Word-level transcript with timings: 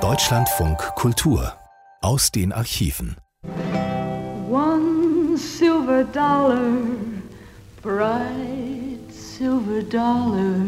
Deutschlandfunk 0.00 0.78
Kultur 0.96 1.52
aus 2.00 2.30
den 2.30 2.50
Archiven. 2.50 3.16
One 4.48 5.36
silver 5.36 6.04
dollar, 6.04 6.62
bright 7.82 9.10
silver 9.10 9.82
dollar, 9.82 10.62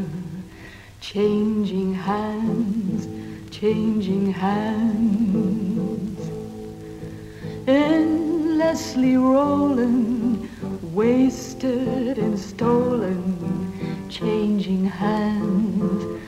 changing 1.00 1.94
hands, 1.94 3.08
changing 3.50 4.34
hands. 4.34 6.18
Endlessly 7.66 9.16
rolling, 9.16 10.50
wasted 10.92 12.18
and 12.18 12.38
stolen, 12.38 13.72
changing 14.10 14.84
hands. 14.84 16.21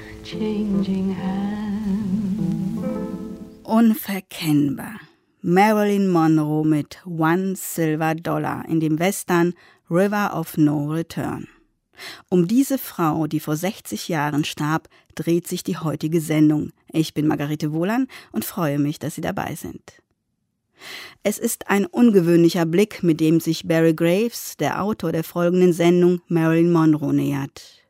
Unverkennbar. 3.62 5.00
Marilyn 5.42 6.08
Monroe 6.08 6.64
mit 6.64 7.02
One 7.04 7.54
Silver 7.56 8.14
Dollar 8.14 8.64
in 8.66 8.80
dem 8.80 8.98
Western 8.98 9.52
River 9.90 10.34
of 10.34 10.56
No 10.56 10.90
Return. 10.90 11.46
Um 12.30 12.48
diese 12.48 12.78
Frau, 12.78 13.26
die 13.26 13.38
vor 13.38 13.56
60 13.56 14.08
Jahren 14.08 14.44
starb, 14.44 14.88
dreht 15.14 15.46
sich 15.46 15.62
die 15.62 15.76
heutige 15.76 16.22
Sendung. 16.22 16.70
Ich 16.90 17.12
bin 17.12 17.26
Margarete 17.26 17.74
Wohlan 17.74 18.06
und 18.32 18.46
freue 18.46 18.78
mich, 18.78 18.98
dass 18.98 19.16
Sie 19.16 19.20
dabei 19.20 19.54
sind. 19.56 20.00
Es 21.22 21.38
ist 21.38 21.68
ein 21.68 21.84
ungewöhnlicher 21.84 22.64
Blick, 22.64 23.02
mit 23.02 23.20
dem 23.20 23.40
sich 23.40 23.68
Barry 23.68 23.92
Graves, 23.92 24.56
der 24.56 24.82
Autor 24.82 25.12
der 25.12 25.22
folgenden 25.22 25.74
Sendung, 25.74 26.22
Marilyn 26.28 26.72
Monroe 26.72 27.12
nähert 27.12 27.84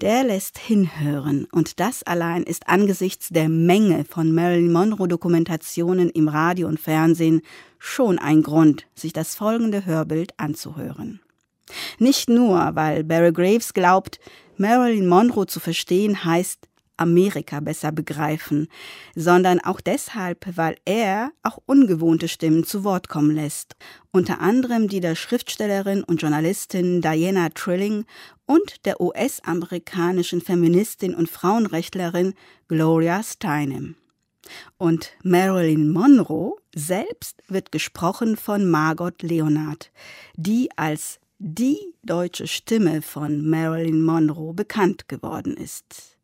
der 0.00 0.24
lässt 0.24 0.58
hinhören. 0.58 1.46
Und 1.52 1.80
das 1.80 2.02
allein 2.02 2.42
ist 2.42 2.68
angesichts 2.68 3.28
der 3.28 3.48
Menge 3.48 4.04
von 4.04 4.34
Marilyn 4.34 4.72
Monroe-Dokumentationen 4.72 6.10
im 6.10 6.28
Radio 6.28 6.68
und 6.68 6.80
Fernsehen 6.80 7.42
schon 7.78 8.18
ein 8.18 8.42
Grund, 8.42 8.86
sich 8.94 9.12
das 9.12 9.34
folgende 9.34 9.86
Hörbild 9.86 10.32
anzuhören. 10.38 11.20
Nicht 11.98 12.28
nur, 12.28 12.70
weil 12.74 13.04
Barry 13.04 13.32
Graves 13.32 13.72
glaubt, 13.72 14.20
Marilyn 14.56 15.08
Monroe 15.08 15.46
zu 15.46 15.60
verstehen 15.60 16.24
heißt, 16.24 16.68
Amerika 16.96 17.60
besser 17.60 17.92
begreifen, 17.92 18.68
sondern 19.14 19.60
auch 19.60 19.80
deshalb, 19.80 20.46
weil 20.56 20.76
er 20.84 21.32
auch 21.42 21.58
ungewohnte 21.66 22.28
Stimmen 22.28 22.64
zu 22.64 22.84
Wort 22.84 23.08
kommen 23.08 23.32
lässt, 23.32 23.76
unter 24.12 24.40
anderem 24.40 24.88
die 24.88 25.00
der 25.00 25.16
Schriftstellerin 25.16 26.04
und 26.04 26.22
Journalistin 26.22 27.00
Diana 27.00 27.48
Trilling 27.48 28.04
und 28.46 28.84
der 28.84 29.00
US-amerikanischen 29.00 30.40
Feministin 30.40 31.14
und 31.14 31.28
Frauenrechtlerin 31.28 32.34
Gloria 32.68 33.22
Steinem. 33.22 33.96
Und 34.76 35.12
Marilyn 35.22 35.90
Monroe 35.90 36.56
selbst 36.74 37.42
wird 37.48 37.72
gesprochen 37.72 38.36
von 38.36 38.68
Margot 38.68 39.22
Leonard, 39.22 39.90
die 40.36 40.68
als 40.76 41.18
die 41.38 41.78
deutsche 42.02 42.46
Stimme 42.46 43.02
von 43.02 43.48
Marilyn 43.48 44.02
Monroe 44.02 44.54
bekannt 44.54 45.08
geworden 45.08 45.56
ist. 45.56 46.18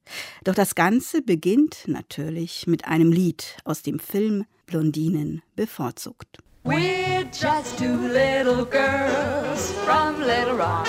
Doch 0.44 0.54
das 0.54 0.74
Ganze 0.74 1.22
beginnt 1.22 1.84
natürlich 1.86 2.66
mit 2.66 2.84
einem 2.84 3.12
Lied 3.12 3.56
aus 3.64 3.82
dem 3.82 3.98
Film 3.98 4.44
Blondinen 4.66 5.42
bevorzugt. 5.56 6.38
We're 6.64 7.24
just 7.32 7.78
two 7.78 7.96
little 7.96 8.66
girls 8.66 9.72
from 9.84 10.20
Little 10.20 10.58
Rock. 10.58 10.86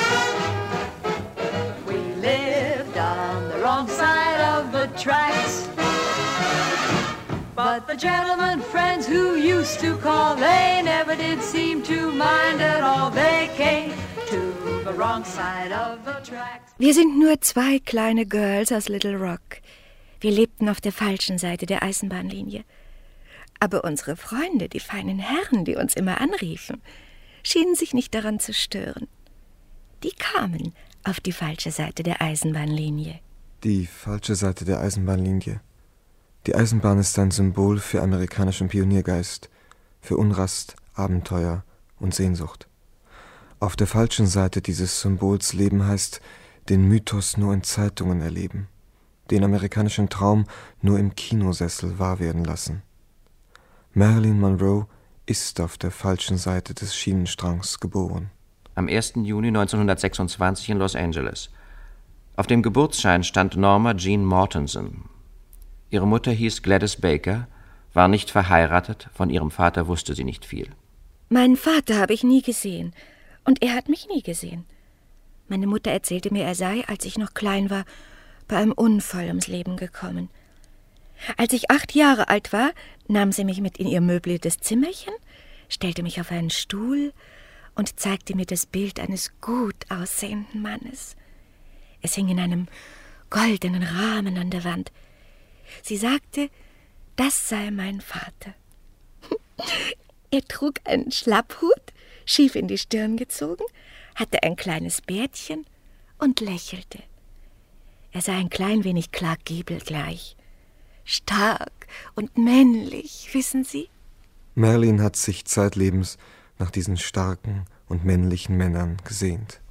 Gentlemen 8.02 8.60
friends 8.62 9.08
who 9.08 9.36
used 9.36 9.80
to 9.80 9.96
call, 9.98 10.36
they 10.36 10.82
never 10.84 11.16
did 11.16 11.42
seem 11.42 11.84
to 11.84 12.12
mind 12.12 12.60
at 12.62 12.82
all. 12.82 13.12
They 13.12 13.50
came 13.56 13.92
to 14.30 14.40
the 14.84 14.94
wrong 14.94 15.24
side 15.24 15.72
of 15.72 16.00
the 16.04 16.20
tracks. 16.24 16.74
Wir 16.80 16.94
sind 16.94 17.20
nur 17.20 17.40
zwei 17.42 17.80
kleine 17.80 18.26
Girls 18.26 18.72
aus 18.72 18.90
Little 18.90 19.18
Rock. 19.18 19.62
Wir 20.20 20.32
lebten 20.32 20.68
auf 20.70 20.82
der 20.82 20.92
falschen 20.92 21.38
Seite 21.38 21.66
der 21.66 21.84
Eisenbahnlinie. 21.84 22.64
Aber 23.60 23.84
unsere 23.84 24.16
Freunde, 24.16 24.70
die 24.70 24.80
feinen 24.80 25.20
Herren, 25.20 25.66
die 25.66 25.76
uns 25.76 25.94
immer 25.94 26.20
anriefen, 26.20 26.82
schienen 27.44 27.76
sich 27.76 27.94
nicht 27.94 28.16
daran 28.16 28.40
zu 28.40 28.54
stören. 28.54 29.08
Die 30.04 30.12
kamen 30.12 30.74
auf 31.04 31.20
die 31.20 31.32
falsche 31.32 31.70
Seite 31.70 32.02
der 32.02 32.22
Eisenbahnlinie. 32.22 33.20
Die 33.64 33.86
falsche 33.86 34.34
Seite 34.34 34.66
der 34.66 34.80
Eisenbahnlinie. 34.80 35.62
Die 36.48 36.56
Eisenbahn 36.56 36.98
ist 36.98 37.20
ein 37.20 37.30
Symbol 37.30 37.78
für 37.78 38.02
amerikanischen 38.02 38.68
Pioniergeist, 38.68 39.50
für 40.02 40.18
Unrast, 40.18 40.76
Abenteuer 40.96 41.64
und 42.00 42.16
Sehnsucht. 42.16 42.68
Auf 43.60 43.76
der 43.76 43.86
falschen 43.86 44.26
Seite 44.26 44.60
dieses 44.60 45.02
Symbols 45.02 45.54
leben 45.54 45.86
heißt, 45.86 46.20
den 46.68 46.88
Mythos 46.88 47.38
nur 47.38 47.54
in 47.54 47.62
Zeitungen 47.62 48.22
erleben, 48.22 48.68
den 49.30 49.44
amerikanischen 49.44 50.10
Traum 50.10 50.46
nur 50.82 50.98
im 50.98 51.14
Kinosessel 51.14 52.00
wahr 52.00 52.20
werden 52.20 52.44
lassen. 52.44 52.82
Marilyn 53.94 54.40
Monroe 54.40 54.88
ist 55.28 55.62
auf 55.62 55.78
der 55.78 55.92
falschen 55.92 56.38
Seite 56.38 56.74
des 56.74 56.96
Schienenstrangs 56.96 57.80
geboren. 57.80 58.32
Am 58.74 58.88
1. 58.88 59.14
Juni 59.18 59.50
1926 59.50 60.70
in 60.70 60.78
Los 60.80 60.96
Angeles. 60.96 61.52
Auf 62.36 62.48
dem 62.48 62.64
Geburtsschein 62.64 63.24
stand 63.24 63.58
Norma 63.58 63.94
Jean 63.94 64.26
Mortensen. 64.26 65.04
Ihre 65.92 66.08
Mutter 66.08 66.32
hieß 66.32 66.62
Gladys 66.62 66.96
Baker, 66.96 67.48
war 67.94 68.08
nicht 68.08 68.32
verheiratet, 68.32 69.10
von 69.14 69.30
ihrem 69.30 69.52
Vater 69.52 69.88
wusste 69.88 70.16
sie 70.16 70.24
nicht 70.24 70.46
viel. 70.46 70.70
Meinen 71.30 71.58
Vater 71.58 72.00
habe 72.00 72.14
ich 72.14 72.24
nie 72.24 72.42
gesehen, 72.42 72.94
und 73.44 73.62
er 73.62 73.76
hat 73.76 73.90
mich 73.90 74.08
nie 74.08 74.24
gesehen. 74.24 74.66
Meine 75.50 75.68
Mutter 75.68 75.92
erzählte 75.92 76.32
mir, 76.32 76.46
er 76.46 76.56
sei, 76.56 76.86
als 76.88 77.04
ich 77.04 77.18
noch 77.18 77.34
klein 77.34 77.70
war, 77.70 77.84
bei 78.48 78.56
einem 78.56 78.72
Unfall 78.72 79.28
ums 79.28 79.48
Leben 79.48 79.76
gekommen. 79.76 80.30
Als 81.36 81.52
ich 81.52 81.70
acht 81.70 81.94
Jahre 81.94 82.30
alt 82.30 82.54
war, 82.54 82.72
nahm 83.10 83.34
sie 83.34 83.44
mich 83.44 83.60
mit 83.60 83.78
in 83.78 83.88
ihr 83.88 84.02
möbliertes 84.02 84.60
Zimmerchen, 84.60 85.14
stellte 85.68 86.04
mich 86.04 86.22
auf 86.22 86.32
einen 86.32 86.50
Stuhl 86.50 87.12
und 87.76 88.00
zeigte 88.00 88.36
mir 88.36 88.46
das 88.46 88.66
Bild 88.66 89.00
eines 89.02 89.40
gut 89.42 89.76
aussehenden 89.90 90.62
Mannes. 90.62 91.18
Es 92.02 92.16
hing 92.16 92.30
in 92.30 92.40
einem 92.40 92.68
goldenen 93.30 93.84
Rahmen 93.84 94.38
an 94.38 94.50
der 94.50 94.64
Wand. 94.64 94.92
Sie 95.84 95.98
sagte, 95.98 96.50
das 97.16 97.50
sei 97.50 97.72
mein 97.72 98.02
Vater. 98.02 98.54
er 100.32 100.42
trug 100.48 100.76
einen 100.86 101.12
Schlapphut, 101.12 101.94
schief 102.26 102.56
in 102.56 102.68
die 102.68 102.78
Stirn 102.78 103.18
gezogen, 103.18 103.64
hatte 104.16 104.44
ein 104.44 104.56
kleines 104.56 105.02
Bärtchen 105.02 105.66
und 106.18 106.40
lächelte. 106.40 107.00
Er 108.12 108.22
sah 108.22 108.38
ein 108.38 108.50
klein 108.50 108.84
wenig 108.84 109.12
Clark 109.12 109.46
Gable 109.46 109.80
gleich. 109.80 110.36
Stark 111.04 111.88
und 112.16 112.38
männlich, 112.38 113.30
wissen 113.34 113.64
Sie? 113.64 113.90
Merlin 114.54 115.02
hat 115.02 115.16
sich 115.16 115.46
zeitlebens 115.46 116.18
nach 116.60 116.72
diesen 116.72 116.98
starken 116.98 117.66
und 117.88 118.04
männlichen 118.06 118.58
Männern 118.58 118.98
gesehnt. 119.04 119.62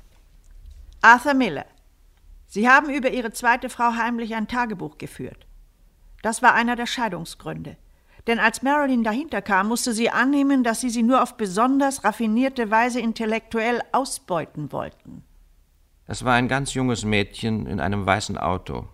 Arthur 1.02 1.34
Miller, 1.34 1.66
Sie 2.46 2.68
haben 2.68 2.90
über 2.90 3.10
Ihre 3.10 3.32
zweite 3.32 3.70
Frau 3.70 3.94
heimlich 3.94 4.34
ein 4.34 4.48
Tagebuch 4.48 4.98
geführt. 4.98 5.46
Das 6.22 6.42
war 6.42 6.54
einer 6.54 6.76
der 6.76 6.86
Scheidungsgründe. 6.86 7.76
Denn 8.26 8.38
als 8.38 8.62
Marilyn 8.62 9.02
dahinter 9.02 9.40
kam, 9.40 9.68
musste 9.68 9.92
sie 9.92 10.10
annehmen, 10.10 10.62
dass 10.62 10.80
sie 10.80 10.90
sie 10.90 11.02
nur 11.02 11.22
auf 11.22 11.36
besonders 11.36 12.04
raffinierte 12.04 12.70
Weise 12.70 13.00
intellektuell 13.00 13.80
ausbeuten 13.92 14.72
wollten. 14.72 15.24
Es 16.06 16.24
war 16.24 16.34
ein 16.34 16.48
ganz 16.48 16.74
junges 16.74 17.04
Mädchen 17.04 17.66
in 17.66 17.80
einem 17.80 18.04
weißen 18.04 18.36
Auto. 18.36 18.88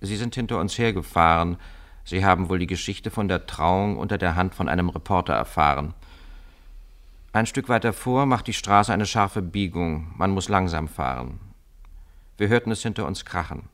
Sie 0.00 0.16
sind 0.16 0.34
hinter 0.34 0.60
uns 0.60 0.76
hergefahren. 0.76 1.56
Sie 2.04 2.24
haben 2.24 2.50
wohl 2.50 2.58
die 2.58 2.66
Geschichte 2.66 3.10
von 3.10 3.28
der 3.28 3.46
Trauung 3.46 3.96
unter 3.96 4.18
der 4.18 4.36
Hand 4.36 4.54
von 4.54 4.68
einem 4.68 4.90
Reporter 4.90 5.32
erfahren. 5.32 5.94
Ein 7.32 7.46
Stück 7.46 7.68
weiter 7.68 7.92
vor 7.92 8.26
macht 8.26 8.46
die 8.46 8.52
Straße 8.52 8.92
eine 8.92 9.06
scharfe 9.06 9.40
Biegung. 9.40 10.12
Man 10.16 10.30
muss 10.30 10.48
langsam 10.48 10.88
fahren. 10.88 11.40
Wir 12.36 12.48
hörten 12.48 12.70
es 12.70 12.82
hinter 12.82 13.06
uns 13.06 13.24
krachen. 13.24 13.68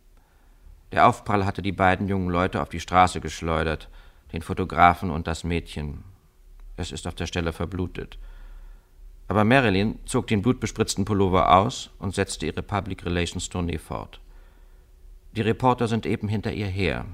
Der 0.92 1.06
Aufprall 1.06 1.46
hatte 1.46 1.62
die 1.62 1.72
beiden 1.72 2.08
jungen 2.08 2.30
Leute 2.30 2.60
auf 2.60 2.68
die 2.68 2.80
Straße 2.80 3.20
geschleudert 3.20 3.88
den 4.32 4.42
Fotografen 4.42 5.10
und 5.10 5.26
das 5.26 5.44
Mädchen. 5.44 6.04
Es 6.76 6.92
ist 6.92 7.06
auf 7.06 7.14
der 7.14 7.26
Stelle 7.26 7.52
verblutet. 7.52 8.18
Aber 9.28 9.44
Marilyn 9.44 9.98
zog 10.06 10.26
den 10.26 10.42
blutbespritzten 10.42 11.04
Pullover 11.04 11.54
aus 11.54 11.90
und 11.98 12.14
setzte 12.14 12.46
ihre 12.46 12.62
Public 12.62 13.04
Relations 13.04 13.48
Tournee 13.48 13.78
fort. 13.78 14.20
Die 15.32 15.42
Reporter 15.42 15.86
sind 15.86 16.06
eben 16.06 16.28
hinter 16.28 16.52
ihr 16.52 16.66
her. 16.66 17.06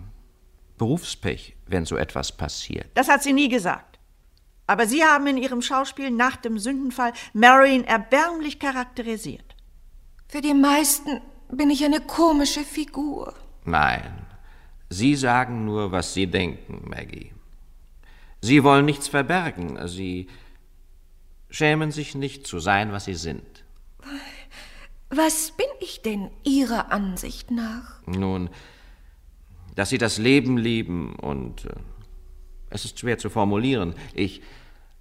Berufspech, 0.79 1.57
wenn 1.67 1.85
so 1.85 1.97
etwas 1.97 2.33
passiert. 2.33 2.87
Das 2.95 3.09
hat 3.09 3.23
sie 3.23 3.33
nie 3.33 3.49
gesagt. 3.49 3.99
Aber 4.67 4.87
Sie 4.87 5.05
haben 5.05 5.27
in 5.27 5.37
Ihrem 5.37 5.63
Schauspiel 5.63 6.11
nach 6.11 6.37
dem 6.37 6.59
Sündenfall 6.59 7.13
Marilyn 7.35 7.85
erbärmlich 7.85 8.59
charakterisiert. 8.59 9.55
Für 10.29 10.41
die 10.41 10.55
meisten 10.55 11.21
bin 11.51 11.71
ich 11.71 11.85
eine 11.85 12.01
komische 12.01 12.65
Figur. 12.65 13.35
Nein, 13.67 14.27
Sie 14.89 15.17
sagen 15.17 15.65
nur, 15.65 15.93
was 15.93 16.15
Sie 16.15 16.27
denken, 16.27 16.89
Maggie. 16.89 17.33
Sie 18.41 18.63
wollen 18.63 18.85
nichts 18.85 19.09
verbergen. 19.09 19.87
Sie 19.89 20.29
schämen 21.51 21.91
sich 21.91 22.15
nicht 22.15 22.47
zu 22.47 22.61
sein, 22.61 22.93
was 22.93 23.07
Sie 23.07 23.15
sind. 23.15 23.65
Was 25.11 25.51
bin 25.53 25.67
ich 25.81 26.03
denn 26.03 26.31
Ihrer 26.45 26.93
Ansicht 26.93 27.51
nach? 27.51 28.01
Nun, 28.07 28.51
dass 29.75 29.89
Sie 29.89 29.99
das 29.99 30.19
Leben 30.19 30.57
lieben 30.59 31.17
und 31.17 31.65
äh, 31.65 31.71
es 32.71 32.85
ist 32.85 32.99
schwer 32.99 33.19
zu 33.19 33.31
formulieren. 33.31 33.95
Ich. 34.15 34.43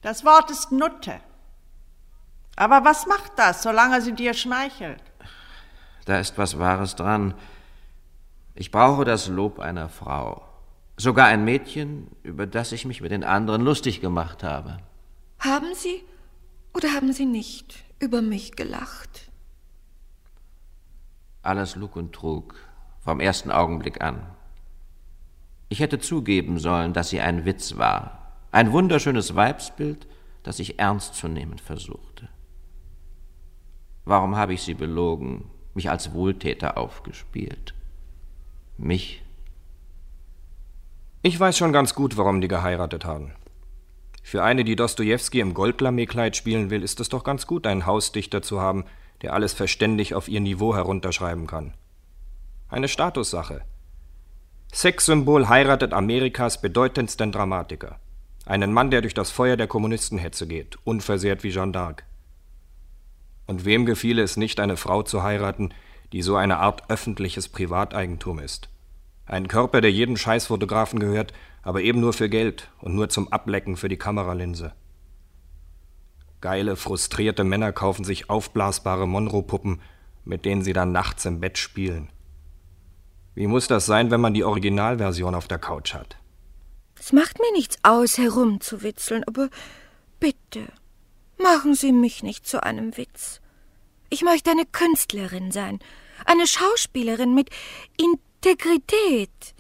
Das 0.02 0.26
Wort 0.26 0.52
ist 0.52 0.72
Nutte. 0.72 1.20
Aber 2.56 2.86
was 2.86 3.06
macht 3.06 3.34
das, 3.38 3.64
solange 3.64 4.02
sie 4.02 4.14
dir 4.14 4.34
schmeichelt? 4.34 5.02
Da 6.06 6.20
ist 6.20 6.38
was 6.38 6.58
Wahres 6.58 6.96
dran. 6.96 7.34
Ich 8.58 8.72
brauche 8.72 9.04
das 9.04 9.28
Lob 9.28 9.60
einer 9.60 9.90
Frau. 9.90 10.48
Sogar 10.96 11.28
ein 11.28 11.44
Mädchen, 11.44 12.08
über 12.24 12.48
das 12.48 12.72
ich 12.72 12.86
mich 12.86 13.02
mit 13.02 13.12
den 13.12 13.26
anderen 13.26 13.62
lustig 13.62 14.00
gemacht 14.00 14.44
habe. 14.44 14.78
Haben 15.40 15.76
Sie 15.76 16.02
oder 16.74 16.94
haben 16.94 17.12
Sie 17.12 17.26
nicht 17.26 17.84
über 18.00 18.22
mich 18.22 18.56
gelacht? 18.56 19.30
Alles 21.42 21.76
Lug 21.76 21.98
und 21.98 22.14
Trug, 22.14 22.56
vom 23.02 23.20
ersten 23.20 23.52
Augenblick 23.52 24.02
an. 24.02 24.26
Ich 25.68 25.82
hätte 25.82 26.00
zugeben 26.00 26.58
sollen, 26.58 26.94
dass 26.94 27.10
sie 27.10 27.20
ein 27.20 27.44
Witz 27.44 27.78
war, 27.78 28.38
ein 28.52 28.72
wunderschönes 28.72 29.36
Weibsbild, 29.36 30.08
das 30.44 30.60
ich 30.60 30.80
ernst 30.80 31.16
zu 31.16 31.28
nehmen 31.28 31.58
versuchte. 31.58 32.30
Warum 34.06 34.38
habe 34.38 34.54
ich 34.54 34.64
sie 34.64 34.76
belogen, 34.76 35.52
mich 35.74 35.90
als 35.90 36.14
Wohltäter 36.14 36.78
aufgespielt? 36.78 37.74
Mich? 38.78 39.24
Ich 41.22 41.40
weiß 41.40 41.58
schon 41.58 41.72
ganz 41.72 41.96
gut, 41.96 42.18
warum 42.18 42.42
die 42.42 42.50
geheiratet 42.50 43.06
haben. 43.06 43.32
Für 44.22 44.44
eine, 44.44 44.66
die 44.66 44.76
Dostojewski 44.76 45.40
im 45.40 45.54
Goldlamé-Kleid 45.54 46.36
spielen 46.36 46.70
will, 46.70 46.84
ist 46.84 47.00
es 47.00 47.08
doch 47.08 47.24
ganz 47.24 47.48
gut, 47.48 47.68
einen 47.68 47.86
Hausdichter 47.86 48.42
zu 48.42 48.60
haben, 48.60 48.84
der 49.22 49.34
alles 49.34 49.54
verständig 49.54 50.14
auf 50.14 50.28
ihr 50.28 50.42
Niveau 50.42 50.76
herunterschreiben 50.76 51.48
kann. 51.48 51.74
Eine 52.68 52.90
Statussache. 52.90 53.62
Sexsymbol 54.74 55.48
heiratet 55.48 55.94
Amerikas 55.94 56.60
bedeutendsten 56.62 57.32
Dramatiker. 57.32 58.00
Einen 58.46 58.74
Mann, 58.74 58.92
der 58.92 59.02
durch 59.02 59.14
das 59.14 59.32
Feuer 59.32 59.56
der 59.56 59.68
Kommunistenhetze 59.68 60.48
geht, 60.48 60.78
unversehrt 60.84 61.44
wie 61.44 61.52
Jeanne 61.52 61.72
d'Arc. 61.72 62.00
Und 63.48 63.64
wem 63.64 63.86
gefiele 63.86 64.22
es 64.22 64.36
nicht, 64.36 64.60
eine 64.60 64.76
Frau 64.76 65.02
zu 65.02 65.24
heiraten, 65.24 65.74
die 66.14 66.22
so 66.22 66.36
eine 66.36 66.58
Art 66.58 66.90
öffentliches 66.90 67.50
Privateigentum 67.50 68.40
ist? 68.40 68.70
Ein 69.26 69.48
Körper, 69.48 69.82
der 69.82 69.92
jedem 69.92 70.18
Scheißfotografen 70.18 71.00
gehört, 71.00 71.34
aber 71.64 71.82
eben 71.82 72.00
nur 72.00 72.14
für 72.14 72.30
Geld 72.30 72.70
und 72.80 72.96
nur 72.96 73.10
zum 73.10 73.32
Ablecken 73.32 73.76
für 73.76 73.90
die 73.90 73.98
Kameralinse. 73.98 74.74
Geile, 76.42 76.76
frustrierte 76.76 77.44
Männer 77.44 77.72
kaufen 77.72 78.04
sich 78.04 78.30
aufblasbare 78.30 79.08
Monroe-Puppen, 79.08 79.82
mit 80.26 80.46
denen 80.46 80.62
sie 80.62 80.74
dann 80.74 80.92
nachts 80.92 81.26
im 81.26 81.40
Bett 81.40 81.58
spielen. 81.58 82.10
Wie 83.34 83.48
muss 83.48 83.68
das 83.68 83.86
sein, 83.86 84.12
wenn 84.12 84.22
man 84.22 84.34
die 84.34 84.44
Originalversion 84.44 85.34
auf 85.34 85.48
der 85.48 85.58
Couch 85.58 85.94
hat? 85.94 86.18
Es 86.98 87.12
macht 87.12 87.40
mir 87.40 87.52
nichts 87.52 87.78
aus, 87.84 88.18
herumzuwitzeln, 88.18 89.24
aber 89.26 89.50
bitte, 90.20 90.68
machen 91.38 91.74
Sie 91.74 91.92
mich 91.92 92.24
nicht 92.24 92.48
zu 92.48 92.64
einem 92.64 92.96
Witz. 92.96 93.42
Ich 94.10 94.22
möchte 94.22 94.52
eine 94.52 94.66
Künstlerin 94.66 95.52
sein, 95.52 95.80
eine 96.26 96.48
Schauspielerin 96.48 97.34
mit 97.34 97.50
Integrität. 97.98 99.54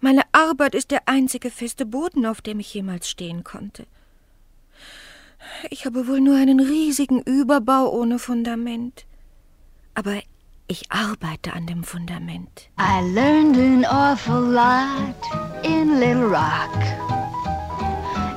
Meine 0.00 0.22
Arbeit 0.32 0.74
ist 0.74 0.90
der 0.90 1.08
einzige 1.08 1.50
feste 1.50 1.86
Boden, 1.86 2.26
auf 2.26 2.40
dem 2.40 2.60
ich 2.60 2.72
jemals 2.72 3.08
stehen 3.08 3.44
konnte. 3.44 3.86
Ich 5.70 5.86
habe 5.86 6.06
wohl 6.08 6.20
nur 6.20 6.36
einen 6.36 6.60
riesigen 6.60 7.22
Überbau 7.22 7.90
ohne 7.90 8.18
Fundament. 8.18 9.06
Aber 9.94 10.20
Ich 10.68 10.90
arbeite 10.90 11.52
an 11.52 11.66
dem 11.68 11.84
Fundament. 11.84 12.68
I 12.76 13.00
learned 13.14 13.56
an 13.56 13.84
awful 13.84 14.40
lot 14.40 15.14
in 15.62 16.00
Little 16.00 16.26
Rock. 16.26 16.74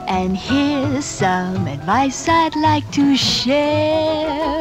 And 0.07 0.37
here's 0.37 1.05
some 1.05 1.67
advice 1.67 2.29
I'd 2.29 2.55
like 2.61 2.85
to 2.91 3.15
share. 3.15 4.58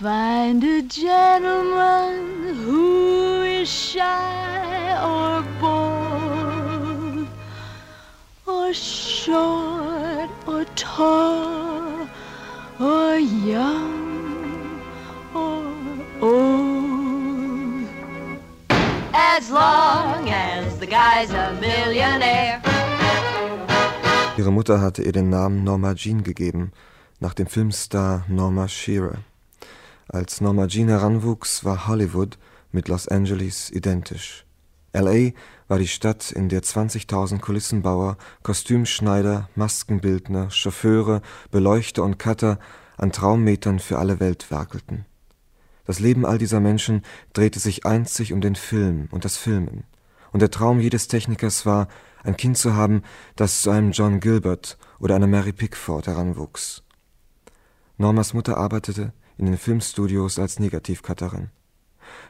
Find 0.00 0.64
a 0.64 0.80
gentleman 0.80 2.54
who 2.64 3.42
is 3.42 3.68
shy 3.68 4.96
or 5.04 5.44
bold, 5.60 7.28
or 8.46 8.72
short 8.72 10.30
or 10.46 10.64
tall, 10.74 12.08
or 12.80 13.18
young 13.18 14.80
or 15.34 15.66
old. 16.22 17.84
As 19.12 19.50
long 19.50 20.30
as 20.30 20.78
the 20.78 20.86
guy's 20.86 21.30
a 21.30 21.52
millionaire. 21.60 22.62
Ihre 24.38 24.50
Mutter 24.50 24.80
hatte 24.80 25.02
ihr 25.02 25.12
den 25.12 25.28
Namen 25.28 25.62
Norma 25.62 25.92
Jean 25.92 26.22
gegeben, 26.22 26.72
nach 27.18 27.34
dem 27.34 27.48
Filmstar 27.48 28.24
Norma 28.28 28.66
Shearer. 28.66 29.18
Als 30.12 30.40
Norma 30.40 30.66
Jean 30.66 30.88
heranwuchs, 30.88 31.64
war 31.64 31.86
Hollywood 31.86 32.36
mit 32.72 32.88
Los 32.88 33.06
Angeles 33.06 33.70
identisch. 33.70 34.44
LA 34.92 35.30
war 35.68 35.78
die 35.78 35.86
Stadt, 35.86 36.32
in 36.32 36.48
der 36.48 36.64
20.000 36.64 37.38
Kulissenbauer, 37.38 38.16
Kostümschneider, 38.42 39.48
Maskenbildner, 39.54 40.50
Chauffeure, 40.50 41.22
Beleuchter 41.52 42.02
und 42.02 42.18
Cutter 42.18 42.58
an 42.96 43.12
Traummetern 43.12 43.78
für 43.78 44.00
alle 44.00 44.18
Welt 44.18 44.50
werkelten. 44.50 45.06
Das 45.86 46.00
Leben 46.00 46.26
all 46.26 46.38
dieser 46.38 46.58
Menschen 46.58 47.02
drehte 47.32 47.60
sich 47.60 47.86
einzig 47.86 48.32
um 48.32 48.40
den 48.40 48.56
Film 48.56 49.06
und 49.12 49.24
das 49.24 49.36
Filmen. 49.36 49.84
Und 50.32 50.42
der 50.42 50.50
Traum 50.50 50.80
jedes 50.80 51.06
Technikers 51.06 51.66
war, 51.66 51.86
ein 52.24 52.36
Kind 52.36 52.58
zu 52.58 52.74
haben, 52.74 53.04
das 53.36 53.62
zu 53.62 53.70
einem 53.70 53.92
John 53.92 54.18
Gilbert 54.18 54.76
oder 54.98 55.14
einer 55.14 55.28
Mary 55.28 55.52
Pickford 55.52 56.08
heranwuchs. 56.08 56.82
Normas 57.96 58.34
Mutter 58.34 58.56
arbeitete 58.56 59.12
in 59.40 59.46
den 59.46 59.56
Filmstudios 59.56 60.38
als 60.38 60.60
Negativcutterin. 60.60 61.48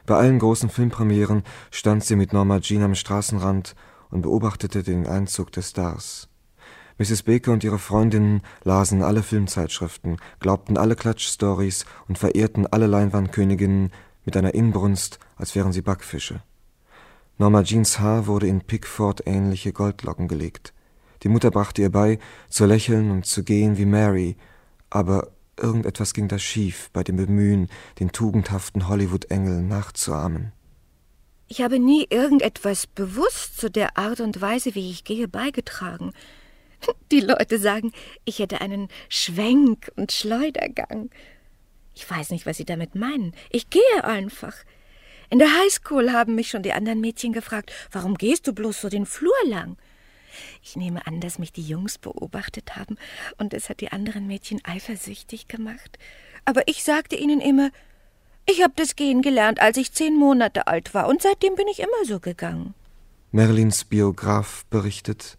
Bei 0.05 0.15
allen 0.15 0.39
großen 0.39 0.69
Filmpremieren 0.69 1.43
stand 1.69 2.05
sie 2.05 2.15
mit 2.15 2.31
Norma 2.31 2.61
Jean 2.61 2.83
am 2.83 2.95
Straßenrand 2.95 3.75
und 4.09 4.21
beobachtete 4.21 4.81
den 4.81 5.05
Einzug 5.07 5.51
des 5.51 5.71
Stars. 5.71 6.29
Mrs. 6.97 7.23
Baker 7.23 7.51
und 7.51 7.63
ihre 7.63 7.79
Freundinnen 7.79 8.41
lasen 8.63 9.03
alle 9.03 9.23
Filmzeitschriften, 9.23 10.17
glaubten 10.39 10.77
alle 10.77 10.95
Klatschstories 10.95 11.85
und 12.07 12.17
verehrten 12.17 12.65
alle 12.67 12.87
Leinwandköniginnen 12.87 13.91
mit 14.23 14.37
einer 14.37 14.53
Inbrunst, 14.53 15.19
als 15.35 15.53
wären 15.55 15.73
sie 15.73 15.81
Backfische. 15.81 16.41
Norma 17.37 17.63
Jeans 17.63 17.99
Haar 17.99 18.27
wurde 18.27 18.47
in 18.47 18.61
Pickford-ähnliche 18.61 19.73
Goldlocken 19.73 20.27
gelegt. 20.27 20.73
Die 21.23 21.29
Mutter 21.29 21.51
brachte 21.51 21.81
ihr 21.81 21.91
bei, 21.91 22.19
zu 22.49 22.65
lächeln 22.65 23.11
und 23.11 23.25
zu 23.25 23.43
gehen 23.43 23.77
wie 23.77 23.85
Mary, 23.85 24.37
aber 24.89 25.31
irgendetwas 25.61 26.13
ging 26.13 26.27
da 26.27 26.39
schief 26.39 26.89
bei 26.93 27.03
dem 27.03 27.17
Bemühen, 27.17 27.69
den 27.99 28.11
tugendhaften 28.11 28.87
Hollywood-Engel 28.87 29.61
nachzuahmen. 29.61 30.51
Ich 31.47 31.61
habe 31.61 31.79
nie 31.79 32.07
irgendetwas 32.09 32.87
bewusst 32.87 33.59
zu 33.59 33.69
der 33.69 33.97
Art 33.97 34.21
und 34.21 34.39
Weise, 34.39 34.73
wie 34.73 34.89
ich 34.89 35.03
gehe, 35.03 35.27
beigetragen. 35.27 36.13
Die 37.11 37.19
Leute 37.19 37.59
sagen, 37.59 37.91
ich 38.25 38.39
hätte 38.39 38.61
einen 38.61 38.87
Schwenk 39.09 39.91
und 39.95 40.11
Schleudergang. 40.11 41.09
Ich 41.93 42.09
weiß 42.09 42.31
nicht, 42.31 42.45
was 42.45 42.57
sie 42.57 42.65
damit 42.65 42.95
meinen. 42.95 43.33
Ich 43.49 43.69
gehe 43.69 44.03
einfach. 44.03 44.55
In 45.29 45.39
der 45.39 45.49
Highschool 45.49 46.11
haben 46.11 46.35
mich 46.35 46.49
schon 46.49 46.63
die 46.63 46.73
anderen 46.73 47.01
Mädchen 47.01 47.33
gefragt, 47.33 47.71
warum 47.91 48.15
gehst 48.15 48.47
du 48.47 48.53
bloß 48.53 48.81
so 48.81 48.89
den 48.89 49.05
Flur 49.05 49.35
lang? 49.45 49.77
Ich 50.63 50.75
nehme 50.75 51.05
an, 51.07 51.19
dass 51.19 51.39
mich 51.39 51.51
die 51.51 51.61
Jungs 51.61 51.97
beobachtet 51.97 52.75
haben, 52.75 52.97
und 53.37 53.53
es 53.53 53.69
hat 53.69 53.81
die 53.81 53.91
anderen 53.91 54.27
Mädchen 54.27 54.61
eifersüchtig 54.63 55.47
gemacht. 55.47 55.97
Aber 56.45 56.67
ich 56.67 56.83
sagte 56.83 57.15
ihnen 57.15 57.41
immer, 57.41 57.69
ich 58.45 58.63
habe 58.63 58.73
das 58.75 58.95
Gehen 58.95 59.21
gelernt, 59.21 59.61
als 59.61 59.77
ich 59.77 59.93
zehn 59.93 60.15
Monate 60.15 60.67
alt 60.67 60.93
war, 60.93 61.07
und 61.07 61.21
seitdem 61.21 61.55
bin 61.55 61.67
ich 61.67 61.79
immer 61.79 62.05
so 62.05 62.19
gegangen. 62.19 62.73
Merlins 63.31 63.85
Biograf 63.85 64.65
berichtet, 64.69 65.37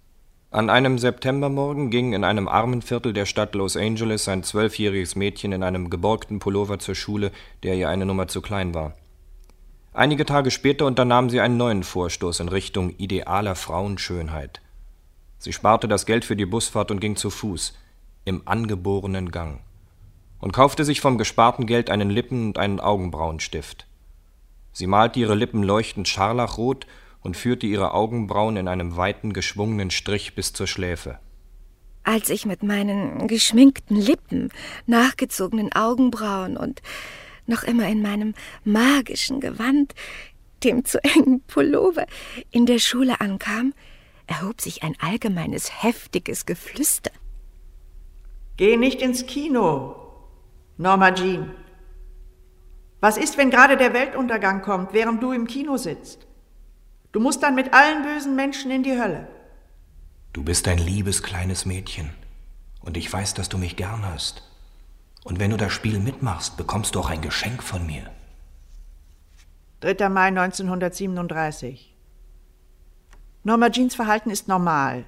an 0.52 0.68
einem 0.68 0.98
Septembermorgen 0.98 1.88
ging 1.88 2.12
in 2.12 2.24
einem 2.24 2.46
armen 2.46 2.82
Viertel 2.82 3.14
der 3.14 3.24
Stadt 3.24 3.54
Los 3.54 3.74
Angeles 3.74 4.28
ein 4.28 4.42
zwölfjähriges 4.42 5.16
Mädchen 5.16 5.50
in 5.52 5.62
einem 5.62 5.88
geborgten 5.88 6.40
Pullover 6.40 6.78
zur 6.78 6.94
Schule, 6.94 7.32
der 7.62 7.74
ihr 7.74 7.88
eine 7.88 8.04
Nummer 8.04 8.28
zu 8.28 8.42
klein 8.42 8.74
war. 8.74 8.94
Einige 9.94 10.26
Tage 10.26 10.50
später 10.50 10.84
unternahm 10.84 11.30
sie 11.30 11.40
einen 11.40 11.56
neuen 11.56 11.82
Vorstoß 11.82 12.40
in 12.40 12.50
Richtung 12.50 12.90
idealer 12.98 13.54
Frauenschönheit. 13.54 14.60
Sie 15.42 15.52
sparte 15.52 15.88
das 15.88 16.06
Geld 16.06 16.24
für 16.24 16.36
die 16.36 16.46
Busfahrt 16.46 16.92
und 16.92 17.00
ging 17.00 17.16
zu 17.16 17.28
Fuß, 17.28 17.76
im 18.24 18.42
angeborenen 18.46 19.32
Gang, 19.32 19.58
und 20.38 20.52
kaufte 20.52 20.84
sich 20.84 21.00
vom 21.00 21.18
gesparten 21.18 21.66
Geld 21.66 21.90
einen 21.90 22.10
Lippen- 22.10 22.46
und 22.46 22.58
einen 22.58 22.78
Augenbrauenstift. 22.78 23.88
Sie 24.72 24.86
malte 24.86 25.18
ihre 25.18 25.34
Lippen 25.34 25.64
leuchtend 25.64 26.06
scharlachrot 26.06 26.86
und 27.22 27.36
führte 27.36 27.66
ihre 27.66 27.92
Augenbrauen 27.92 28.56
in 28.56 28.68
einem 28.68 28.96
weiten, 28.96 29.32
geschwungenen 29.32 29.90
Strich 29.90 30.36
bis 30.36 30.52
zur 30.52 30.68
Schläfe. 30.68 31.18
Als 32.04 32.30
ich 32.30 32.46
mit 32.46 32.62
meinen 32.62 33.26
geschminkten 33.26 33.96
Lippen, 33.96 34.50
nachgezogenen 34.86 35.72
Augenbrauen 35.72 36.56
und 36.56 36.82
noch 37.48 37.64
immer 37.64 37.88
in 37.88 38.00
meinem 38.00 38.34
magischen 38.62 39.40
Gewand, 39.40 39.92
dem 40.62 40.84
zu 40.84 41.02
engen 41.02 41.40
Pullover, 41.48 42.06
in 42.52 42.64
der 42.64 42.78
Schule 42.78 43.20
ankam, 43.20 43.74
erhob 44.32 44.62
sich 44.62 44.82
ein 44.82 44.96
allgemeines 44.98 45.82
heftiges 45.82 46.46
Geflüster. 46.46 47.10
Geh 48.56 48.78
nicht 48.78 49.02
ins 49.02 49.26
Kino, 49.26 49.96
Norma 50.78 51.12
Jean. 51.12 51.50
Was 53.00 53.18
ist, 53.18 53.36
wenn 53.36 53.50
gerade 53.50 53.76
der 53.76 53.92
Weltuntergang 53.92 54.62
kommt, 54.62 54.94
während 54.94 55.22
du 55.22 55.32
im 55.32 55.46
Kino 55.46 55.76
sitzt? 55.76 56.26
Du 57.12 57.20
musst 57.20 57.42
dann 57.42 57.54
mit 57.54 57.74
allen 57.74 58.04
bösen 58.04 58.34
Menschen 58.34 58.70
in 58.70 58.82
die 58.82 58.98
Hölle. 58.98 59.28
Du 60.32 60.42
bist 60.42 60.66
ein 60.66 60.78
liebes 60.78 61.22
kleines 61.22 61.66
Mädchen. 61.66 62.08
Und 62.80 62.96
ich 62.96 63.12
weiß, 63.12 63.34
dass 63.34 63.50
du 63.50 63.58
mich 63.58 63.76
gern 63.76 64.06
hast. 64.06 64.42
Und 65.24 65.40
wenn 65.40 65.50
du 65.50 65.58
das 65.58 65.72
Spiel 65.72 66.00
mitmachst, 66.00 66.56
bekommst 66.56 66.94
du 66.94 67.00
auch 67.00 67.10
ein 67.10 67.20
Geschenk 67.20 67.62
von 67.62 67.84
mir. 67.84 68.10
3. 69.80 70.08
Mai 70.08 70.28
1937. 70.28 71.91
Norma 73.44 73.70
Jeans 73.70 73.94
Verhalten 73.94 74.30
ist 74.30 74.46
normal. 74.46 75.04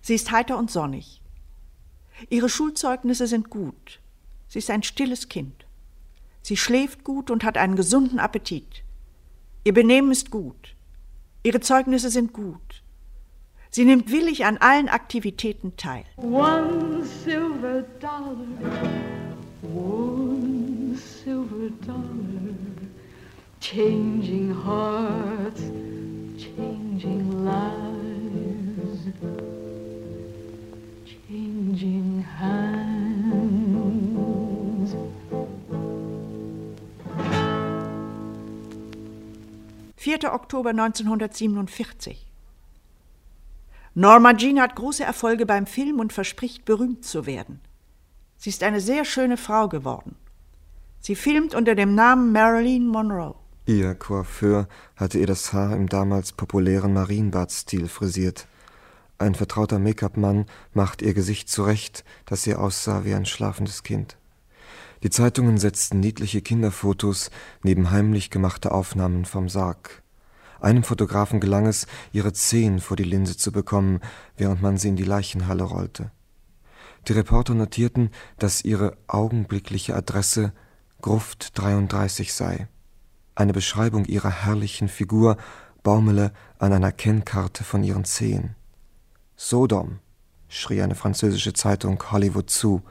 Sie 0.00 0.14
ist 0.14 0.30
heiter 0.30 0.56
und 0.56 0.70
sonnig. 0.70 1.20
Ihre 2.30 2.48
Schulzeugnisse 2.48 3.26
sind 3.26 3.50
gut. 3.50 4.00
Sie 4.48 4.60
ist 4.60 4.70
ein 4.70 4.84
stilles 4.84 5.28
Kind. 5.28 5.66
Sie 6.42 6.56
schläft 6.56 7.02
gut 7.02 7.30
und 7.32 7.42
hat 7.42 7.58
einen 7.58 7.74
gesunden 7.74 8.20
Appetit. 8.20 8.84
Ihr 9.64 9.74
Benehmen 9.74 10.12
ist 10.12 10.30
gut. 10.30 10.76
Ihre 11.42 11.58
Zeugnisse 11.58 12.10
sind 12.10 12.32
gut. 12.32 12.84
Sie 13.70 13.84
nimmt 13.84 14.12
willig 14.12 14.44
an 14.44 14.58
allen 14.58 14.88
Aktivitäten 14.88 15.76
teil. 15.76 16.04
One 16.16 17.04
silver 17.04 17.82
dollar, 18.00 18.36
one 19.62 20.96
silver 20.96 21.70
dollar, 21.84 22.54
changing 23.60 24.54
hearts, 24.64 25.62
changing 26.38 26.85
lives, 27.04 29.00
changing 31.04 32.24
hands. 32.38 32.96
4. 39.96 40.32
Oktober 40.32 40.70
1947. 40.70 42.26
Norma 43.94 44.34
Jean 44.34 44.60
hat 44.60 44.76
große 44.76 45.02
Erfolge 45.02 45.46
beim 45.46 45.66
Film 45.66 46.00
und 46.00 46.12
verspricht, 46.12 46.64
berühmt 46.64 47.04
zu 47.04 47.26
werden. 47.26 47.60
Sie 48.36 48.50
ist 48.50 48.62
eine 48.62 48.80
sehr 48.80 49.04
schöne 49.04 49.36
Frau 49.36 49.68
geworden. 49.68 50.14
Sie 51.00 51.16
filmt 51.16 51.54
unter 51.54 51.74
dem 51.74 51.94
Namen 51.94 52.32
Marilyn 52.32 52.86
Monroe. 52.86 53.34
Ihr 53.68 53.96
Coiffeur 53.96 54.68
hatte 54.94 55.18
ihr 55.18 55.26
das 55.26 55.52
Haar 55.52 55.74
im 55.74 55.88
damals 55.88 56.30
populären 56.30 56.92
Marienbad-Stil 56.92 57.88
frisiert. 57.88 58.46
Ein 59.18 59.34
vertrauter 59.34 59.80
Make-up-Mann 59.80 60.46
macht 60.72 61.02
ihr 61.02 61.14
Gesicht 61.14 61.48
zurecht, 61.48 62.04
das 62.26 62.46
ihr 62.46 62.60
aussah 62.60 63.04
wie 63.04 63.12
ein 63.12 63.26
schlafendes 63.26 63.82
Kind. 63.82 64.18
Die 65.02 65.10
Zeitungen 65.10 65.58
setzten 65.58 65.98
niedliche 65.98 66.42
Kinderfotos 66.42 67.32
neben 67.64 67.90
heimlich 67.90 68.30
gemachte 68.30 68.70
Aufnahmen 68.70 69.24
vom 69.24 69.48
Sarg. 69.48 70.04
Einem 70.60 70.84
Fotografen 70.84 71.40
gelang 71.40 71.66
es, 71.66 71.88
ihre 72.12 72.32
Zehen 72.32 72.78
vor 72.78 72.96
die 72.96 73.02
Linse 73.02 73.36
zu 73.36 73.50
bekommen, 73.50 73.98
während 74.36 74.62
man 74.62 74.78
sie 74.78 74.90
in 74.90 74.96
die 74.96 75.02
Leichenhalle 75.02 75.64
rollte. 75.64 76.12
Die 77.08 77.14
Reporter 77.14 77.54
notierten, 77.54 78.10
dass 78.38 78.64
ihre 78.64 78.96
augenblickliche 79.08 79.96
Adresse 79.96 80.52
Gruft 81.02 81.58
33 81.58 82.32
sei. 82.32 82.68
Eine 83.36 83.52
Beschreibung 83.52 84.06
ihrer 84.06 84.30
herrlichen 84.30 84.88
Figur 84.88 85.36
baumele 85.82 86.32
an 86.58 86.72
einer 86.72 86.90
Kennkarte 86.90 87.64
von 87.64 87.84
ihren 87.84 88.06
Zehen. 88.06 88.56
Sodom, 89.36 89.98
schrie 90.48 90.80
eine 90.80 90.94
französische 90.94 91.52
Zeitung 91.52 92.02
Hollywood 92.10 92.48
zu, 92.48 92.82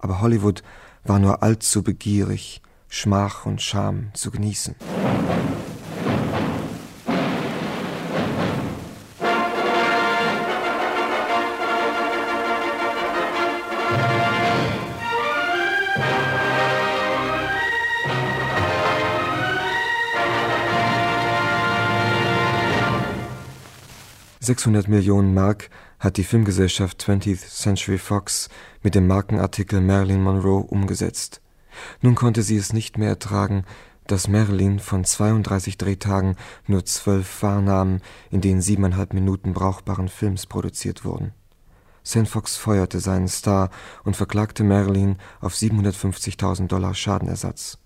aber 0.00 0.20
Hollywood 0.20 0.64
war 1.04 1.20
nur 1.20 1.44
allzu 1.44 1.84
begierig, 1.84 2.62
Schmach 2.88 3.46
und 3.46 3.62
Scham 3.62 4.10
zu 4.12 4.32
genießen. 4.32 4.74
600 24.42 24.88
Millionen 24.88 25.34
Mark 25.34 25.68
hat 25.98 26.16
die 26.16 26.24
Filmgesellschaft 26.24 27.04
20th 27.04 27.46
Century 27.46 27.98
Fox 27.98 28.48
mit 28.82 28.94
dem 28.94 29.06
Markenartikel 29.06 29.82
Marilyn 29.82 30.22
Monroe 30.22 30.62
umgesetzt. 30.62 31.42
Nun 32.00 32.14
konnte 32.14 32.42
sie 32.42 32.56
es 32.56 32.72
nicht 32.72 32.96
mehr 32.96 33.10
ertragen, 33.10 33.64
dass 34.06 34.28
Marilyn 34.28 34.78
von 34.78 35.04
32 35.04 35.76
Drehtagen 35.76 36.36
nur 36.66 36.86
zwölf 36.86 37.42
wahrnahm, 37.42 38.00
in 38.30 38.40
denen 38.40 38.62
siebeneinhalb 38.62 39.12
Minuten 39.12 39.52
brauchbaren 39.52 40.08
Films 40.08 40.46
produziert 40.46 41.04
wurden. 41.04 41.34
Sam 42.02 42.24
Fox 42.24 42.56
feuerte 42.56 42.98
seinen 42.98 43.28
Star 43.28 43.68
und 44.04 44.16
verklagte 44.16 44.64
Marilyn 44.64 45.18
auf 45.42 45.52
750.000 45.52 46.66
Dollar 46.66 46.94
Schadenersatz. 46.94 47.76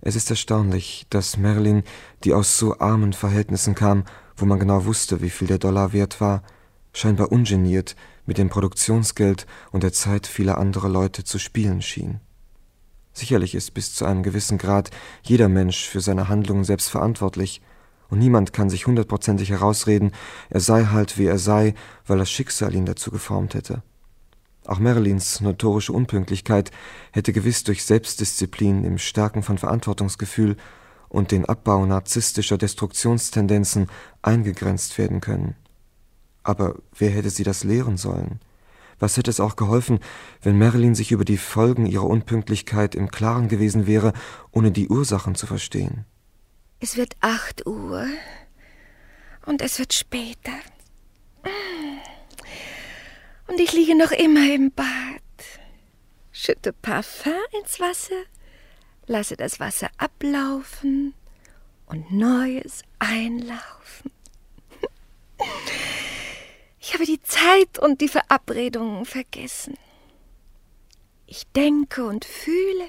Es 0.00 0.16
ist 0.16 0.30
erstaunlich, 0.30 1.06
dass 1.10 1.36
Marilyn, 1.36 1.84
die 2.24 2.34
aus 2.34 2.58
so 2.58 2.80
armen 2.80 3.12
Verhältnissen 3.12 3.76
kam, 3.76 4.04
wo 4.36 4.44
man 4.44 4.58
genau 4.58 4.84
wusste, 4.84 5.22
wie 5.22 5.30
viel 5.30 5.48
der 5.48 5.58
Dollar 5.58 5.92
wert 5.92 6.20
war, 6.20 6.42
scheinbar 6.92 7.32
ungeniert 7.32 7.96
mit 8.26 8.38
dem 8.38 8.48
Produktionsgeld 8.48 9.46
und 9.70 9.82
der 9.82 9.92
Zeit 9.92 10.26
vieler 10.26 10.58
anderer 10.58 10.88
Leute 10.88 11.24
zu 11.24 11.38
spielen 11.38 11.82
schien. 11.82 12.20
Sicherlich 13.12 13.54
ist 13.54 13.72
bis 13.72 13.94
zu 13.94 14.04
einem 14.04 14.22
gewissen 14.22 14.58
Grad 14.58 14.90
jeder 15.22 15.48
Mensch 15.48 15.88
für 15.88 16.00
seine 16.00 16.28
Handlungen 16.28 16.64
selbst 16.64 16.90
verantwortlich, 16.90 17.62
und 18.08 18.20
niemand 18.20 18.52
kann 18.52 18.70
sich 18.70 18.86
hundertprozentig 18.86 19.50
herausreden, 19.50 20.12
er 20.48 20.60
sei 20.60 20.84
halt 20.84 21.18
wie 21.18 21.26
er 21.26 21.38
sei, 21.38 21.74
weil 22.06 22.18
das 22.18 22.30
Schicksal 22.30 22.74
ihn 22.74 22.86
dazu 22.86 23.10
geformt 23.10 23.54
hätte. 23.54 23.82
Auch 24.64 24.78
Marilyns 24.78 25.40
notorische 25.40 25.92
Unpünktlichkeit 25.92 26.70
hätte 27.12 27.32
gewiss 27.32 27.64
durch 27.64 27.84
Selbstdisziplin 27.84 28.84
im 28.84 28.98
Stärken 28.98 29.42
von 29.42 29.58
Verantwortungsgefühl 29.58 30.56
und 31.08 31.30
den 31.30 31.44
Abbau 31.44 31.86
narzisstischer 31.86 32.58
Destruktionstendenzen 32.58 33.88
eingegrenzt 34.22 34.98
werden 34.98 35.20
können. 35.20 35.56
Aber 36.42 36.76
wer 36.96 37.10
hätte 37.10 37.30
sie 37.30 37.44
das 37.44 37.64
lehren 37.64 37.96
sollen? 37.96 38.40
Was 38.98 39.16
hätte 39.16 39.30
es 39.30 39.40
auch 39.40 39.56
geholfen, 39.56 40.00
wenn 40.42 40.58
Marilyn 40.58 40.94
sich 40.94 41.12
über 41.12 41.24
die 41.24 41.36
Folgen 41.36 41.86
ihrer 41.86 42.06
Unpünktlichkeit 42.06 42.94
im 42.94 43.10
Klaren 43.10 43.48
gewesen 43.48 43.86
wäre, 43.86 44.12
ohne 44.52 44.70
die 44.70 44.88
Ursachen 44.88 45.34
zu 45.34 45.46
verstehen? 45.46 46.06
Es 46.80 46.96
wird 46.96 47.16
acht 47.20 47.66
Uhr 47.66 48.06
und 49.44 49.60
es 49.60 49.78
wird 49.78 49.92
später. 49.92 50.52
Und 53.48 53.60
ich 53.60 53.72
liege 53.72 53.96
noch 53.96 54.12
immer 54.12 54.54
im 54.54 54.72
Bad. 54.72 54.86
Schütte 56.32 56.72
Parfum 56.72 57.32
ins 57.60 57.80
Wasser 57.80 58.22
lasse 59.06 59.36
das 59.36 59.60
Wasser 59.60 59.88
ablaufen 59.98 61.14
und 61.86 62.12
Neues 62.12 62.82
einlaufen. 62.98 64.10
Ich 66.78 66.94
habe 66.94 67.04
die 67.04 67.20
Zeit 67.20 67.80
und 67.80 68.00
die 68.00 68.08
Verabredungen 68.08 69.06
vergessen. 69.06 69.76
Ich 71.26 71.44
denke 71.48 72.06
und 72.06 72.24
fühle, 72.24 72.88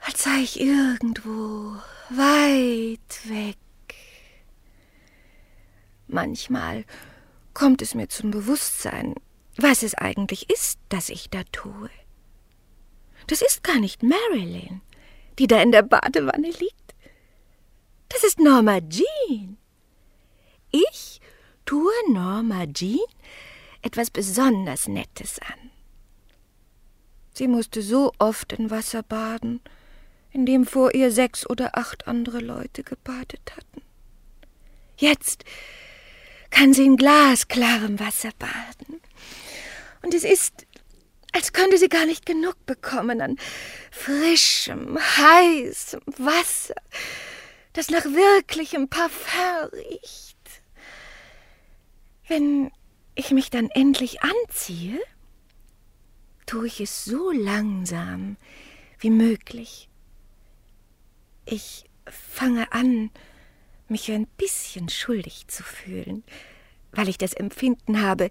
als 0.00 0.24
sei 0.24 0.40
ich 0.42 0.60
irgendwo 0.60 1.76
weit 2.10 3.30
weg. 3.30 3.56
Manchmal 6.08 6.84
kommt 7.54 7.80
es 7.80 7.94
mir 7.94 8.08
zum 8.08 8.30
Bewusstsein, 8.30 9.14
was 9.56 9.82
es 9.82 9.94
eigentlich 9.94 10.50
ist, 10.50 10.78
das 10.90 11.08
ich 11.08 11.30
da 11.30 11.42
tue. 11.52 11.88
Das 13.26 13.42
ist 13.42 13.62
gar 13.62 13.78
nicht 13.78 14.02
Marilyn, 14.02 14.80
die 15.38 15.46
da 15.46 15.60
in 15.60 15.72
der 15.72 15.82
Badewanne 15.82 16.50
liegt. 16.50 16.94
Das 18.08 18.22
ist 18.24 18.38
Norma 18.38 18.78
Jean. 18.80 19.58
Ich 20.70 21.20
tue 21.64 21.92
Norma 22.08 22.66
Jean 22.66 23.00
etwas 23.82 24.10
besonders 24.10 24.88
Nettes 24.88 25.38
an. 25.40 25.70
Sie 27.34 27.48
musste 27.48 27.82
so 27.82 28.12
oft 28.18 28.52
in 28.52 28.70
Wasser 28.70 29.02
baden, 29.02 29.60
in 30.32 30.46
dem 30.46 30.64
vor 30.64 30.94
ihr 30.94 31.10
sechs 31.10 31.48
oder 31.48 31.76
acht 31.76 32.08
andere 32.08 32.40
Leute 32.40 32.82
gebadet 32.82 33.52
hatten. 33.56 33.82
Jetzt 34.96 35.44
kann 36.50 36.72
sie 36.72 36.84
in 36.84 36.96
glasklarem 36.96 38.00
Wasser 38.00 38.30
baden. 38.38 39.00
Und 40.02 40.14
es 40.14 40.24
ist, 40.24 40.66
als 41.36 41.52
könnte 41.52 41.76
sie 41.76 41.90
gar 41.90 42.06
nicht 42.06 42.24
genug 42.24 42.56
bekommen 42.64 43.20
an 43.20 43.36
frischem, 43.90 44.98
heißem 44.98 46.00
Wasser, 46.16 46.76
das 47.74 47.90
nach 47.90 48.06
wirklichem 48.06 48.88
Parfum 48.88 49.68
riecht. 49.70 50.38
Wenn 52.26 52.70
ich 53.14 53.32
mich 53.32 53.50
dann 53.50 53.68
endlich 53.68 54.22
anziehe, 54.22 54.98
tue 56.46 56.68
ich 56.68 56.80
es 56.80 57.04
so 57.04 57.30
langsam 57.30 58.38
wie 58.98 59.10
möglich. 59.10 59.90
Ich 61.44 61.84
fange 62.08 62.72
an, 62.72 63.10
mich 63.88 64.10
ein 64.10 64.26
bisschen 64.38 64.88
schuldig 64.88 65.48
zu 65.48 65.62
fühlen, 65.62 66.24
weil 66.92 67.10
ich 67.10 67.18
das 67.18 67.34
Empfinden 67.34 68.00
habe, 68.00 68.30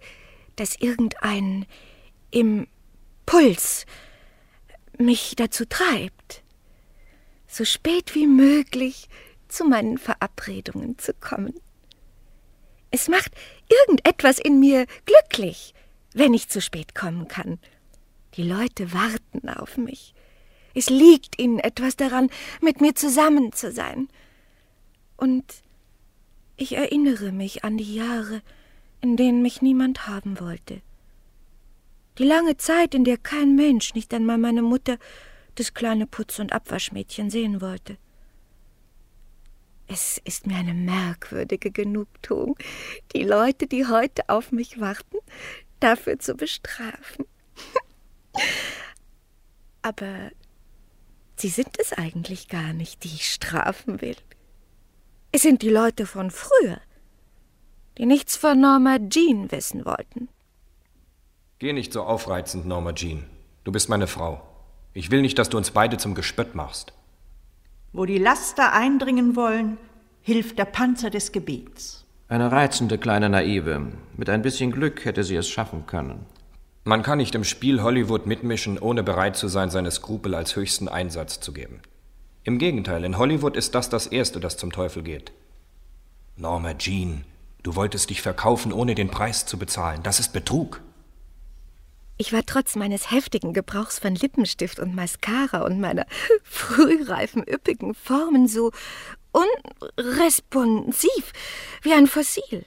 dass 0.56 0.76
irgendein 0.76 1.68
Impuls 3.26 3.88
mich 5.00 5.34
dazu 5.36 5.66
treibt, 5.66 6.44
so 7.48 7.66
spät 7.66 8.14
wie 8.14 8.28
möglich 8.28 9.10
zu 9.48 9.66
meinen 9.66 9.98
Verabredungen 9.98 11.00
zu 11.00 11.14
kommen. 11.16 11.60
Es 12.92 13.08
macht 13.08 13.32
irgendetwas 13.68 14.38
in 14.38 14.60
mir 14.60 14.86
glücklich, 15.06 15.74
wenn 16.14 16.36
ich 16.36 16.50
zu 16.50 16.62
spät 16.62 16.94
kommen 16.94 17.28
kann. 17.28 17.58
Die 18.36 18.44
Leute 18.44 18.94
warten 18.94 19.50
auf 19.50 19.78
mich. 19.78 20.14
Es 20.76 20.90
liegt 20.90 21.40
ihnen 21.40 21.60
etwas 21.60 21.96
daran, 21.96 22.30
mit 22.62 22.80
mir 22.80 22.94
zusammen 22.94 23.54
zu 23.54 23.72
sein. 23.72 24.08
Und 25.18 25.46
ich 26.58 26.78
erinnere 26.78 27.32
mich 27.32 27.64
an 27.64 27.78
die 27.78 27.96
Jahre, 27.96 28.44
in 29.02 29.18
denen 29.18 29.42
mich 29.42 29.64
niemand 29.64 30.08
haben 30.08 30.40
wollte. 30.40 30.82
Die 32.18 32.24
lange 32.24 32.56
Zeit, 32.58 32.96
in 32.96 33.04
der 33.04 33.18
kein 33.18 33.56
Mensch, 33.56 33.94
nicht 33.94 34.14
einmal 34.14 34.38
meine 34.38 34.62
Mutter, 34.62 34.98
das 35.56 35.74
kleine 35.74 36.08
Putz- 36.08 36.40
und 36.40 36.54
Abwaschmädchen 36.54 37.30
sehen 37.30 37.62
wollte. 37.62 37.98
Es 39.88 40.20
ist 40.24 40.48
mir 40.48 40.56
eine 40.56 40.74
merkwürdige 40.74 41.72
Genugtuung, 41.72 42.58
die 43.14 43.24
Leute, 43.24 43.68
die 43.68 43.86
heute 43.86 44.30
auf 44.30 44.52
mich 44.52 44.80
warten, 44.80 45.18
dafür 45.80 46.18
zu 46.18 46.36
bestrafen. 46.36 47.26
Aber 49.82 50.32
sie 51.36 51.50
sind 51.50 51.78
es 51.80 51.94
eigentlich 51.94 52.48
gar 52.48 52.74
nicht, 52.74 53.04
die 53.04 53.10
ich 53.10 53.32
strafen 53.32 54.02
will. 54.02 54.16
Es 55.32 55.44
sind 55.44 55.62
die 55.62 55.70
Leute 55.70 56.08
von 56.08 56.32
früher, 56.32 56.82
die 57.98 58.06
nichts 58.06 58.38
von 58.38 58.60
Norma 58.60 58.98
Jean 59.10 59.52
wissen 59.52 59.86
wollten. 59.86 60.30
Geh 61.66 61.74
nicht 61.74 61.94
so 61.94 62.04
aufreizend, 62.04 62.68
Norma 62.68 62.94
Jean. 62.94 63.24
Du 63.64 63.72
bist 63.72 63.90
meine 63.90 64.06
Frau. 64.06 64.40
Ich 64.94 65.10
will 65.10 65.24
nicht, 65.24 65.40
dass 65.40 65.50
du 65.50 65.58
uns 65.58 65.72
beide 65.72 65.98
zum 65.98 66.14
Gespött 66.14 66.54
machst. 66.54 66.94
Wo 67.92 68.06
die 68.06 68.20
Laster 68.20 68.72
eindringen 68.72 69.36
wollen, 69.36 69.80
hilft 70.22 70.60
der 70.60 70.66
Panzer 70.66 71.10
des 71.10 71.32
Gebets. 71.32 72.06
Eine 72.28 72.52
reizende 72.52 73.00
kleine 73.00 73.30
Naive. 73.30 73.82
Mit 74.16 74.30
ein 74.30 74.44
bisschen 74.44 74.72
Glück 74.72 75.06
hätte 75.06 75.24
sie 75.24 75.36
es 75.38 75.50
schaffen 75.50 75.88
können. 75.88 76.28
Man 76.84 77.02
kann 77.02 77.18
nicht 77.18 77.34
im 77.34 77.44
Spiel 77.44 77.82
Hollywood 77.82 78.28
mitmischen, 78.28 78.78
ohne 78.78 79.02
bereit 79.02 79.36
zu 79.36 79.48
sein, 79.48 79.72
seine 79.72 79.90
Skrupel 79.90 80.36
als 80.36 80.56
höchsten 80.56 80.88
Einsatz 80.88 81.40
zu 81.40 81.52
geben. 81.52 81.80
Im 82.44 82.60
Gegenteil, 82.60 83.04
in 83.04 83.18
Hollywood 83.18 83.58
ist 83.58 83.74
das 83.74 83.90
das 83.90 84.06
Erste, 84.06 84.40
das 84.40 84.58
zum 84.58 84.72
Teufel 84.72 85.02
geht. 85.02 85.32
Norma 86.38 86.76
Jean, 86.76 87.26
du 87.64 87.76
wolltest 87.76 88.12
dich 88.12 88.22
verkaufen, 88.22 88.72
ohne 88.72 88.94
den 88.94 89.10
Preis 89.10 89.48
zu 89.48 89.58
bezahlen. 89.58 90.02
Das 90.04 90.20
ist 90.20 90.32
Betrug. 90.32 90.82
Ich 92.18 92.32
war 92.32 92.46
trotz 92.46 92.76
meines 92.76 93.12
heftigen 93.12 93.54
Gebrauchs 93.54 94.00
von 94.00 94.16
Lippenstift 94.16 94.80
und 94.80 94.96
Mascara 94.96 95.66
und 95.66 95.82
meiner 95.82 96.06
frühreifen, 96.44 97.44
üppigen 97.44 97.94
Formen 97.94 98.48
so 98.48 98.72
unresponsiv 99.32 101.34
wie 101.82 101.94
ein 101.94 102.08
Fossil. 102.08 102.66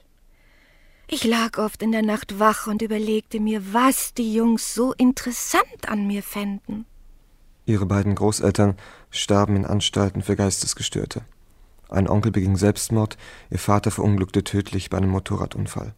Ich 1.10 1.24
lag 1.24 1.56
oft 1.56 1.82
in 1.82 1.92
der 1.92 2.02
Nacht 2.02 2.38
wach 2.38 2.66
und 2.66 2.82
überlegte 2.82 3.40
mir, 3.40 3.72
was 3.72 4.12
die 4.12 4.34
Jungs 4.34 4.74
so 4.74 4.92
interessant 4.92 5.88
an 5.88 6.06
mir 6.06 6.22
fänden. 6.22 6.84
Ihre 7.64 7.86
beiden 7.86 8.14
Großeltern 8.14 8.76
starben 9.10 9.56
in 9.56 9.64
Anstalten 9.64 10.22
für 10.22 10.36
Geistesgestörte. 10.36 11.22
Ein 11.88 12.08
Onkel 12.08 12.32
beging 12.32 12.56
Selbstmord, 12.56 13.16
ihr 13.48 13.58
Vater 13.58 13.90
verunglückte 13.90 14.44
tödlich 14.44 14.90
bei 14.90 14.98
einem 14.98 15.10
Motorradunfall. 15.10 15.94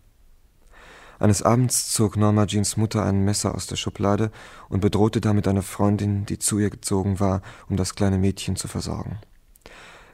Eines 1.20 1.42
Abends 1.42 1.92
zog 1.92 2.16
Norma 2.16 2.46
Jeans 2.46 2.78
Mutter 2.78 3.04
ein 3.04 3.26
Messer 3.26 3.54
aus 3.54 3.66
der 3.66 3.76
Schublade 3.76 4.30
und 4.70 4.80
bedrohte 4.80 5.20
damit 5.20 5.46
eine 5.46 5.60
Freundin, 5.60 6.24
die 6.24 6.38
zu 6.38 6.58
ihr 6.58 6.70
gezogen 6.70 7.20
war, 7.20 7.42
um 7.68 7.76
das 7.76 7.94
kleine 7.94 8.16
Mädchen 8.16 8.56
zu 8.56 8.68
versorgen. 8.68 9.18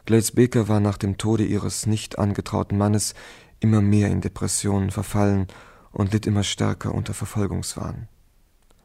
Glaze 0.05 0.33
Baker 0.35 0.67
war 0.67 0.81
nach 0.81 0.99
dem 0.99 1.17
Tode 1.17 1.45
ihres 1.45 1.87
nicht 1.87 2.19
angetrauten 2.19 2.77
Mannes 2.77 3.15
immer 3.61 3.81
mehr 3.81 4.09
in 4.09 4.21
Depressionen 4.21 4.91
verfallen 4.91 5.47
und 5.93 6.13
litt 6.13 6.27
immer 6.27 6.43
stärker 6.43 6.93
unter 6.93 7.15
Verfolgungswahn. 7.15 8.09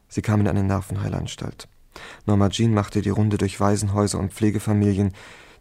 Sie 0.08 0.22
kam 0.22 0.40
in 0.42 0.48
eine 0.48 0.62
Nervenheilanstalt. 0.62 1.66
Norma 2.24 2.50
Jean 2.50 2.72
machte 2.72 3.02
die 3.02 3.10
Runde 3.10 3.36
durch 3.36 3.58
Waisenhäuser 3.58 4.20
und 4.20 4.32
Pflegefamilien, 4.32 5.12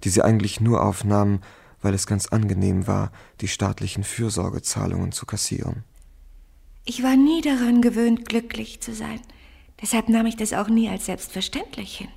die 0.04 0.10
sie 0.10 0.22
eigentlich 0.22 0.62
nur 0.62 0.84
aufnahmen, 0.84 1.42
weil 1.82 1.96
es 1.96 2.06
ganz 2.06 2.28
angenehm 2.28 2.86
war, 2.86 3.12
die 3.42 3.48
staatlichen 3.48 4.04
Fürsorgezahlungen 4.04 5.12
zu 5.12 5.26
kassieren. 5.26 5.86
Ich 6.86 7.04
war 7.04 7.16
nie 7.16 7.42
daran 7.42 7.82
gewöhnt, 7.82 8.28
glücklich 8.28 8.82
zu 8.82 8.94
sein. 8.94 9.22
Deshalb 9.82 10.10
nahm 10.10 10.26
ich 10.26 10.36
das 10.36 10.54
auch 10.54 10.68
nie 10.68 10.90
als 10.90 11.06
selbstverständlich 11.06 11.98
hin. 11.98 12.10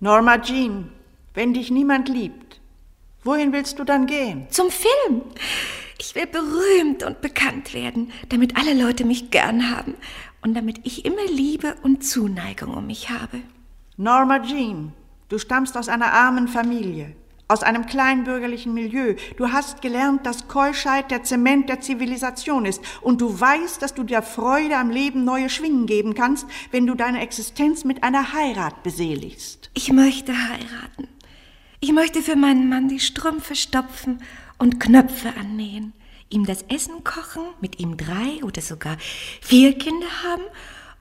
Norma 0.00 0.38
Jean, 0.38 0.90
wenn 1.34 1.54
dich 1.54 1.70
niemand 1.70 2.08
liebt, 2.08 2.60
wohin 3.24 3.52
willst 3.52 3.78
du 3.78 3.84
dann 3.84 4.06
gehen? 4.06 4.46
Zum 4.50 4.70
Film. 4.70 5.22
Ich 5.98 6.14
will 6.14 6.26
berühmt 6.26 7.02
und 7.02 7.20
bekannt 7.20 7.74
werden, 7.74 8.10
damit 8.30 8.56
alle 8.56 8.74
Leute 8.74 9.04
mich 9.04 9.30
gern 9.30 9.70
haben 9.74 9.94
und 10.40 10.54
damit 10.54 10.80
ich 10.84 11.04
immer 11.04 11.26
Liebe 11.30 11.76
und 11.82 12.04
Zuneigung 12.04 12.74
um 12.74 12.86
mich 12.86 13.10
habe. 13.10 13.40
Norma 13.96 14.40
Jean, 14.40 14.92
du 15.28 15.38
stammst 15.38 15.76
aus 15.76 15.88
einer 15.88 16.12
armen 16.12 16.48
Familie, 16.48 17.14
aus 17.50 17.62
einem 17.62 17.86
kleinbürgerlichen 17.86 18.72
Milieu. 18.72 19.16
Du 19.36 19.50
hast 19.50 19.82
gelernt, 19.82 20.24
dass 20.24 20.46
Keuschheit 20.46 21.10
der 21.10 21.24
Zement 21.24 21.68
der 21.68 21.80
Zivilisation 21.80 22.64
ist 22.64 22.80
und 23.00 23.20
du 23.20 23.40
weißt, 23.40 23.82
dass 23.82 23.94
du 23.94 24.04
der 24.04 24.22
Freude 24.22 24.76
am 24.76 24.90
Leben 24.90 25.24
neue 25.24 25.50
Schwingen 25.50 25.86
geben 25.86 26.14
kannst, 26.14 26.46
wenn 26.70 26.86
du 26.86 26.94
deine 26.94 27.20
Existenz 27.20 27.84
mit 27.84 28.04
einer 28.04 28.32
Heirat 28.32 28.82
beseligst. 28.82 29.70
Ich 29.74 29.92
möchte 29.92 30.32
heiraten. 30.32 31.08
Ich 31.80 31.92
möchte 31.92 32.22
für 32.22 32.36
meinen 32.36 32.68
Mann 32.68 32.88
die 32.88 33.00
Strümpfe 33.00 33.56
stopfen 33.56 34.22
und 34.58 34.78
Knöpfe 34.78 35.32
annähen, 35.38 35.92
ihm 36.28 36.46
das 36.46 36.62
Essen 36.68 37.02
kochen, 37.02 37.42
mit 37.60 37.80
ihm 37.80 37.96
drei 37.96 38.44
oder 38.44 38.60
sogar 38.62 38.96
vier 39.40 39.76
Kinder 39.76 40.06
haben 40.22 40.42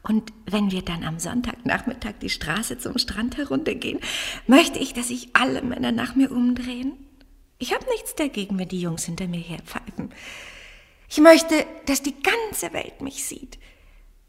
und 0.03 0.31
wenn 0.45 0.71
wir 0.71 0.81
dann 0.81 1.03
am 1.03 1.19
Sonntagnachmittag 1.19 2.13
die 2.21 2.29
Straße 2.29 2.77
zum 2.77 2.97
Strand 2.97 3.37
heruntergehen, 3.37 3.99
möchte 4.47 4.79
ich, 4.79 4.93
dass 4.93 5.09
sich 5.09 5.29
alle 5.33 5.61
Männer 5.61 5.91
nach 5.91 6.15
mir 6.15 6.31
umdrehen. 6.31 6.93
Ich 7.57 7.73
habe 7.73 7.85
nichts 7.91 8.15
dagegen, 8.15 8.57
wenn 8.57 8.69
die 8.69 8.81
Jungs 8.81 9.03
hinter 9.03 9.27
mir 9.27 9.41
herpfeifen. 9.41 10.13
Ich 11.09 11.17
möchte, 11.17 11.65
dass 11.87 12.01
die 12.01 12.15
ganze 12.21 12.71
Welt 12.73 13.01
mich 13.01 13.25
sieht. 13.25 13.59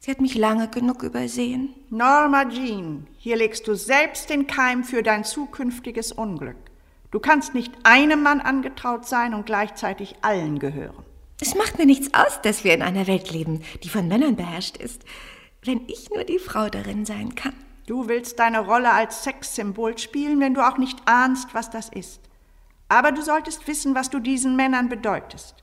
Sie 0.00 0.10
hat 0.10 0.20
mich 0.20 0.34
lange 0.34 0.68
genug 0.68 1.02
übersehen. 1.02 1.74
Norma 1.90 2.48
Jean, 2.48 3.06
hier 3.18 3.36
legst 3.36 3.68
du 3.68 3.74
selbst 3.74 4.30
den 4.30 4.46
Keim 4.46 4.82
für 4.82 5.02
dein 5.02 5.24
zukünftiges 5.24 6.10
Unglück. 6.10 6.56
Du 7.10 7.20
kannst 7.20 7.54
nicht 7.54 7.72
einem 7.82 8.22
Mann 8.22 8.40
angetraut 8.40 9.06
sein 9.06 9.34
und 9.34 9.46
gleichzeitig 9.46 10.14
allen 10.22 10.58
gehören. 10.58 11.04
Es 11.40 11.54
macht 11.54 11.78
mir 11.78 11.86
nichts 11.86 12.12
aus, 12.14 12.40
dass 12.42 12.64
wir 12.64 12.74
in 12.74 12.82
einer 12.82 13.06
Welt 13.06 13.30
leben, 13.30 13.62
die 13.82 13.88
von 13.88 14.08
Männern 14.08 14.36
beherrscht 14.36 14.76
ist, 14.76 15.04
wenn 15.64 15.82
ich 15.88 16.10
nur 16.10 16.24
die 16.24 16.38
Frau 16.38 16.68
darin 16.68 17.04
sein 17.04 17.34
kann. 17.34 17.54
Du 17.86 18.08
willst 18.08 18.38
deine 18.38 18.60
Rolle 18.60 18.92
als 18.92 19.24
Sexsymbol 19.24 19.98
spielen, 19.98 20.40
wenn 20.40 20.54
du 20.54 20.66
auch 20.66 20.78
nicht 20.78 20.98
ahnst, 21.06 21.54
was 21.54 21.70
das 21.70 21.88
ist. 21.88 22.20
Aber 22.88 23.12
du 23.12 23.22
solltest 23.22 23.66
wissen, 23.66 23.94
was 23.94 24.10
du 24.10 24.20
diesen 24.20 24.56
Männern 24.56 24.88
bedeutest. 24.88 25.56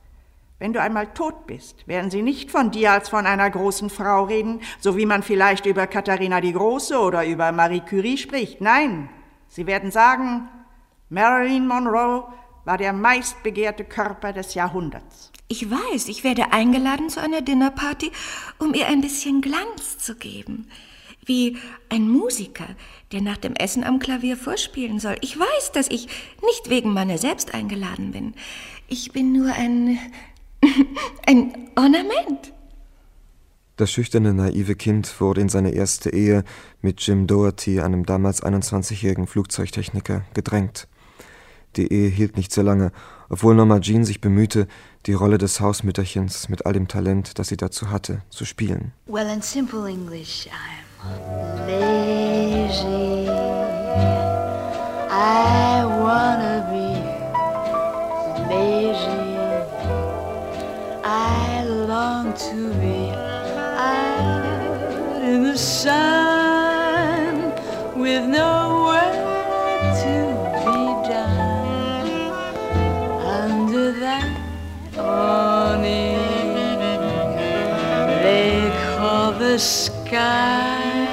Wenn 0.60 0.74
du 0.74 0.82
einmal 0.82 1.14
tot 1.14 1.46
bist, 1.46 1.88
werden 1.88 2.10
sie 2.10 2.24
nicht 2.24 2.50
von 2.50 2.72
dir 2.72 2.92
als 2.92 3.10
von 3.10 3.28
einer 3.28 3.50
großen 3.50 3.90
Frau 3.90 4.24
reden, 4.24 4.62
so 4.80 4.98
wie 4.98 5.06
man 5.06 5.22
vielleicht 5.22 5.66
über 5.68 5.86
Katharina 5.86 6.42
die 6.42 6.54
Große 6.54 7.00
oder 7.00 7.26
über 7.26 7.52
Marie 7.52 7.82
Curie 7.82 8.18
spricht. 8.18 8.60
Nein, 8.60 9.10
sie 9.48 9.68
werden 9.68 9.92
sagen, 9.92 10.50
Marilyn 11.10 11.68
Monroe 11.68 12.34
war 12.66 12.78
der 12.78 12.92
meistbegehrte 12.92 13.86
Körper 13.86 14.34
des 14.34 14.56
Jahrhunderts. 14.56 15.32
Ich 15.50 15.70
weiß, 15.70 16.10
ich 16.10 16.24
werde 16.24 16.52
eingeladen 16.52 17.10
zu 17.10 17.22
einer 17.22 17.42
Dinnerparty, 17.42 18.12
um 18.60 18.74
ihr 18.74 18.88
ein 18.88 19.02
bisschen 19.02 19.42
Glanz 19.42 19.98
zu 19.98 20.16
geben. 20.16 20.68
Wie 21.26 21.58
ein 21.90 22.10
Musiker, 22.10 22.68
der 23.12 23.22
nach 23.22 23.38
dem 23.38 23.56
Essen 23.56 23.84
am 23.84 24.00
Klavier 24.00 24.36
vorspielen 24.36 25.00
soll. 25.00 25.16
Ich 25.22 25.40
weiß, 25.40 25.72
dass 25.74 25.88
ich 25.90 26.08
nicht 26.46 26.70
wegen 26.70 26.94
meiner 26.94 27.18
selbst 27.18 27.54
eingeladen 27.54 28.12
bin. 28.12 28.34
Ich 28.88 29.12
bin 29.12 29.32
nur 29.32 29.54
ein. 29.54 30.00
ein 31.26 31.70
Ornament. 31.76 32.54
Das 33.78 33.92
schüchterne, 33.92 34.34
naive 34.34 34.76
Kind 34.76 35.22
wurde 35.22 35.40
in 35.40 35.50
seine 35.50 35.72
erste 35.72 36.10
Ehe 36.10 36.44
mit 36.82 37.00
Jim 37.02 37.28
Doherty, 37.28 37.80
einem 37.80 38.06
damals 38.06 38.42
21-jährigen 38.42 39.28
Flugzeugtechniker, 39.28 40.26
gedrängt. 40.34 40.88
Die 41.78 41.94
Ehe 41.94 42.10
hielt 42.10 42.38
nicht 42.38 42.52
sehr 42.52 42.64
lange, 42.64 42.92
obwohl 43.30 43.54
Norma 43.54 43.80
Jean 43.80 44.04
sich 44.04 44.20
bemühte, 44.20 44.68
die 45.06 45.14
Rolle 45.14 45.38
des 45.38 45.60
Hausmütterchens 45.60 46.50
mit 46.50 46.66
all 46.66 46.74
dem 46.74 46.88
Talent, 46.88 47.38
das 47.38 47.50
sie 47.50 47.58
dazu 47.58 47.92
hatte, 47.92 48.24
zu 48.30 48.46
spielen. 48.46 48.94
Well, 49.06 49.30
in 49.30 49.42
simple 49.44 49.88
English, 49.88 50.48
I'm 50.48 51.68
lazy. 51.68 53.30
I 55.10 55.86
wanna 55.86 56.66
be 56.72 56.98
lazy. 58.50 59.38
I 61.04 61.64
long 61.88 62.34
to 62.34 62.74
be 62.80 63.12
out 63.78 65.22
in 65.22 65.44
the 65.44 65.58
sun 65.58 66.17
sky 80.08 81.08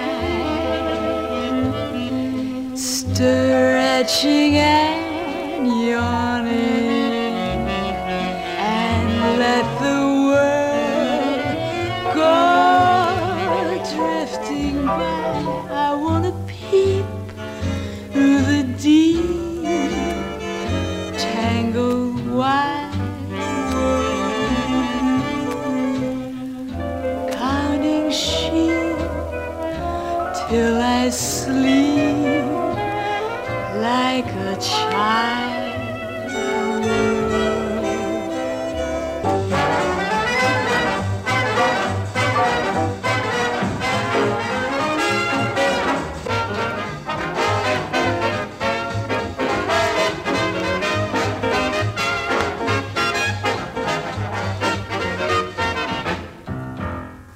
stretching 2.76 4.57
and 4.57 5.66
yawning 5.90 6.24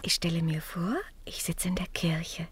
Ich 0.09 0.15
stelle 0.15 0.43
mir 0.43 0.63
vor, 0.63 0.97
ich 1.27 1.43
sitze 1.45 1.69
in 1.69 1.75
der 1.75 1.87
Kirche. 1.89 2.49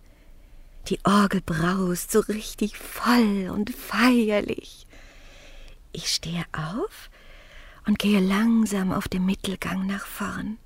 Die 0.88 0.98
Orgel 1.04 1.40
braust 1.40 2.12
so 2.12 2.20
richtig 2.20 2.76
voll 2.76 3.50
und 3.50 3.70
feierlich. 3.74 4.85
Ich 5.96 6.08
stehe 6.08 6.44
auf 6.52 7.08
und 7.86 7.98
gehe 7.98 8.20
langsam 8.20 8.92
auf 8.92 9.08
dem 9.08 9.24
Mittelgang 9.24 9.86
nach 9.86 10.04
vorn. 10.04 10.58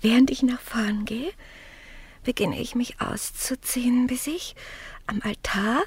Während 0.00 0.30
ich 0.30 0.44
nach 0.44 0.60
vorn 0.60 1.04
gehe, 1.04 1.32
beginne 2.22 2.60
ich 2.60 2.76
mich 2.76 3.00
auszuziehen, 3.00 4.06
bis 4.06 4.28
ich 4.28 4.54
am 5.08 5.20
Altar 5.22 5.82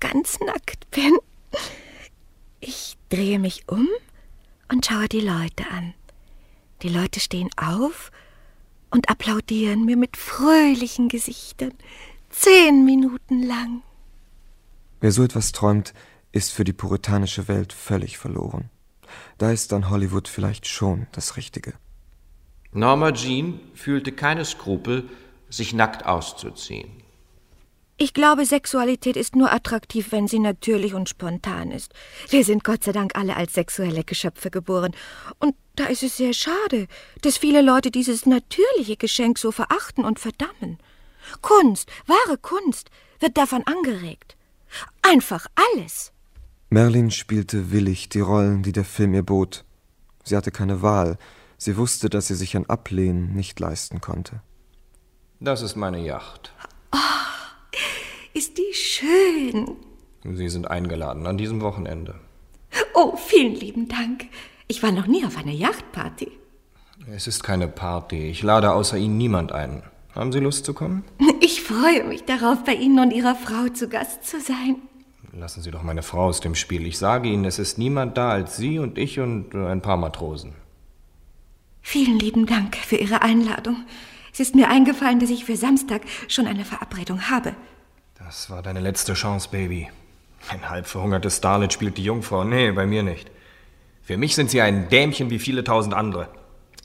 ganz 0.00 0.40
nackt 0.40 0.90
bin. 0.90 1.16
Ich 2.58 2.96
drehe 3.08 3.38
mich 3.38 3.68
um 3.68 3.86
und 4.68 4.84
schaue 4.84 5.08
die 5.08 5.20
Leute 5.20 5.64
an. 5.70 5.94
Die 6.82 6.88
Leute 6.88 7.20
stehen 7.20 7.50
auf 7.56 8.10
und 8.90 9.08
applaudieren 9.08 9.84
mir 9.84 9.96
mit 9.96 10.16
fröhlichen 10.16 11.08
Gesichtern. 11.08 11.74
Zehn 12.30 12.84
Minuten 12.84 13.44
lang. 13.44 13.82
Wer 15.00 15.12
so 15.12 15.22
etwas 15.22 15.52
träumt, 15.52 15.94
ist 16.32 16.52
für 16.52 16.64
die 16.64 16.72
puritanische 16.72 17.48
Welt 17.48 17.72
völlig 17.72 18.18
verloren. 18.18 18.70
Da 19.38 19.50
ist 19.50 19.72
dann 19.72 19.90
Hollywood 19.90 20.28
vielleicht 20.28 20.66
schon 20.66 21.06
das 21.12 21.36
Richtige. 21.36 21.74
Norma 22.72 23.12
Jean 23.12 23.60
fühlte 23.74 24.12
keine 24.12 24.44
Skrupel, 24.44 25.08
sich 25.48 25.72
nackt 25.72 26.04
auszuziehen. 26.04 26.90
Ich 28.00 28.14
glaube, 28.14 28.44
Sexualität 28.44 29.16
ist 29.16 29.34
nur 29.34 29.52
attraktiv, 29.52 30.12
wenn 30.12 30.28
sie 30.28 30.38
natürlich 30.38 30.94
und 30.94 31.08
spontan 31.08 31.72
ist. 31.72 31.92
Wir 32.28 32.44
sind 32.44 32.62
Gott 32.62 32.84
sei 32.84 32.92
Dank 32.92 33.16
alle 33.16 33.34
als 33.34 33.54
sexuelle 33.54 34.04
Geschöpfe 34.04 34.50
geboren. 34.50 34.94
Und 35.40 35.56
da 35.74 35.86
ist 35.86 36.04
es 36.04 36.16
sehr 36.16 36.32
schade, 36.32 36.86
dass 37.22 37.38
viele 37.38 37.60
Leute 37.60 37.90
dieses 37.90 38.24
natürliche 38.24 38.96
Geschenk 38.96 39.38
so 39.38 39.50
verachten 39.50 40.04
und 40.04 40.20
verdammen. 40.20 40.78
Kunst, 41.40 41.90
wahre 42.06 42.38
Kunst, 42.38 42.90
wird 43.18 43.36
davon 43.36 43.64
angeregt. 43.66 44.36
Einfach 45.02 45.46
alles. 45.74 46.12
Merlin 46.70 47.10
spielte 47.10 47.72
willig 47.72 48.10
die 48.10 48.20
Rollen, 48.20 48.62
die 48.62 48.72
der 48.72 48.84
Film 48.84 49.14
ihr 49.14 49.22
bot. 49.22 49.64
Sie 50.22 50.36
hatte 50.36 50.50
keine 50.50 50.82
Wahl. 50.82 51.16
Sie 51.56 51.76
wusste, 51.78 52.10
dass 52.10 52.26
sie 52.26 52.34
sich 52.34 52.56
ein 52.56 52.68
Ablehnen 52.68 53.34
nicht 53.34 53.58
leisten 53.58 54.00
konnte. 54.00 54.42
Das 55.40 55.62
ist 55.62 55.76
meine 55.76 56.04
Yacht. 56.04 56.52
Ist 58.34 58.58
die 58.58 58.74
schön. 58.74 59.76
Sie 60.24 60.48
sind 60.48 60.70
eingeladen 60.70 61.26
an 61.26 61.38
diesem 61.38 61.60
Wochenende. 61.62 62.20
Oh, 62.94 63.16
vielen 63.16 63.54
lieben 63.54 63.88
Dank. 63.88 64.26
Ich 64.66 64.82
war 64.82 64.92
noch 64.92 65.06
nie 65.06 65.24
auf 65.24 65.38
einer 65.38 65.52
Yachtparty. 65.52 66.30
Es 67.10 67.26
ist 67.26 67.42
keine 67.42 67.68
Party. 67.68 68.28
Ich 68.28 68.42
lade 68.42 68.72
außer 68.72 68.98
Ihnen 68.98 69.16
niemand 69.16 69.52
ein. 69.52 69.82
Haben 70.14 70.32
Sie 70.32 70.40
Lust 70.40 70.66
zu 70.66 70.74
kommen? 70.74 71.04
Ich 71.40 71.62
freue 71.62 72.04
mich 72.04 72.24
darauf, 72.24 72.64
bei 72.64 72.74
Ihnen 72.74 72.98
und 72.98 73.10
Ihrer 73.12 73.34
Frau 73.34 73.68
zu 73.72 73.88
Gast 73.88 74.24
zu 74.24 74.40
sein. 74.40 74.76
Lassen 75.38 75.62
Sie 75.62 75.70
doch 75.70 75.84
meine 75.84 76.02
Frau 76.02 76.24
aus 76.24 76.40
dem 76.40 76.56
Spiel. 76.56 76.84
Ich 76.84 76.98
sage 76.98 77.28
Ihnen, 77.28 77.44
es 77.44 77.60
ist 77.60 77.78
niemand 77.78 78.18
da 78.18 78.30
als 78.30 78.56
Sie 78.56 78.80
und 78.80 78.98
ich 78.98 79.20
und 79.20 79.54
äh, 79.54 79.68
ein 79.68 79.80
paar 79.80 79.96
Matrosen. 79.96 80.52
Vielen 81.80 82.18
lieben 82.18 82.44
Dank 82.46 82.76
für 82.76 82.96
Ihre 82.96 83.22
Einladung. 83.22 83.76
Es 84.32 84.40
ist 84.40 84.56
mir 84.56 84.68
eingefallen, 84.68 85.20
dass 85.20 85.30
ich 85.30 85.44
für 85.44 85.56
Samstag 85.56 86.02
schon 86.26 86.48
eine 86.48 86.64
Verabredung 86.64 87.30
habe. 87.30 87.54
Das 88.18 88.50
war 88.50 88.62
deine 88.62 88.80
letzte 88.80 89.14
Chance, 89.14 89.48
Baby. 89.52 89.88
Ein 90.48 90.68
halb 90.68 90.88
verhungertes 90.88 91.36
Starlet 91.36 91.72
spielt 91.72 91.98
die 91.98 92.04
Jungfrau. 92.04 92.42
Nee, 92.42 92.72
bei 92.72 92.86
mir 92.86 93.04
nicht. 93.04 93.30
Für 94.02 94.16
mich 94.16 94.34
sind 94.34 94.50
Sie 94.50 94.60
ein 94.60 94.88
Dämchen 94.88 95.30
wie 95.30 95.38
viele 95.38 95.62
tausend 95.62 95.94
andere. 95.94 96.28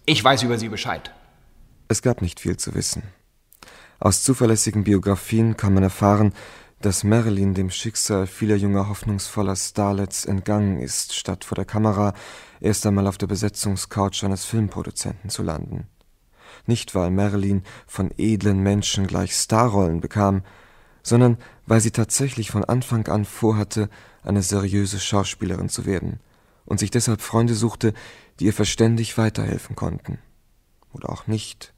Ich 0.06 0.24
weiß 0.24 0.44
über 0.44 0.60
Sie 0.60 0.70
Bescheid. 0.70 1.12
Es 1.88 2.04
gab 2.04 2.22
nicht 2.22 2.39
viel 2.39 2.58
zu 2.58 2.76
wissen. 2.76 3.02
Aus 4.00 4.22
zuverlässigen 4.22 4.84
Biografien 4.84 5.58
kann 5.58 5.74
man 5.74 5.82
erfahren, 5.82 6.34
dass 6.84 7.06
Marilyn 7.06 7.54
dem 7.54 7.69
Schicksal 7.69 8.28
vieler 8.28 8.58
junger 8.58 8.89
hoffnungsvoller 8.89 9.56
Starlets 9.56 10.26
entgangen 10.26 10.80
ist, 10.80 11.15
statt 11.15 11.46
vor 11.46 11.56
der 11.56 11.63
Kamera 11.63 12.13
erst 12.60 12.86
einmal 12.86 13.08
auf 13.08 13.17
der 13.17 13.28
Besetzungscouch 13.28 14.26
eines 14.26 14.43
Filmproduzenten 14.43 15.30
zu 15.30 15.43
landen. 15.43 15.88
Nicht, 16.65 16.93
weil 16.93 17.10
Marilyn 17.10 17.63
von 17.88 18.12
edlen 18.17 18.60
Menschen 18.60 19.08
gleich 19.08 19.34
Starrollen 19.34 20.02
bekam, 20.02 20.43
sondern 21.04 21.38
weil 21.65 21.80
sie 21.80 21.91
tatsächlich 21.91 22.52
von 22.52 22.65
Anfang 22.65 23.08
an 23.08 23.24
vorhatte, 23.24 23.89
eine 24.22 24.41
seriöse 24.41 25.00
Schauspielerin 25.00 25.69
zu 25.69 25.86
werden 25.86 26.19
und 26.65 26.80
sich 26.80 26.91
deshalb 26.91 27.22
Freunde 27.22 27.56
suchte, 27.56 27.93
die 28.39 28.46
ihr 28.46 28.54
verständig 28.54 29.17
weiterhelfen 29.17 29.78
konnten. 29.78 30.19
Oder 30.91 31.10
auch 31.10 31.28
nicht. 31.28 31.74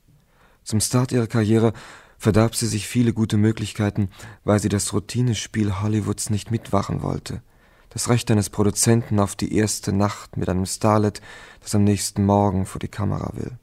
Zum 0.64 0.80
Start 0.80 1.12
ihrer 1.12 1.28
Karriere 1.28 1.74
verdarb 2.18 2.56
sie 2.56 2.68
sich 2.68 2.88
viele 2.88 3.14
gute 3.14 3.38
Möglichkeiten, 3.38 4.10
weil 4.44 4.60
sie 4.60 4.70
das 4.70 4.94
Routinespiel 4.94 5.82
Hollywoods 5.82 6.30
nicht 6.30 6.52
mitwachen 6.52 7.02
wollte. 7.02 7.42
Das 7.90 8.10
Recht 8.10 8.30
eines 8.30 8.50
Produzenten 8.50 9.20
auf 9.20 9.36
die 9.36 9.56
erste 9.56 9.94
Nacht 9.94 10.38
mit 10.38 10.50
einem 10.50 10.66
Starlet, 10.66 11.22
das 11.62 11.76
am 11.76 11.84
nächsten 11.84 12.26
Morgen 12.26 12.66
vor 12.66 12.80
die 12.80 12.90
Kamera 12.90 13.32
will. 13.36 13.58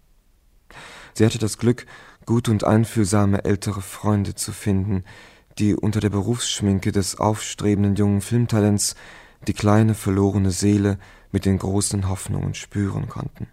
Sie 1.15 1.27
hatte 1.27 1.39
das 1.39 1.59
Glück, 1.59 1.87
gute 2.25 2.51
und 2.51 2.65
einfühlsame 2.65 3.45
ältere 3.45 3.83
Freunde 3.83 4.35
zu 4.35 4.53
finden, 4.53 5.05
die 5.59 5.75
unter 5.75 6.01
der 6.01 6.11
Berufsschminke 6.11 6.93
des 6.93 7.19
aufstrebenden 7.19 7.95
jungen 7.95 8.21
Filmtalents 8.21 8.95
die 9.47 9.53
kleine 9.53 9.95
verlorene 9.95 10.51
Seele 10.51 10.99
mit 11.31 11.45
den 11.45 11.59
großen 11.59 12.09
Hoffnungen 12.09 12.55
spüren 12.55 13.09
konnten. 13.09 13.49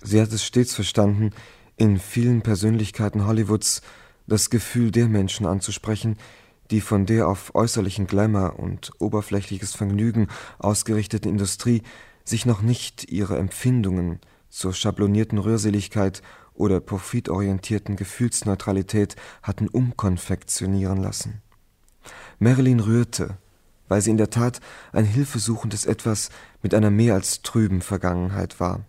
Sie 0.00 0.20
hat 0.20 0.32
es 0.32 0.44
stets 0.44 0.74
verstanden, 0.74 1.30
in 1.76 1.98
vielen 1.98 2.42
Persönlichkeiten 2.42 3.26
Hollywoods 3.26 3.82
das 4.28 4.50
Gefühl 4.50 4.90
der 4.92 5.08
Menschen 5.08 5.46
anzusprechen, 5.46 6.16
die 6.70 6.80
von 6.80 7.06
der 7.06 7.28
auf 7.28 7.54
äußerlichen 7.54 8.06
Glamour 8.06 8.58
und 8.58 8.92
oberflächliches 8.98 9.74
Vergnügen 9.74 10.28
ausgerichteten 10.58 11.30
Industrie 11.30 11.82
sich 12.24 12.44
noch 12.44 12.60
nicht 12.60 13.10
ihre 13.10 13.38
Empfindungen 13.38 14.20
zur 14.50 14.74
schablonierten 14.74 15.38
Rührseligkeit 15.38 16.22
oder 16.54 16.80
profitorientierten 16.80 17.96
Gefühlsneutralität 17.96 19.16
hatten 19.42 19.68
umkonfektionieren 19.68 20.98
lassen. 20.98 21.40
Marilyn 22.38 22.80
rührte, 22.80 23.38
weil 23.88 24.02
sie 24.02 24.10
in 24.10 24.16
der 24.18 24.30
Tat 24.30 24.60
ein 24.92 25.04
hilfesuchendes 25.04 25.86
Etwas 25.86 26.30
mit 26.62 26.74
einer 26.74 26.90
mehr 26.90 27.14
als 27.14 27.42
trüben 27.42 27.80
Vergangenheit 27.80 28.60
war, 28.60 28.84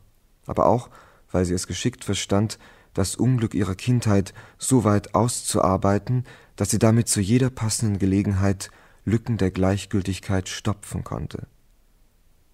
aber 0.45 0.65
auch, 0.65 0.89
weil 1.31 1.45
sie 1.45 1.53
es 1.53 1.67
geschickt 1.67 2.03
verstand, 2.03 2.59
das 2.93 3.15
Unglück 3.15 3.53
ihrer 3.53 3.75
Kindheit 3.75 4.33
so 4.57 4.83
weit 4.83 5.15
auszuarbeiten, 5.15 6.25
dass 6.55 6.71
sie 6.71 6.79
damit 6.79 7.07
zu 7.07 7.21
jeder 7.21 7.49
passenden 7.49 7.99
Gelegenheit 7.99 8.69
Lücken 9.05 9.37
der 9.37 9.51
Gleichgültigkeit 9.51 10.49
stopfen 10.49 11.03
konnte. 11.03 11.47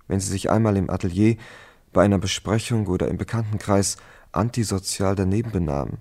Wenn 0.08 0.19
sie 0.19 0.30
sich 0.30 0.50
einmal 0.50 0.78
im 0.78 0.89
Atelier, 0.89 1.38
bei 1.91 2.04
einer 2.04 2.19
Besprechung 2.19 2.88
oder 2.88 3.08
im 3.08 3.17
Bekanntenkreis 3.17 3.98
antisozial 4.32 5.15
daneben 5.15 5.52
benahm, 5.52 5.98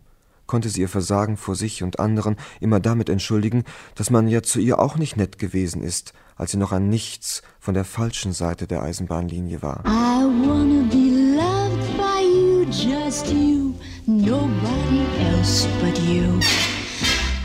konnte 0.47 0.69
sie 0.69 0.83
ihr 0.83 0.89
Versagen 0.89 1.37
vor 1.37 1.55
sich 1.57 1.83
und 1.83 1.99
anderen 1.99 2.37
immer 2.61 2.81
damit 2.81 3.09
entschuldigen, 3.09 3.65
dass 3.95 4.11
man 4.11 4.29
ja 4.29 4.43
zu 4.43 4.61
ihr 4.61 4.79
auch 4.79 4.97
nicht 4.97 5.17
nett 5.17 5.39
gewesen 5.39 5.83
ist, 5.83 6.13
als 6.37 6.51
sie 6.51 6.59
noch 6.59 6.73
an 6.73 6.89
nichts 6.89 7.43
von 7.61 7.75
der 7.75 7.85
falschen 7.85 8.33
Seite 8.33 8.67
der 8.67 8.83
Eisenbahnlinie 8.83 9.63
war. 9.63 9.85
I 9.87 10.25
wanna 10.25 10.83
be 10.91 11.37
loved 11.37 11.97
by 11.97 12.23
you, 12.23 12.65
just 12.71 13.29
you, 13.29 13.74
nobody 14.07 15.07
else 15.21 15.67
but 15.81 15.99
you. 16.01 16.41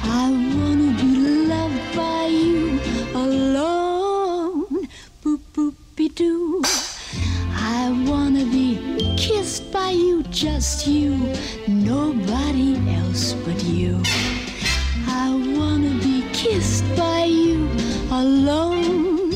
I 0.03 0.29
wanna 0.55 0.91
be 0.99 1.15
loved 1.47 1.95
by 1.95 2.25
you 2.25 2.79
alone, 3.13 4.87
boop 5.23 5.39
boop 5.53 5.75
be 5.95 6.09
doo. 6.09 6.61
I 7.55 7.91
wanna 8.07 8.43
be 8.45 9.15
kissed 9.17 9.71
by 9.71 9.91
you, 9.91 10.23
just 10.23 10.85
you, 10.87 11.15
nobody 11.67 12.75
else 12.95 13.33
but 13.45 13.63
you. 13.63 14.01
I 15.07 15.29
wanna 15.57 15.93
be 16.03 16.23
kissed 16.33 16.83
by 16.97 17.23
you 17.23 17.69
alone. 18.11 19.33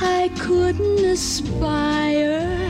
I 0.00 0.30
couldn't 0.38 1.04
aspire 1.04 2.61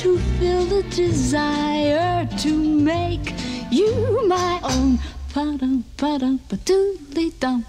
to 0.00 0.16
feel 0.38 0.64
the 0.64 0.82
desire 0.96 2.26
to 2.38 2.56
make 2.56 3.34
you 3.70 3.92
my 4.26 4.58
own. 4.62 4.98
Ba-dum, 5.34 5.84
ba-dum, 5.98 6.40
ba-doodly 6.48 7.38
dum. 7.38 7.66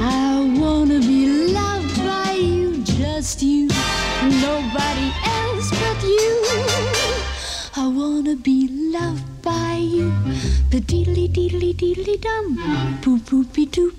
I 0.00 0.44
wanna 0.60 1.00
be 1.00 1.48
loved 1.50 1.96
by 2.04 2.32
you, 2.32 2.76
just 2.84 3.40
you, 3.42 3.68
nobody 4.44 5.08
else 5.40 5.70
but 5.80 6.00
you. 6.04 6.32
I 7.74 7.86
wanna 7.88 8.36
be 8.36 8.68
loved 8.92 9.24
by 9.40 9.80
you, 9.80 10.12
ba-deedly 10.70 11.28
deedly 11.28 11.72
deedly 11.72 12.18
dum, 12.18 12.58
boop 13.00 13.20
boopy 13.30 13.64
doop. 13.70 13.96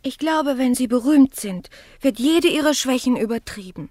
Ich 0.00 0.16
glaube, 0.16 0.56
wenn 0.56 0.74
sie 0.74 0.86
berühmt 0.86 1.36
sind, 1.36 1.68
wird 2.00 2.18
jede 2.18 2.48
ihrer 2.48 2.72
Schwächen 2.72 3.16
übertrieben. 3.18 3.90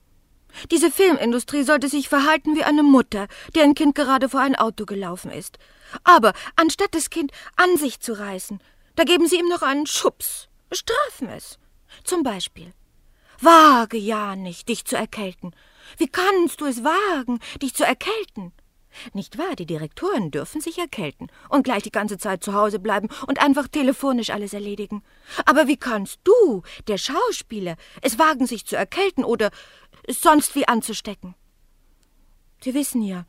Diese 0.71 0.91
Filmindustrie 0.91 1.63
sollte 1.63 1.87
sich 1.87 2.09
verhalten 2.09 2.55
wie 2.55 2.63
eine 2.63 2.83
Mutter, 2.83 3.27
deren 3.55 3.75
Kind 3.75 3.95
gerade 3.95 4.29
vor 4.29 4.41
ein 4.41 4.55
Auto 4.55 4.85
gelaufen 4.85 5.31
ist. 5.31 5.57
Aber 6.03 6.33
anstatt 6.55 6.93
das 6.93 7.09
Kind 7.09 7.31
an 7.55 7.77
sich 7.77 7.99
zu 7.99 8.13
reißen, 8.13 8.61
da 8.95 9.03
geben 9.03 9.27
sie 9.27 9.37
ihm 9.39 9.47
noch 9.47 9.61
einen 9.61 9.87
Schubs, 9.87 10.47
bestrafen 10.69 11.29
es. 11.29 11.57
Zum 12.03 12.23
Beispiel. 12.23 12.71
Wage 13.39 13.97
ja 13.97 14.35
nicht, 14.35 14.69
dich 14.69 14.85
zu 14.85 14.95
erkälten. 14.95 15.55
Wie 15.97 16.07
kannst 16.07 16.61
du 16.61 16.65
es 16.65 16.83
wagen, 16.83 17.39
dich 17.61 17.73
zu 17.73 17.83
erkälten? 17.83 18.53
Nicht 19.13 19.37
wahr, 19.37 19.55
die 19.55 19.65
Direktoren 19.65 20.31
dürfen 20.31 20.61
sich 20.61 20.77
erkälten 20.77 21.31
und 21.49 21.63
gleich 21.63 21.83
die 21.83 21.91
ganze 21.91 22.17
Zeit 22.17 22.43
zu 22.43 22.53
Hause 22.53 22.79
bleiben 22.79 23.07
und 23.27 23.41
einfach 23.41 23.67
telefonisch 23.67 24.29
alles 24.29 24.53
erledigen. 24.53 25.03
Aber 25.45 25.67
wie 25.67 25.77
kannst 25.77 26.19
du, 26.23 26.61
der 26.87 26.97
Schauspieler, 26.97 27.77
es 28.01 28.19
wagen, 28.19 28.45
sich 28.47 28.65
zu 28.65 28.75
erkälten 28.75 29.23
oder 29.23 29.51
sonst 30.07 30.55
wie 30.55 30.67
anzustecken? 30.67 31.35
Sie 32.63 32.73
wissen 32.73 33.01
ja, 33.01 33.25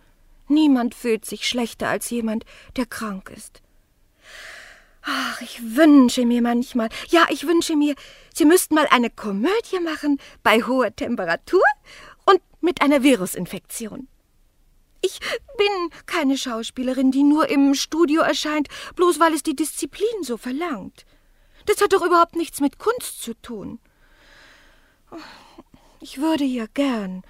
niemand 0.49 0.95
fühlt 0.95 1.25
sich 1.25 1.49
schlechter 1.49 1.89
als 1.89 2.11
jemand, 2.11 2.45
der 2.77 2.87
krank 2.87 3.31
ist. 3.31 3.63
Ach, 5.03 5.41
ich 5.41 5.61
wünsche 5.77 6.25
mir 6.25 6.43
manchmal, 6.43 6.89
ja, 7.09 7.27
ich 7.29 7.47
wünsche 7.47 7.75
mir, 7.75 7.95
Sie 8.35 8.45
müssten 8.45 8.75
mal 8.75 8.87
eine 8.91 9.11
Komödie 9.11 9.81
machen 9.83 10.19
bei 10.43 10.63
hoher 10.63 10.95
Temperatur 10.95 11.63
und 12.25 12.41
mit 12.61 12.81
einer 12.83 13.03
Virusinfektion. 13.03 14.07
Ich 15.01 15.19
bin 15.59 15.91
keine 16.07 16.39
Schauspielerin, 16.39 17.11
die 17.11 17.25
nur 17.25 17.49
im 17.49 17.75
Studio 17.75 18.23
erscheint, 18.23 18.69
bloß 18.95 19.19
weil 19.19 19.35
es 19.35 19.43
die 19.43 19.57
Disziplin 19.57 20.23
so 20.23 20.37
verlangt. 20.37 21.05
Das 21.67 21.81
hat 21.81 21.93
doch 21.93 22.07
überhaupt 22.07 22.37
nichts 22.37 22.61
mit 22.61 22.79
Kunst 22.79 23.21
zu 23.21 23.35
tun. 23.35 23.81
Ich 26.03 26.19
würde 26.19 26.43
ja 26.43 26.67
gern 26.75 27.23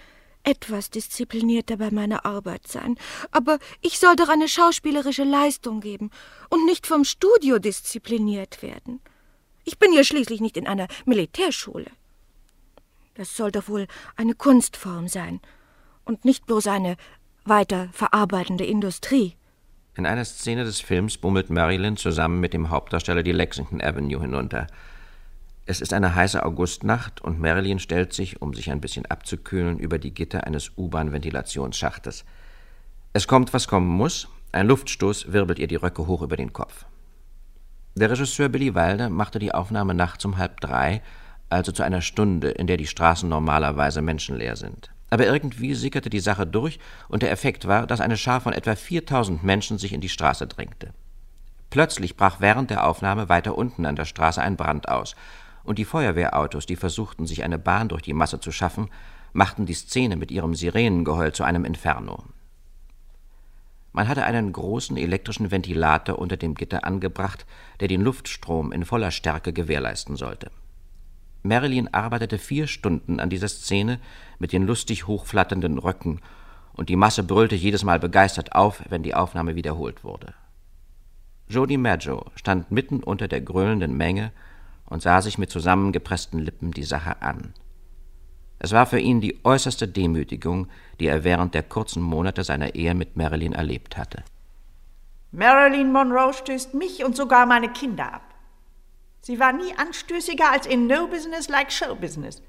etwas 0.44 0.88
disziplinierter 0.88 1.76
bei 1.76 1.90
meiner 1.90 2.24
Arbeit 2.24 2.66
sein, 2.66 2.96
aber 3.30 3.58
ich 3.82 3.98
soll 3.98 4.16
doch 4.16 4.30
eine 4.30 4.48
schauspielerische 4.48 5.24
Leistung 5.24 5.80
geben 5.80 6.10
und 6.48 6.64
nicht 6.64 6.86
vom 6.86 7.04
Studio 7.04 7.58
diszipliniert 7.58 8.62
werden. 8.62 9.00
Ich 9.64 9.78
bin 9.78 9.92
ja 9.92 10.02
schließlich 10.02 10.40
nicht 10.40 10.56
in 10.56 10.66
einer 10.66 10.88
Militärschule. 11.04 11.90
Das 13.12 13.36
soll 13.36 13.52
doch 13.52 13.68
wohl 13.68 13.86
eine 14.16 14.34
Kunstform 14.34 15.06
sein 15.06 15.40
und 16.06 16.24
nicht 16.24 16.46
bloß 16.46 16.66
eine 16.68 16.96
weiter 17.44 17.90
verarbeitende 17.92 18.64
Industrie. 18.64 19.36
In 19.96 20.06
einer 20.06 20.24
Szene 20.24 20.64
des 20.64 20.80
Films 20.80 21.18
bummelt 21.18 21.50
Marilyn 21.50 21.98
zusammen 21.98 22.40
mit 22.40 22.54
dem 22.54 22.70
Hauptdarsteller 22.70 23.22
die 23.22 23.32
Lexington 23.32 23.82
Avenue 23.82 24.22
hinunter. 24.22 24.66
Es 25.64 25.80
ist 25.80 25.92
eine 25.92 26.14
heiße 26.14 26.44
Augustnacht 26.44 27.20
und 27.20 27.38
Marilyn 27.38 27.78
stellt 27.78 28.12
sich, 28.12 28.42
um 28.42 28.52
sich 28.52 28.70
ein 28.70 28.80
bisschen 28.80 29.06
abzukühlen, 29.06 29.78
über 29.78 29.98
die 29.98 30.12
Gitter 30.12 30.44
eines 30.44 30.76
U-Bahn-Ventilationsschachtes. 30.76 32.24
Es 33.12 33.28
kommt, 33.28 33.54
was 33.54 33.68
kommen 33.68 33.86
muss. 33.86 34.28
Ein 34.50 34.66
Luftstoß 34.66 35.32
wirbelt 35.32 35.60
ihr 35.60 35.68
die 35.68 35.76
Röcke 35.76 36.06
hoch 36.06 36.22
über 36.22 36.36
den 36.36 36.52
Kopf. 36.52 36.84
Der 37.94 38.10
Regisseur 38.10 38.48
Billy 38.48 38.74
Wilder 38.74 39.08
machte 39.08 39.38
die 39.38 39.54
Aufnahme 39.54 39.94
nachts 39.94 40.24
um 40.24 40.36
halb 40.36 40.60
drei, 40.60 41.00
also 41.48 41.70
zu 41.70 41.82
einer 41.84 42.00
Stunde, 42.00 42.50
in 42.50 42.66
der 42.66 42.76
die 42.76 42.86
Straßen 42.86 43.28
normalerweise 43.28 44.02
menschenleer 44.02 44.56
sind. 44.56 44.90
Aber 45.10 45.26
irgendwie 45.26 45.74
sickerte 45.74 46.10
die 46.10 46.20
Sache 46.20 46.46
durch 46.46 46.80
und 47.08 47.22
der 47.22 47.30
Effekt 47.30 47.68
war, 47.68 47.86
dass 47.86 48.00
eine 48.00 48.16
Schar 48.16 48.40
von 48.40 48.54
etwa 48.54 48.74
4000 48.74 49.44
Menschen 49.44 49.78
sich 49.78 49.92
in 49.92 50.00
die 50.00 50.08
Straße 50.08 50.46
drängte. 50.46 50.92
Plötzlich 51.70 52.16
brach 52.16 52.40
während 52.40 52.70
der 52.70 52.86
Aufnahme 52.86 53.28
weiter 53.28 53.56
unten 53.56 53.86
an 53.86 53.96
der 53.96 54.06
Straße 54.06 54.42
ein 54.42 54.56
Brand 54.56 54.88
aus 54.88 55.14
und 55.64 55.78
die 55.78 55.84
Feuerwehrautos, 55.84 56.66
die 56.66 56.76
versuchten, 56.76 57.26
sich 57.26 57.44
eine 57.44 57.58
Bahn 57.58 57.88
durch 57.88 58.02
die 58.02 58.14
Masse 58.14 58.40
zu 58.40 58.52
schaffen, 58.52 58.88
machten 59.32 59.66
die 59.66 59.74
Szene 59.74 60.16
mit 60.16 60.30
ihrem 60.30 60.54
Sirenengeheul 60.54 61.32
zu 61.32 61.44
einem 61.44 61.64
Inferno. 61.64 62.24
Man 63.92 64.08
hatte 64.08 64.24
einen 64.24 64.52
großen 64.52 64.96
elektrischen 64.96 65.50
Ventilator 65.50 66.18
unter 66.18 66.36
dem 66.36 66.54
Gitter 66.54 66.84
angebracht, 66.84 67.46
der 67.80 67.88
den 67.88 68.00
Luftstrom 68.00 68.72
in 68.72 68.84
voller 68.84 69.10
Stärke 69.10 69.52
gewährleisten 69.52 70.16
sollte. 70.16 70.50
Marilyn 71.42 71.92
arbeitete 71.92 72.38
vier 72.38 72.66
Stunden 72.66 73.20
an 73.20 73.28
dieser 73.28 73.48
Szene 73.48 73.98
mit 74.38 74.52
den 74.52 74.66
lustig 74.66 75.06
hochflatternden 75.06 75.78
Röcken, 75.78 76.20
und 76.74 76.88
die 76.88 76.96
Masse 76.96 77.22
brüllte 77.22 77.54
jedes 77.54 77.84
Mal 77.84 78.00
begeistert 78.00 78.54
auf, 78.54 78.82
wenn 78.88 79.02
die 79.02 79.14
Aufnahme 79.14 79.56
wiederholt 79.56 80.04
wurde. 80.04 80.32
Jody 81.48 81.76
Maggio 81.76 82.30
stand 82.34 82.70
mitten 82.70 83.02
unter 83.02 83.28
der 83.28 83.42
gröhlenden 83.42 83.94
Menge 83.94 84.32
und 84.92 85.00
sah 85.00 85.22
sich 85.22 85.38
mit 85.38 85.50
zusammengepressten 85.50 86.38
Lippen 86.38 86.70
die 86.70 86.84
Sache 86.84 87.22
an. 87.22 87.54
Es 88.58 88.72
war 88.72 88.86
für 88.86 89.00
ihn 89.00 89.20
die 89.20 89.44
äußerste 89.44 89.88
Demütigung, 89.88 90.68
die 91.00 91.06
er 91.06 91.24
während 91.24 91.54
der 91.54 91.62
kurzen 91.62 92.02
Monate 92.02 92.44
seiner 92.44 92.74
Ehe 92.74 92.94
mit 92.94 93.16
Marilyn 93.16 93.54
erlebt 93.54 93.96
hatte. 93.96 94.22
Marilyn 95.32 95.90
Monroe 95.90 96.34
stößt 96.34 96.74
mich 96.74 97.04
und 97.04 97.16
sogar 97.16 97.46
meine 97.46 97.70
Kinder 97.72 98.12
ab. 98.12 98.34
Sie 99.22 99.40
war 99.40 99.52
nie 99.52 99.74
anstößiger 99.76 100.52
als 100.52 100.66
in 100.66 100.86
No 100.86 101.06
Business 101.06 101.48
like 101.48 101.72
Show 101.72 101.94
Business. 101.94 102.42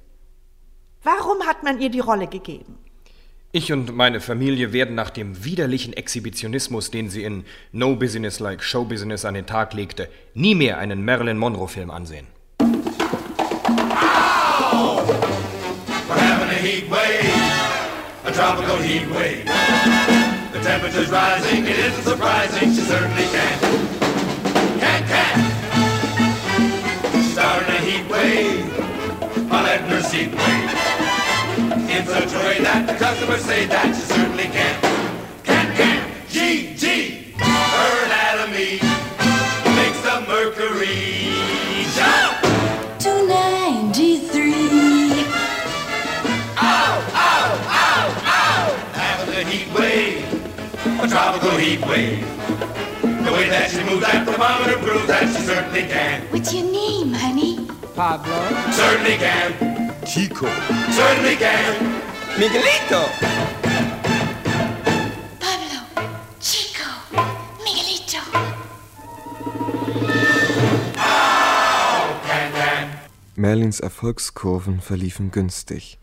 Warum 1.01 1.47
hat 1.47 1.63
man 1.63 1.79
ihr 1.79 1.89
die 1.89 2.01
Rolle 2.01 2.27
gegeben? 2.27 2.77
Ich 3.55 3.71
und 3.71 3.95
meine 3.95 4.19
Familie 4.19 4.73
werden 4.73 4.95
nach 4.95 5.11
dem 5.11 5.45
widerlichen 5.45 5.93
Exhibitionismus, 5.93 6.89
den 6.89 7.11
sie 7.11 7.21
in 7.21 7.45
No 7.71 7.95
Business 7.95 8.39
Like 8.39 8.63
Show 8.63 8.83
Business 8.83 9.25
an 9.25 9.35
den 9.35 9.45
Tag 9.45 9.75
legte, 9.75 10.09
nie 10.33 10.55
mehr 10.55 10.79
einen 10.79 11.05
Marilyn 11.05 11.37
Monroe-Film 11.37 11.91
ansehen. 11.91 12.25
a 30.15 30.52
In 32.03 32.09
such 32.09 32.33
a 32.33 32.39
way 32.43 32.59
that 32.59 32.85
the 32.85 32.95
customers 32.99 33.39
say 33.45 33.65
that 33.67 33.95
she 33.95 34.01
certainly 34.01 34.51
can. 34.51 34.75
Can, 35.47 35.71
can. 35.71 36.03
G, 36.27 36.75
G. 36.75 37.31
Her 37.39 38.05
anatomy 38.11 38.83
makes 39.71 40.03
the 40.03 40.19
mercury 40.27 41.31
jump. 41.95 42.43
293. 42.99 44.51
Ow, 46.59 46.99
ow, 47.15 47.55
ow, 47.71 48.11
ow. 48.19 48.75
Having 48.99 49.39
a 49.39 49.47
heat 49.47 49.71
wave, 49.71 50.27
a 50.99 51.07
tropical 51.07 51.55
heat 51.55 51.79
wave. 51.87 52.19
The 52.99 53.31
way 53.31 53.47
that 53.47 53.71
she 53.71 53.79
moves 53.87 54.03
that 54.03 54.27
thermometer 54.27 54.75
proves 54.83 55.07
that 55.07 55.23
she 55.31 55.39
certainly 55.47 55.87
can. 55.87 56.27
What's 56.33 56.53
your 56.53 56.69
name, 56.69 57.13
honey? 57.13 57.65
Pablo. 57.95 58.43
Certainly 58.73 59.23
can. 59.23 59.72
Chico. 60.05 60.47
Certainly 60.91 61.37
can. 61.37 62.01
Miguelito. 62.37 63.07
Pablo. 65.39 66.03
Chico. 66.41 66.89
Miguelito. 67.63 68.17
Merlins 73.35 73.79
Erfolgskurven 73.79 74.81
verliefen 74.81 75.31
günstig. 75.31 75.99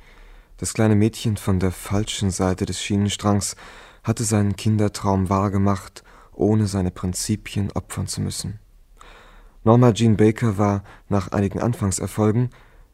Das 0.57 0.73
kleine 0.73 0.95
Mädchen 0.95 1.37
von 1.37 1.61
der 1.61 1.71
falschen 1.71 2.31
Seite 2.31 2.65
des 2.65 2.83
Schienenstrangs 2.83 3.55
hatte 4.03 4.25
seinen 4.25 4.57
Kindertraum 4.57 5.29
wahrgemacht, 5.29 6.05
ohne 6.33 6.67
seine 6.67 6.91
Prinzipien 6.91 7.71
opfern 7.73 8.07
zu 8.07 8.23
müssen. 8.23 8.61
Norma 9.63 9.93
Jean 9.93 10.17
Baker 10.17 10.57
war 10.57 10.85
nach 11.11 11.33
einigen 11.33 11.61
Anfangserfolgen 11.61 12.49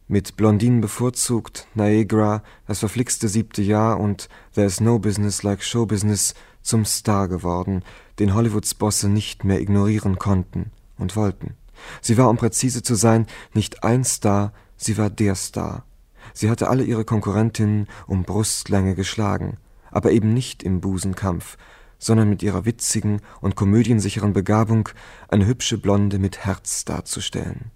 mit 0.09 0.37
Blondinen 0.37 0.81
bevorzugt, 0.81 1.67
Niagara, 1.75 2.43
das 2.67 2.79
verflixte 2.79 3.29
siebte 3.29 3.63
Jahr 3.63 3.99
und 3.99 4.29
There's 4.55 4.81
No 4.81 4.99
Business 4.99 5.43
Like 5.43 5.63
Show 5.63 5.87
Business 5.87 6.35
zum 6.63 6.85
Star 6.85 7.29
geworden, 7.29 7.83
den 8.19 8.35
Hollywoods 8.35 8.75
Bosse 8.75 9.09
nicht 9.09 9.45
mehr 9.45 9.61
ignorieren 9.61 10.19
konnten 10.19 10.71
und 10.97 11.17
wollten. 11.17 11.55
Sie 12.01 12.17
war, 12.17 12.31
um 12.31 12.37
präzise 12.37 12.83
zu 12.83 12.95
sein, 12.95 13.27
nicht 13.53 13.85
ein 13.85 14.05
Star, 14.05 14.53
sie 14.77 14.97
war 14.97 15.11
der 15.11 15.35
Star. 15.35 15.85
Sie 16.33 16.51
hatte 16.51 16.69
alle 16.69 16.85
ihre 16.85 17.05
Konkurrentinnen 17.05 17.89
um 18.07 18.25
Brustlänge 18.25 18.95
geschlagen, 18.95 19.59
aber 19.91 20.13
eben 20.13 20.35
nicht 20.35 20.63
im 20.63 20.81
Busenkampf, 20.81 21.57
sondern 21.99 22.29
mit 22.29 22.43
ihrer 22.43 22.65
witzigen 22.65 23.21
und 23.41 23.57
komödiensicheren 23.57 24.33
Begabung, 24.33 24.89
eine 25.29 25.47
hübsche 25.47 25.79
Blonde 25.79 26.19
mit 26.19 26.39
Herz 26.45 26.85
darzustellen. 26.85 27.71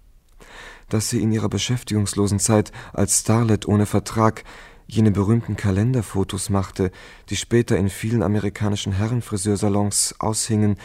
Dass 0.91 1.09
sie 1.09 1.21
in 1.23 1.31
ihrer 1.31 1.47
beschäftigungslosen 1.47 2.37
Zeit 2.37 2.73
als 2.91 3.19
Starlet 3.19 3.65
ohne 3.65 3.85
Vertrag 3.85 4.43
jene 4.87 5.11
berühmten 5.11 5.55
Kalenderfotos 5.55 6.49
machte, 6.49 6.91
die 7.29 7.37
später 7.37 7.77
in 7.77 7.89
vielen 7.89 8.21
amerikanischen 8.21 8.91
Herrenfriseursalons 8.91 10.15
aushingen, 10.19 10.75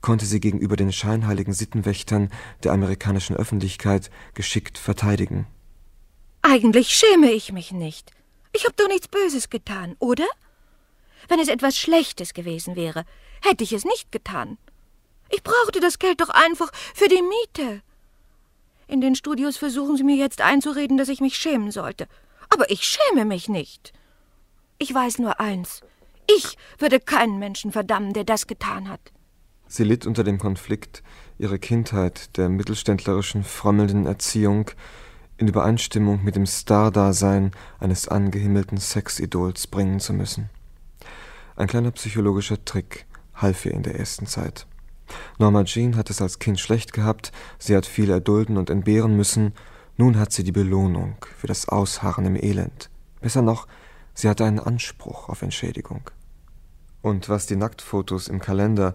konnte 0.00 0.26
sie 0.26 0.40
gegenüber 0.40 0.74
den 0.74 0.92
scheinheiligen 0.92 1.54
Sittenwächtern 1.54 2.32
der 2.64 2.72
amerikanischen 2.72 3.36
Öffentlichkeit 3.36 4.10
geschickt 4.34 4.78
verteidigen. 4.78 5.46
Eigentlich 6.42 6.88
schäme 6.88 7.30
ich 7.30 7.52
mich 7.52 7.70
nicht. 7.70 8.10
Ich 8.52 8.64
habe 8.64 8.74
doch 8.76 8.88
nichts 8.88 9.06
Böses 9.06 9.48
getan, 9.48 9.94
oder? 10.00 10.26
Wenn 11.28 11.38
es 11.38 11.46
etwas 11.46 11.78
Schlechtes 11.78 12.34
gewesen 12.34 12.74
wäre, 12.74 13.04
hätte 13.40 13.62
ich 13.62 13.72
es 13.72 13.84
nicht 13.84 14.10
getan. 14.10 14.58
Ich 15.30 15.44
brauchte 15.44 15.78
das 15.78 16.00
Geld 16.00 16.20
doch 16.20 16.30
einfach 16.30 16.72
für 16.94 17.06
die 17.06 17.22
Miete. 17.22 17.82
In 18.92 19.00
den 19.00 19.14
Studios 19.14 19.56
versuchen 19.56 19.96
sie 19.96 20.04
mir 20.04 20.16
jetzt 20.16 20.42
einzureden, 20.42 20.98
dass 20.98 21.08
ich 21.08 21.22
mich 21.22 21.38
schämen 21.38 21.70
sollte. 21.70 22.06
Aber 22.50 22.70
ich 22.70 22.82
schäme 22.82 23.24
mich 23.24 23.48
nicht. 23.48 23.94
Ich 24.76 24.92
weiß 24.92 25.18
nur 25.18 25.40
eins. 25.40 25.80
Ich 26.28 26.58
würde 26.76 27.00
keinen 27.00 27.38
Menschen 27.38 27.72
verdammen, 27.72 28.12
der 28.12 28.24
das 28.24 28.46
getan 28.46 28.90
hat. 28.90 29.00
Sie 29.66 29.84
litt 29.84 30.04
unter 30.04 30.24
dem 30.24 30.38
Konflikt, 30.38 31.02
ihre 31.38 31.58
Kindheit 31.58 32.36
der 32.36 32.50
mittelständlerischen, 32.50 33.44
frommelnden 33.44 34.04
Erziehung 34.04 34.70
in 35.38 35.48
Übereinstimmung 35.48 36.22
mit 36.22 36.36
dem 36.36 36.44
Stardasein 36.44 37.52
eines 37.80 38.08
angehimmelten 38.08 38.76
Sexidols 38.76 39.68
bringen 39.68 40.00
zu 40.00 40.12
müssen. 40.12 40.50
Ein 41.56 41.66
kleiner 41.66 41.92
psychologischer 41.92 42.62
Trick 42.66 43.06
half 43.36 43.64
ihr 43.64 43.72
in 43.72 43.84
der 43.84 43.98
ersten 43.98 44.26
Zeit. 44.26 44.66
Norma 45.38 45.64
Jean 45.64 45.96
hat 45.96 46.10
es 46.10 46.22
als 46.22 46.38
Kind 46.38 46.60
schlecht 46.60 46.92
gehabt, 46.92 47.32
sie 47.58 47.76
hat 47.76 47.86
viel 47.86 48.10
erdulden 48.10 48.56
und 48.56 48.70
entbehren 48.70 49.16
müssen, 49.16 49.54
nun 49.96 50.18
hat 50.18 50.32
sie 50.32 50.44
die 50.44 50.52
Belohnung 50.52 51.16
für 51.36 51.46
das 51.46 51.68
Ausharren 51.68 52.26
im 52.26 52.36
Elend. 52.36 52.90
Besser 53.20 53.42
noch, 53.42 53.66
sie 54.14 54.28
hatte 54.28 54.44
einen 54.44 54.60
Anspruch 54.60 55.28
auf 55.28 55.42
Entschädigung. 55.42 56.10
Und 57.02 57.28
was 57.28 57.46
die 57.46 57.56
Nacktfotos 57.56 58.28
im 58.28 58.40
Kalender 58.40 58.94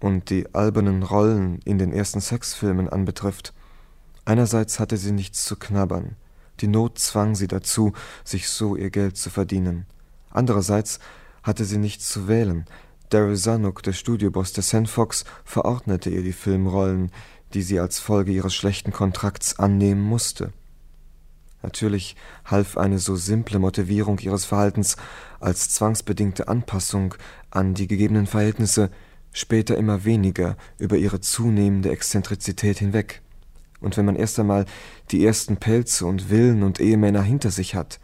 und 0.00 0.30
die 0.30 0.54
albernen 0.54 1.02
Rollen 1.02 1.60
in 1.64 1.78
den 1.78 1.92
ersten 1.92 2.20
Sexfilmen 2.20 2.88
anbetrifft, 2.88 3.52
einerseits 4.24 4.78
hatte 4.78 4.96
sie 4.96 5.12
nichts 5.12 5.44
zu 5.44 5.56
knabbern, 5.56 6.16
die 6.60 6.68
Not 6.68 6.98
zwang 6.98 7.34
sie 7.34 7.48
dazu, 7.48 7.92
sich 8.24 8.48
so 8.48 8.76
ihr 8.76 8.90
Geld 8.90 9.16
zu 9.16 9.30
verdienen. 9.30 9.86
Andererseits 10.30 10.98
hatte 11.42 11.64
sie 11.64 11.78
nichts 11.78 12.08
zu 12.08 12.28
wählen, 12.28 12.66
Daryl 13.10 13.36
Zanuck, 13.36 13.82
der 13.82 13.94
Studioboss 13.94 14.52
der 14.52 14.62
Sandfox, 14.62 15.24
verordnete 15.44 16.10
ihr 16.10 16.22
die 16.22 16.32
Filmrollen, 16.32 17.10
die 17.54 17.62
sie 17.62 17.80
als 17.80 17.98
Folge 17.98 18.32
ihres 18.32 18.54
schlechten 18.54 18.92
Kontrakts 18.92 19.58
annehmen 19.58 20.02
musste. 20.02 20.52
Natürlich 21.62 22.16
half 22.44 22.76
eine 22.76 22.98
so 22.98 23.16
simple 23.16 23.58
Motivierung 23.58 24.18
ihres 24.18 24.44
Verhaltens 24.44 24.96
als 25.40 25.70
zwangsbedingte 25.70 26.48
Anpassung 26.48 27.14
an 27.50 27.74
die 27.74 27.88
gegebenen 27.88 28.26
Verhältnisse 28.26 28.90
später 29.32 29.76
immer 29.76 30.04
weniger 30.04 30.56
über 30.78 30.96
ihre 30.96 31.20
zunehmende 31.20 31.90
Exzentrizität 31.90 32.78
hinweg. 32.78 33.22
Und 33.80 33.96
wenn 33.96 34.04
man 34.04 34.16
erst 34.16 34.38
einmal 34.38 34.66
die 35.10 35.24
ersten 35.24 35.56
Pelze 35.56 36.06
und 36.06 36.22
Villen 36.22 36.62
und 36.62 36.80
Ehemänner 36.80 37.22
hinter 37.22 37.50
sich 37.50 37.74
hat, 37.74 38.00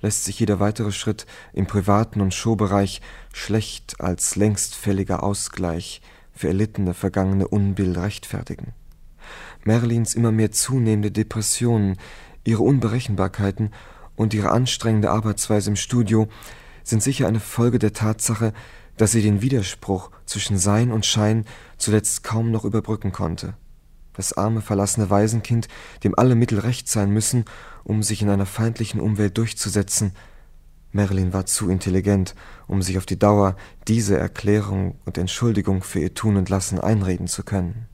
lässt 0.00 0.24
sich 0.24 0.40
jeder 0.40 0.60
weitere 0.60 0.92
Schritt 0.92 1.26
im 1.52 1.66
privaten 1.66 2.20
und 2.20 2.34
Showbereich 2.34 3.00
schlecht 3.32 4.00
als 4.00 4.36
längstfälliger 4.36 5.22
Ausgleich 5.22 6.00
für 6.32 6.48
erlittene 6.48 6.94
vergangene 6.94 7.48
Unbill 7.48 7.98
rechtfertigen. 7.98 8.72
Merlins 9.64 10.14
immer 10.14 10.32
mehr 10.32 10.52
zunehmende 10.52 11.10
Depressionen, 11.10 11.96
ihre 12.44 12.62
Unberechenbarkeiten 12.62 13.70
und 14.14 14.34
ihre 14.34 14.50
anstrengende 14.50 15.10
Arbeitsweise 15.10 15.70
im 15.70 15.76
Studio 15.76 16.28
sind 16.84 17.02
sicher 17.02 17.26
eine 17.26 17.40
Folge 17.40 17.78
der 17.78 17.92
Tatsache, 17.92 18.52
dass 18.96 19.12
sie 19.12 19.22
den 19.22 19.42
Widerspruch 19.42 20.10
zwischen 20.24 20.56
Sein 20.56 20.92
und 20.92 21.04
Schein 21.04 21.44
zuletzt 21.76 22.22
kaum 22.22 22.50
noch 22.50 22.64
überbrücken 22.64 23.12
konnte. 23.12 23.54
Das 24.16 24.32
arme, 24.32 24.62
verlassene 24.62 25.10
Waisenkind, 25.10 25.68
dem 26.02 26.18
alle 26.18 26.34
Mittel 26.34 26.58
recht 26.58 26.88
sein 26.88 27.10
müssen, 27.10 27.44
um 27.84 28.02
sich 28.02 28.22
in 28.22 28.30
einer 28.30 28.46
feindlichen 28.46 29.00
Umwelt 29.00 29.36
durchzusetzen. 29.38 30.12
Marilyn 30.92 31.32
war 31.32 31.46
zu 31.46 31.68
intelligent, 31.68 32.34
um 32.66 32.80
sich 32.82 32.96
auf 32.96 33.06
die 33.06 33.18
Dauer 33.18 33.56
diese 33.86 34.18
Erklärung 34.18 34.98
und 35.04 35.18
Entschuldigung 35.18 35.82
für 35.82 36.00
ihr 36.00 36.14
Tun 36.14 36.36
und 36.36 36.48
Lassen 36.48 36.80
einreden 36.80 37.26
zu 37.26 37.44
können. 37.44 37.86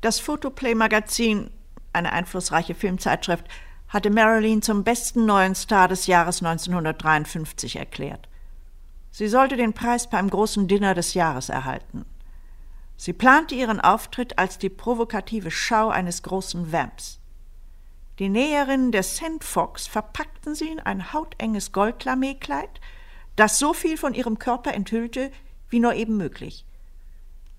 Das 0.00 0.18
Photoplay-Magazin, 0.18 1.50
eine 1.92 2.12
einflussreiche 2.12 2.74
Filmzeitschrift, 2.74 3.44
hatte 3.88 4.08
Marilyn 4.08 4.62
zum 4.62 4.84
besten 4.84 5.26
neuen 5.26 5.54
Star 5.54 5.86
des 5.86 6.06
Jahres 6.06 6.42
1953 6.42 7.76
erklärt. 7.76 8.28
Sie 9.10 9.28
sollte 9.28 9.58
den 9.58 9.74
Preis 9.74 10.08
beim 10.08 10.30
großen 10.30 10.66
Dinner 10.66 10.94
des 10.94 11.12
Jahres 11.12 11.50
erhalten. 11.50 12.06
Sie 13.04 13.12
plante 13.12 13.56
ihren 13.56 13.80
Auftritt 13.80 14.38
als 14.38 14.58
die 14.58 14.68
provokative 14.68 15.50
Schau 15.50 15.88
eines 15.88 16.22
großen 16.22 16.70
Vamps. 16.70 17.18
Die 18.20 18.28
Näherinnen 18.28 18.92
der 18.92 19.02
Sandfox 19.02 19.88
verpackten 19.88 20.54
sie 20.54 20.68
in 20.68 20.78
ein 20.78 21.12
hautenges 21.12 21.72
Goldlameekleid, 21.72 22.80
das 23.34 23.58
so 23.58 23.74
viel 23.74 23.96
von 23.96 24.14
ihrem 24.14 24.38
Körper 24.38 24.72
enthüllte, 24.72 25.32
wie 25.68 25.80
nur 25.80 25.94
eben 25.94 26.16
möglich. 26.16 26.64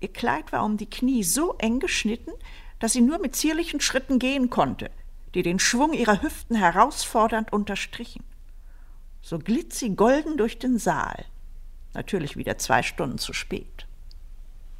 Ihr 0.00 0.10
Kleid 0.10 0.50
war 0.50 0.64
um 0.64 0.78
die 0.78 0.88
Knie 0.88 1.22
so 1.22 1.56
eng 1.58 1.78
geschnitten, 1.78 2.32
dass 2.78 2.94
sie 2.94 3.02
nur 3.02 3.18
mit 3.18 3.36
zierlichen 3.36 3.82
Schritten 3.82 4.18
gehen 4.18 4.48
konnte, 4.48 4.90
die 5.34 5.42
den 5.42 5.58
Schwung 5.58 5.92
ihrer 5.92 6.22
Hüften 6.22 6.56
herausfordernd 6.56 7.52
unterstrichen. 7.52 8.24
So 9.20 9.38
glitt 9.38 9.74
sie 9.74 9.94
golden 9.94 10.38
durch 10.38 10.58
den 10.58 10.78
Saal. 10.78 11.26
Natürlich 11.92 12.38
wieder 12.38 12.56
zwei 12.56 12.82
Stunden 12.82 13.18
zu 13.18 13.34
spät. 13.34 13.83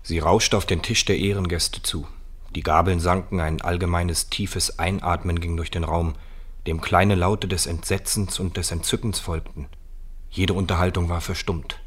Sie 0.05 0.18
rauschte 0.18 0.59
auf 0.59 0.66
den 0.66 0.82
Tisch 0.82 1.07
der 1.07 1.16
Ehrengäste 1.16 1.82
zu. 1.82 2.07
Die 2.55 2.62
Gabeln 2.62 3.00
sanken, 3.00 3.40
ein 3.40 3.62
allgemeines 3.62 4.28
tiefes 4.28 4.78
Einatmen 4.78 5.40
ging 5.40 5.57
durch 5.57 5.70
den 5.70 5.82
Raum, 5.82 6.14
dem 6.66 6.82
kleine 6.82 7.14
Laute 7.14 7.48
des 7.48 7.66
Entsetzens 7.66 8.38
und 8.38 8.59
des 8.59 8.70
Entzückens 8.70 9.18
folgten. 9.18 9.66
Jede 10.28 10.52
Unterhaltung 10.52 11.09
war 11.09 11.22
verstummt. 11.22 11.80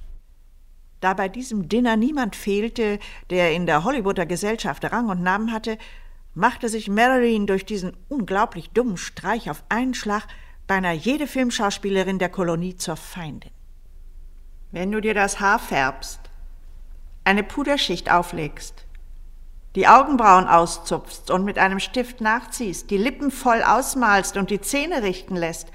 Da 0.99 1.13
bei 1.13 1.29
diesem 1.29 1.69
Dinner 1.69 1.95
niemand 1.95 2.35
fehlte, 2.35 2.97
der 3.29 3.53
in 3.53 3.67
der 3.67 3.83
Hollywooder 3.83 4.25
Gesellschaft 4.25 4.83
Rang 4.91 5.09
und 5.09 5.21
Namen 5.21 5.51
hatte, 5.51 5.77
machte 6.33 6.69
sich 6.69 6.89
Marilyn 6.89 7.45
durch 7.45 7.65
diesen 7.65 7.95
unglaublich 8.09 8.71
dummen 8.71 8.97
Streich 8.97 9.51
auf 9.51 9.63
einen 9.69 9.93
Schlag 9.93 10.27
beinahe 10.65 10.95
jede 10.95 11.27
Filmschauspielerin 11.27 12.17
der 12.17 12.29
Kolonie 12.29 12.75
zur 12.75 12.95
Feindin. 12.95 13.51
Wenn 14.71 14.91
du 14.91 15.01
dir 15.01 15.13
das 15.13 15.39
Haar 15.39 15.59
färbst, 15.59 16.26
eine 17.27 17.43
Puderschicht 17.43 18.09
auflegst, 18.09 18.85
die 19.75 19.85
Augenbrauen 19.85 20.47
auszupfst 20.47 21.29
und 21.29 21.43
mit 21.43 21.59
einem 21.59 21.81
Stift 21.81 22.21
nachziehst, 22.21 22.89
die 22.89 22.95
Lippen 22.95 23.31
voll 23.31 23.63
ausmalst 23.63 24.37
und 24.37 24.49
die 24.49 24.61
Zähne 24.61 25.03
richten 25.03 25.35
lässt, 25.35 25.73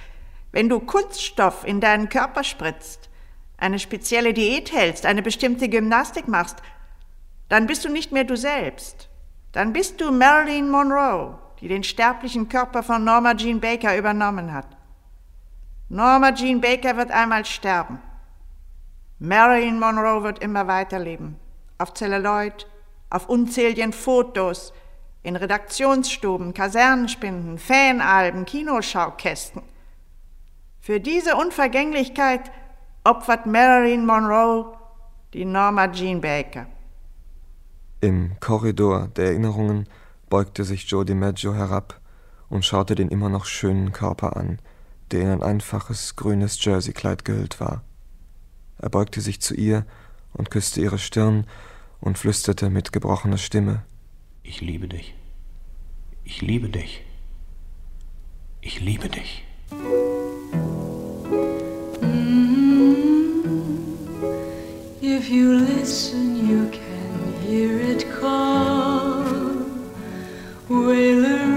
wenn 0.51 0.71
du 0.71 0.81
Kunststoff 0.81 1.65
in 1.67 1.83
deinen 1.83 2.09
Körper 2.09 2.43
spritzt, 2.43 3.11
eine 3.59 3.79
spezielle 3.79 4.33
Diät 4.33 4.73
hältst, 4.73 5.05
eine 5.05 5.21
bestimmte 5.21 5.69
Gymnastik 5.69 6.27
machst, 6.27 6.57
dann 7.51 7.67
bist 7.67 7.85
du 7.85 7.91
nicht 7.91 8.13
mehr 8.13 8.25
du 8.25 8.35
selbst. 8.35 9.11
Dann 9.53 9.75
bist 9.75 10.01
du 10.01 10.11
Marilyn 10.11 10.71
Monroe, 10.71 11.39
die 11.61 11.69
den 11.69 11.85
sterblichen 11.85 12.49
Körper 12.49 12.83
von 12.83 13.05
Norma 13.05 13.35
Jean 13.35 13.61
Baker 13.61 13.99
übernommen 13.99 14.55
hat. 14.55 14.69
Norma 15.91 16.33
Jean 16.33 16.63
Baker 16.63 16.97
wird 16.97 17.11
einmal 17.11 17.45
sterben. 17.45 18.01
Marilyn 19.19 19.79
Monroe 19.79 20.23
wird 20.25 20.39
immer 20.39 20.67
weiterleben. 20.67 21.37
Auf 21.83 21.95
Celluloid, 21.95 22.68
auf 23.11 23.28
unzähligen 23.28 23.93
Fotos, 23.93 24.72
in 25.24 25.35
Redaktionsstuben, 25.35 26.55
Kasernenspinden, 26.55 27.59
Fanalben, 27.59 28.45
Kinoschaukästen. 28.45 29.62
Für 30.78 31.01
diese 31.01 31.35
Unvergänglichkeit 31.35 32.53
opfert 33.03 33.47
Marilyn 33.47 34.07
Monroe 34.07 34.78
die 35.33 35.45
Norma 35.45 35.89
Jean 35.89 36.20
Baker. 36.20 36.66
Im 38.01 38.39
Korridor 38.39 39.09
der 39.16 39.26
Erinnerungen 39.26 39.89
beugte 40.30 40.62
sich 40.62 40.89
Joe 40.89 41.05
DiMaggio 41.05 41.53
herab 41.53 42.01
und 42.49 42.64
schaute 42.64 42.95
den 42.95 43.09
immer 43.09 43.28
noch 43.28 43.45
schönen 43.45 43.91
Körper 43.91 44.37
an, 44.37 44.61
der 45.11 45.22
in 45.22 45.28
ein 45.30 45.43
einfaches 45.43 46.14
grünes 46.14 46.64
Jerseykleid 46.64 47.24
gehüllt 47.24 47.59
war. 47.59 47.83
Er 48.78 48.89
beugte 48.89 49.20
sich 49.20 49.41
zu 49.41 49.55
ihr 49.55 49.85
und 50.33 50.51
küsste 50.51 50.80
ihre 50.80 50.99
Stirn 50.99 51.47
und 52.03 52.19
flüsterte 52.19 52.69
mit 52.69 52.93
gebrochener 52.93 53.39
Stimme 53.39 53.85
Ich 54.43 54.61
liebe 54.61 54.89
dich. 54.89 55.15
Ich 56.25 56.43
liebe 56.43 56.69
dich. 56.69 57.03
Ich 58.61 58.81
liebe 58.81 59.09
dich. 59.09 59.45
If 65.01 65.29
you 65.31 65.53
listen, 65.53 66.49
you 66.49 66.69
can 66.71 67.33
hear 67.47 67.79
it 67.81 68.05
call. 68.21 69.25
Wailery. 70.69 71.52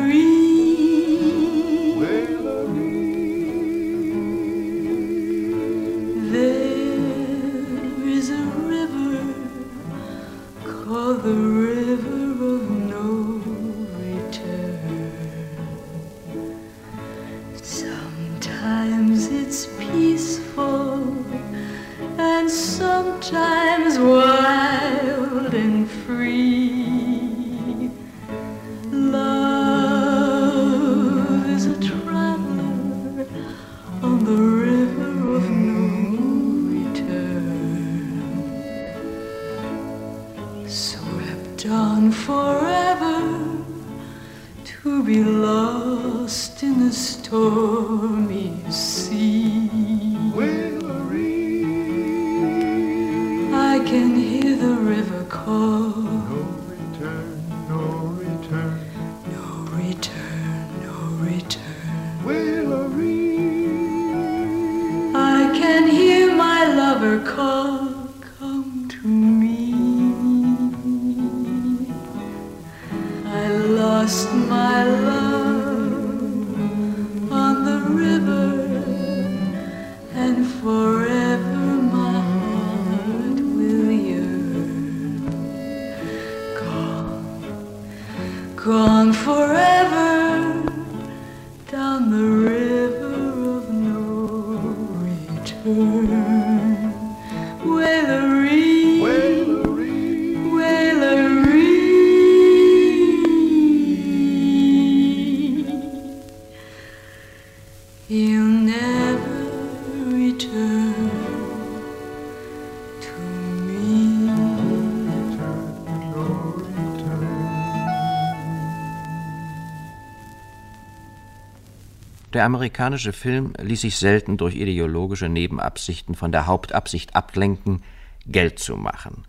Der 122.36 122.43
amerikanische 122.43 123.13
Film 123.13 123.53
ließ 123.61 123.79
sich 123.79 123.95
selten 123.95 124.36
durch 124.36 124.57
ideologische 124.57 125.29
Nebenabsichten 125.29 126.15
von 126.15 126.33
der 126.33 126.47
Hauptabsicht 126.47 127.15
ablenken, 127.15 127.81
Geld 128.25 128.59
zu 128.59 128.75
machen. 128.75 129.23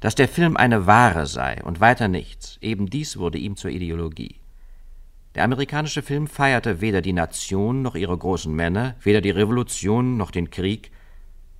Dass 0.00 0.16
der 0.16 0.28
Film 0.28 0.58
eine 0.58 0.86
Ware 0.86 1.24
sei 1.24 1.62
und 1.64 1.80
weiter 1.80 2.08
nichts, 2.08 2.58
eben 2.60 2.90
dies 2.90 3.16
wurde 3.16 3.38
ihm 3.38 3.56
zur 3.56 3.70
Ideologie. 3.70 4.36
Der 5.34 5.44
amerikanische 5.44 6.02
Film 6.02 6.26
feierte 6.26 6.82
weder 6.82 7.00
die 7.00 7.14
Nation 7.14 7.80
noch 7.80 7.94
ihre 7.94 8.18
großen 8.18 8.54
Männer, 8.54 8.96
weder 9.00 9.22
die 9.22 9.30
Revolution 9.30 10.18
noch 10.18 10.30
den 10.30 10.50
Krieg, 10.50 10.90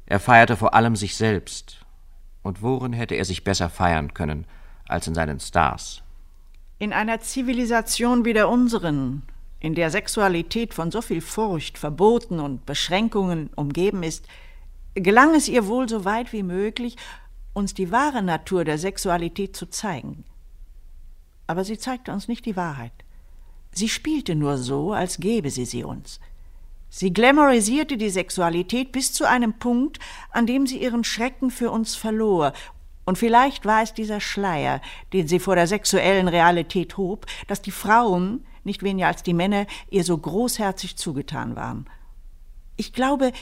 er 0.04 0.20
feierte 0.20 0.58
vor 0.58 0.74
allem 0.74 0.94
sich 0.94 1.16
selbst. 1.16 1.86
Und 2.42 2.60
worin 2.60 2.92
hätte 2.92 3.14
er 3.14 3.24
sich 3.24 3.44
besser 3.44 3.70
feiern 3.70 4.12
können 4.12 4.44
als 4.86 5.06
in 5.06 5.14
seinen 5.14 5.40
Stars? 5.40 6.02
In 6.78 6.92
einer 6.92 7.20
Zivilisation 7.20 8.26
wie 8.26 8.34
der 8.34 8.50
unseren, 8.50 9.22
in 9.62 9.76
der 9.76 9.92
Sexualität 9.92 10.74
von 10.74 10.90
so 10.90 11.00
viel 11.00 11.20
Furcht, 11.20 11.78
Verboten 11.78 12.40
und 12.40 12.66
Beschränkungen 12.66 13.48
umgeben 13.54 14.02
ist, 14.02 14.26
gelang 14.94 15.36
es 15.36 15.48
ihr 15.48 15.68
wohl 15.68 15.88
so 15.88 16.04
weit 16.04 16.32
wie 16.32 16.42
möglich, 16.42 16.96
uns 17.52 17.72
die 17.72 17.92
wahre 17.92 18.22
Natur 18.22 18.64
der 18.64 18.76
Sexualität 18.76 19.54
zu 19.54 19.66
zeigen. 19.66 20.24
Aber 21.46 21.64
sie 21.64 21.78
zeigte 21.78 22.12
uns 22.12 22.26
nicht 22.26 22.44
die 22.44 22.56
Wahrheit. 22.56 22.92
Sie 23.70 23.88
spielte 23.88 24.34
nur 24.34 24.58
so, 24.58 24.92
als 24.92 25.18
gäbe 25.18 25.48
sie 25.48 25.64
sie 25.64 25.84
uns. 25.84 26.18
Sie 26.90 27.12
glamourisierte 27.12 27.96
die 27.96 28.10
Sexualität 28.10 28.90
bis 28.90 29.12
zu 29.12 29.28
einem 29.28 29.60
Punkt, 29.60 30.00
an 30.32 30.48
dem 30.48 30.66
sie 30.66 30.82
ihren 30.82 31.04
Schrecken 31.04 31.52
für 31.52 31.70
uns 31.70 31.94
verlor. 31.94 32.52
Und 33.04 33.16
vielleicht 33.16 33.64
war 33.64 33.84
es 33.84 33.94
dieser 33.94 34.20
Schleier, 34.20 34.80
den 35.12 35.28
sie 35.28 35.38
vor 35.38 35.54
der 35.54 35.68
sexuellen 35.68 36.26
Realität 36.26 36.96
hob, 36.96 37.26
dass 37.46 37.62
die 37.62 37.70
Frauen, 37.70 38.44
nicht 38.64 38.82
weniger 38.82 39.08
als 39.08 39.22
die 39.22 39.34
Männer, 39.34 39.66
ihr 39.90 40.04
so 40.04 40.16
großherzig 40.16 40.96
zugetan 40.96 41.56
waren. 41.56 41.86
Ich 42.76 42.92
glaube, 42.92 43.32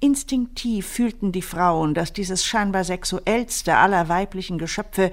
instinktiv 0.00 0.86
fühlten 0.86 1.32
die 1.32 1.42
Frauen, 1.42 1.94
dass 1.94 2.12
dieses 2.12 2.44
scheinbar 2.44 2.84
sexuellste 2.84 3.76
aller 3.76 4.08
weiblichen 4.08 4.58
Geschöpfe 4.58 5.10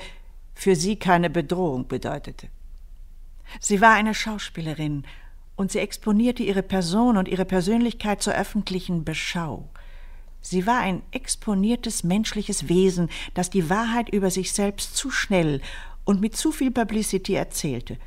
für 0.54 0.76
sie 0.76 0.96
keine 0.96 1.30
Bedrohung 1.30 1.88
bedeutete. 1.88 2.48
Sie 3.60 3.82
war 3.82 3.94
eine 3.94 4.14
Schauspielerin 4.14 5.04
und 5.56 5.72
sie 5.72 5.80
exponierte 5.80 6.44
ihre 6.44 6.64
Person 6.64 7.18
und 7.18 7.28
ihre 7.28 7.46
Persönlichkeit 7.46 8.22
zur 8.22 8.34
öffentlichen 8.34 9.04
Beschau. 9.04 9.70
Sie 10.42 10.66
war 10.66 10.80
ein 10.80 11.02
exponiertes 11.12 12.04
menschliches 12.04 12.70
Wesen, 12.70 13.10
das 13.34 13.50
die 13.50 13.70
Wahrheit 13.70 14.10
über 14.10 14.32
sich 14.32 14.54
selbst 14.54 14.96
zu 14.96 15.12
schnell 15.12 15.62
und 16.06 16.22
mit 16.22 16.38
zu 16.38 16.52
viel 16.52 16.72
Publicity 16.72 17.34
erzählte. 17.34 17.98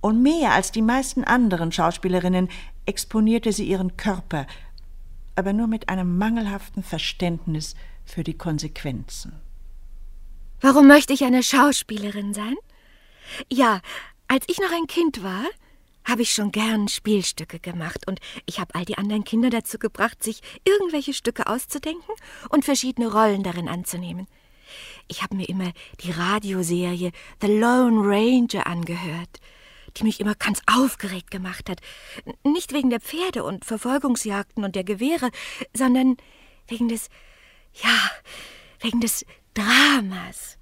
Und 0.00 0.22
mehr 0.22 0.52
als 0.52 0.72
die 0.72 0.82
meisten 0.82 1.24
anderen 1.24 1.72
Schauspielerinnen 1.72 2.48
exponierte 2.84 3.52
sie 3.52 3.64
ihren 3.64 3.96
Körper, 3.96 4.46
aber 5.34 5.52
nur 5.52 5.66
mit 5.66 5.88
einem 5.88 6.16
mangelhaften 6.18 6.82
Verständnis 6.82 7.74
für 8.04 8.22
die 8.22 8.38
Konsequenzen. 8.38 9.32
Warum 10.60 10.86
möchte 10.86 11.12
ich 11.12 11.24
eine 11.24 11.42
Schauspielerin 11.42 12.32
sein? 12.32 12.56
Ja, 13.52 13.80
als 14.28 14.44
ich 14.48 14.58
noch 14.58 14.72
ein 14.72 14.86
Kind 14.86 15.22
war, 15.22 15.44
habe 16.04 16.22
ich 16.22 16.30
schon 16.30 16.52
gern 16.52 16.88
Spielstücke 16.88 17.58
gemacht 17.58 18.06
und 18.06 18.20
ich 18.46 18.60
habe 18.60 18.74
all 18.74 18.84
die 18.84 18.96
anderen 18.96 19.24
Kinder 19.24 19.50
dazu 19.50 19.78
gebracht, 19.78 20.22
sich 20.22 20.40
irgendwelche 20.64 21.12
Stücke 21.12 21.48
auszudenken 21.48 22.14
und 22.48 22.64
verschiedene 22.64 23.12
Rollen 23.12 23.42
darin 23.42 23.68
anzunehmen. 23.68 24.28
Ich 25.08 25.22
habe 25.22 25.36
mir 25.36 25.48
immer 25.48 25.72
die 26.00 26.12
Radioserie 26.12 27.12
The 27.40 27.48
Lone 27.48 28.00
Ranger 28.02 28.66
angehört, 28.66 29.40
die 29.96 30.04
mich 30.04 30.20
immer 30.20 30.34
ganz 30.34 30.60
aufgeregt 30.66 31.30
gemacht 31.30 31.68
hat. 31.68 31.80
Nicht 32.44 32.72
wegen 32.72 32.90
der 32.90 33.00
Pferde 33.00 33.44
und 33.44 33.64
Verfolgungsjagden 33.64 34.64
und 34.64 34.76
der 34.76 34.84
Gewehre, 34.84 35.30
sondern 35.74 36.16
wegen 36.68 36.88
des, 36.88 37.08
ja, 37.74 38.10
wegen 38.80 39.00
des 39.00 39.24
Dramas, 39.54 40.58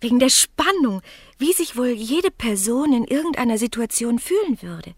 wegen 0.00 0.18
der 0.18 0.28
Spannung, 0.28 1.02
wie 1.38 1.52
sich 1.52 1.76
wohl 1.76 1.88
jede 1.88 2.30
Person 2.30 2.92
in 2.92 3.04
irgendeiner 3.04 3.58
Situation 3.58 4.18
fühlen 4.18 4.60
würde. 4.60 4.94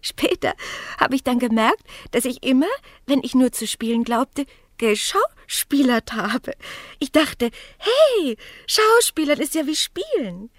Später 0.00 0.54
habe 0.98 1.16
ich 1.16 1.24
dann 1.24 1.38
gemerkt, 1.38 1.82
dass 2.12 2.24
ich 2.24 2.44
immer, 2.44 2.68
wenn 3.06 3.22
ich 3.22 3.34
nur 3.34 3.52
zu 3.52 3.66
spielen 3.66 4.04
glaubte, 4.04 4.46
geschauspielert 4.78 6.12
habe. 6.12 6.52
Ich 6.98 7.12
dachte, 7.12 7.50
hey, 7.78 8.36
Schauspielern 8.66 9.40
ist 9.40 9.54
ja 9.54 9.66
wie 9.66 9.74
Spielen. 9.74 10.50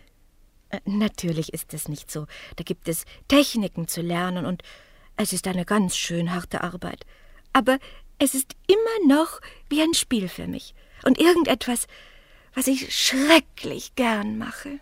Äh, 0.70 0.80
natürlich 0.86 1.54
ist 1.54 1.74
es 1.74 1.88
nicht 1.88 2.12
so. 2.12 2.28
Da 2.56 2.64
gibt 2.64 2.88
es 2.88 3.06
Techniken 3.28 3.88
zu 3.88 4.02
lernen 4.02 4.46
und 4.46 4.64
es 5.16 5.34
ist 5.34 5.48
eine 5.48 5.66
ganz 5.66 5.98
schön 5.98 6.34
harte 6.34 6.64
Arbeit. 6.64 7.06
Aber 7.54 7.80
es 8.20 8.34
ist 8.34 8.56
immer 8.68 9.16
noch 9.16 9.42
wie 9.70 9.82
ein 9.82 9.94
Spiel 9.94 10.28
für 10.30 10.48
mich 10.48 10.74
und 11.04 11.20
irgendetwas, 11.20 11.88
was 12.54 12.68
ich 12.68 12.96
schrecklich 12.96 13.96
gern 13.96 14.38
mache. 14.38 14.80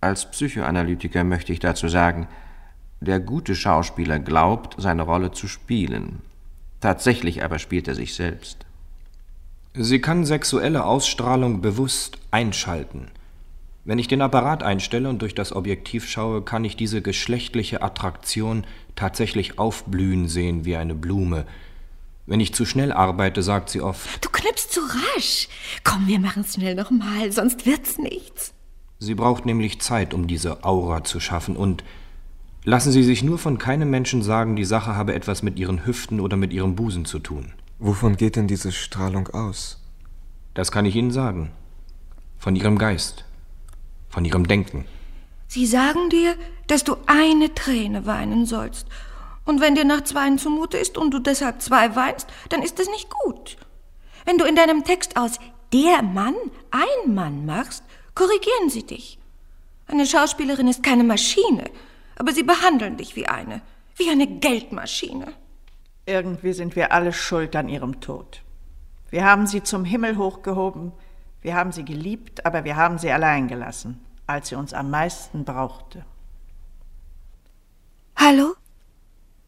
Als 0.00 0.30
Psychoanalytiker 0.30 1.24
möchte 1.24 1.52
ich 1.52 1.58
dazu 1.58 1.88
sagen, 1.88 2.28
der 3.00 3.20
gute 3.20 3.54
Schauspieler 3.54 4.18
glaubt, 4.18 4.74
seine 4.78 5.02
Rolle 5.02 5.32
zu 5.32 5.48
spielen. 5.48 6.20
Tatsächlich 6.80 7.42
aber 7.44 7.58
spielt 7.58 7.88
er 7.88 7.94
sich 7.94 8.14
selbst. 8.14 8.66
Sie 9.74 10.00
kann 10.00 10.24
sexuelle 10.24 10.84
Ausstrahlung 10.84 11.60
bewusst 11.60 12.18
einschalten. 12.30 13.10
Wenn 13.88 13.98
ich 13.98 14.06
den 14.06 14.20
Apparat 14.20 14.62
einstelle 14.62 15.08
und 15.08 15.22
durch 15.22 15.34
das 15.34 15.50
Objektiv 15.50 16.06
schaue, 16.06 16.42
kann 16.42 16.62
ich 16.62 16.76
diese 16.76 17.00
geschlechtliche 17.00 17.80
Attraktion 17.80 18.66
tatsächlich 18.96 19.58
aufblühen 19.58 20.28
sehen 20.28 20.66
wie 20.66 20.76
eine 20.76 20.94
Blume. 20.94 21.46
Wenn 22.26 22.38
ich 22.38 22.52
zu 22.52 22.66
schnell 22.66 22.92
arbeite, 22.92 23.42
sagt 23.42 23.70
sie 23.70 23.80
oft: 23.80 24.22
Du 24.22 24.28
knippst 24.28 24.74
zu 24.74 24.80
rasch. 24.80 25.48
Komm, 25.84 26.06
wir 26.06 26.20
machen 26.20 26.42
es 26.42 26.52
schnell 26.52 26.74
nochmal, 26.74 27.32
sonst 27.32 27.64
wird's 27.64 27.96
nichts. 27.96 28.52
Sie 28.98 29.14
braucht 29.14 29.46
nämlich 29.46 29.80
Zeit, 29.80 30.12
um 30.12 30.26
diese 30.26 30.64
Aura 30.64 31.02
zu 31.02 31.18
schaffen 31.18 31.56
und 31.56 31.82
lassen 32.64 32.92
Sie 32.92 33.02
sich 33.02 33.22
nur 33.22 33.38
von 33.38 33.56
keinem 33.56 33.88
Menschen 33.88 34.20
sagen, 34.20 34.54
die 34.54 34.66
Sache 34.66 34.96
habe 34.96 35.14
etwas 35.14 35.42
mit 35.42 35.58
Ihren 35.58 35.86
Hüften 35.86 36.20
oder 36.20 36.36
mit 36.36 36.52
Ihrem 36.52 36.76
Busen 36.76 37.06
zu 37.06 37.20
tun. 37.20 37.54
Wovon 37.78 38.18
geht 38.18 38.36
denn 38.36 38.48
diese 38.48 38.70
Strahlung 38.70 39.28
aus? 39.28 39.82
Das 40.52 40.70
kann 40.70 40.84
ich 40.84 40.94
Ihnen 40.94 41.10
sagen. 41.10 41.52
Von 42.36 42.54
Ihrem 42.54 42.76
Geist. 42.76 43.24
Von 44.08 44.24
Ihrem 44.24 44.46
Denken. 44.46 44.84
Sie 45.46 45.66
sagen 45.66 46.10
dir, 46.10 46.34
dass 46.66 46.84
du 46.84 46.96
eine 47.06 47.54
Träne 47.54 48.06
weinen 48.06 48.46
sollst. 48.46 48.86
Und 49.44 49.60
wenn 49.60 49.74
dir 49.74 49.84
nach 49.84 50.04
zweien 50.04 50.38
zumute 50.38 50.76
ist 50.76 50.98
und 50.98 51.12
du 51.12 51.18
deshalb 51.18 51.62
zwei 51.62 51.96
weinst, 51.96 52.26
dann 52.50 52.62
ist 52.62 52.78
es 52.80 52.88
nicht 52.90 53.08
gut. 53.08 53.56
Wenn 54.26 54.36
du 54.36 54.44
in 54.44 54.56
deinem 54.56 54.84
Text 54.84 55.16
aus 55.16 55.38
der 55.72 56.02
Mann 56.02 56.34
ein 56.70 57.14
Mann 57.14 57.46
machst, 57.46 57.82
Korrigieren 58.18 58.68
Sie 58.68 58.82
dich. 58.82 59.16
Eine 59.86 60.04
Schauspielerin 60.04 60.66
ist 60.66 60.82
keine 60.82 61.04
Maschine, 61.04 61.70
aber 62.16 62.32
sie 62.32 62.42
behandeln 62.42 62.96
dich 62.96 63.14
wie 63.14 63.28
eine, 63.28 63.62
wie 63.94 64.10
eine 64.10 64.26
Geldmaschine. 64.26 65.28
Irgendwie 66.04 66.52
sind 66.52 66.74
wir 66.74 66.90
alle 66.90 67.12
schuld 67.12 67.54
an 67.54 67.68
ihrem 67.68 68.00
Tod. 68.00 68.42
Wir 69.10 69.24
haben 69.24 69.46
sie 69.46 69.62
zum 69.62 69.84
Himmel 69.84 70.16
hochgehoben, 70.16 70.90
wir 71.40 71.54
haben 71.54 71.72
sie 71.72 71.84
geliebt, 71.84 72.44
aber 72.44 72.64
wir 72.64 72.76
haben 72.76 72.98
sie 72.98 73.10
allein 73.10 73.48
gelassen, 73.48 74.04
als 74.26 74.48
sie 74.48 74.56
uns 74.56 74.72
am 74.72 74.90
meisten 74.90 75.44
brauchte. 75.44 76.04
Hallo? 78.16 78.56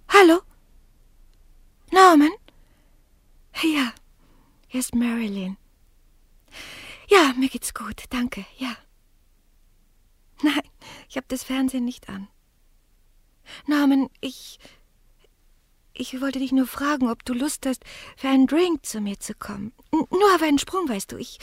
Hallo? 0.09 0.41
Norman? 1.91 2.30
Ja, 3.62 3.93
hier 4.68 4.80
ist 4.80 4.95
Marilyn. 4.95 5.57
Ja, 7.09 7.34
mir 7.36 7.49
geht's 7.49 7.74
gut, 7.74 8.05
danke, 8.11 8.47
ja. 8.59 8.76
Nein, 10.43 10.62
ich 11.09 11.16
habe 11.16 11.26
das 11.28 11.43
Fernsehen 11.43 11.84
nicht 11.84 12.09
an. 12.09 12.28
Norman, 13.66 14.09
ich. 14.20 14.59
Ich 15.93 16.18
wollte 16.20 16.38
dich 16.38 16.53
nur 16.53 16.66
fragen, 16.66 17.11
ob 17.11 17.24
du 17.24 17.34
Lust 17.34 17.66
hast, 17.66 17.84
für 18.16 18.28
einen 18.28 18.47
Drink 18.47 18.86
zu 18.86 19.01
mir 19.01 19.18
zu 19.20 19.34
kommen. 19.34 19.72
Nur 19.93 20.34
auf 20.34 20.41
einen 20.41 20.59
Sprung, 20.59 20.88
weißt 20.88 21.12
du. 21.12 21.18
Ich 21.18 21.38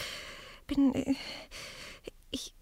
bin. 0.67 0.93
Äh, 0.93 1.15
ich. 2.31 2.53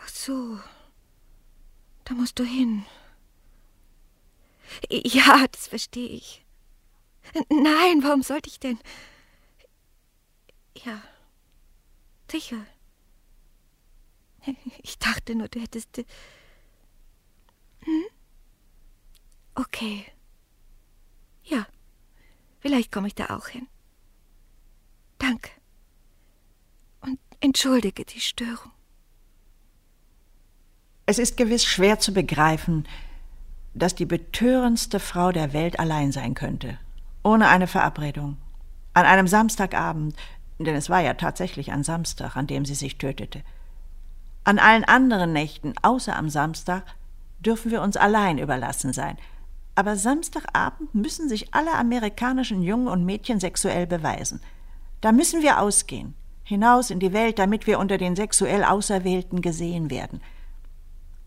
Ach 0.00 0.08
so. 0.08 0.58
Da 2.04 2.14
musst 2.14 2.38
du 2.38 2.44
hin. 2.44 2.84
Ja, 4.90 5.46
das 5.48 5.68
verstehe 5.68 6.08
ich. 6.08 6.44
Nein, 7.48 8.02
warum 8.02 8.22
sollte 8.22 8.48
ich 8.48 8.58
denn? 8.58 8.78
Ja, 10.84 11.02
sicher. 12.30 12.66
Ich 14.82 14.98
dachte 14.98 15.34
nur, 15.34 15.48
du 15.48 15.60
hättest. 15.60 15.98
Äh, 15.98 16.04
hm? 17.80 18.04
Okay. 19.54 20.06
Ja, 21.44 21.66
vielleicht 22.60 22.90
komme 22.90 23.08
ich 23.08 23.14
da 23.14 23.36
auch 23.36 23.48
hin. 23.48 23.68
Danke. 25.18 25.50
Entschuldige 27.44 28.04
die 28.04 28.20
Störung. 28.20 28.70
Es 31.06 31.18
ist 31.18 31.36
gewiss 31.36 31.64
schwer 31.64 31.98
zu 31.98 32.14
begreifen, 32.14 32.86
dass 33.74 33.96
die 33.96 34.06
betörendste 34.06 35.00
Frau 35.00 35.32
der 35.32 35.52
Welt 35.52 35.80
allein 35.80 36.12
sein 36.12 36.34
könnte, 36.34 36.78
ohne 37.24 37.48
eine 37.48 37.66
Verabredung, 37.66 38.36
an 38.94 39.06
einem 39.06 39.26
Samstagabend, 39.26 40.14
denn 40.60 40.76
es 40.76 40.88
war 40.88 41.00
ja 41.00 41.14
tatsächlich 41.14 41.72
ein 41.72 41.82
Samstag, 41.82 42.36
an 42.36 42.46
dem 42.46 42.64
sie 42.64 42.76
sich 42.76 42.96
tötete. 42.96 43.42
An 44.44 44.60
allen 44.60 44.84
anderen 44.84 45.32
Nächten, 45.32 45.74
außer 45.82 46.14
am 46.14 46.28
Samstag, 46.28 46.84
dürfen 47.40 47.72
wir 47.72 47.82
uns 47.82 47.96
allein 47.96 48.38
überlassen 48.38 48.92
sein. 48.92 49.18
Aber 49.74 49.96
Samstagabend 49.96 50.94
müssen 50.94 51.28
sich 51.28 51.52
alle 51.52 51.74
amerikanischen 51.74 52.62
Jungen 52.62 52.86
und 52.86 53.04
Mädchen 53.04 53.40
sexuell 53.40 53.88
beweisen. 53.88 54.40
Da 55.00 55.10
müssen 55.10 55.42
wir 55.42 55.60
ausgehen, 55.60 56.14
hinaus 56.52 56.90
in 56.90 57.00
die 57.00 57.12
Welt, 57.12 57.38
damit 57.38 57.66
wir 57.66 57.78
unter 57.78 57.98
den 57.98 58.14
sexuell 58.14 58.62
Auserwählten 58.62 59.40
gesehen 59.40 59.90
werden. 59.90 60.20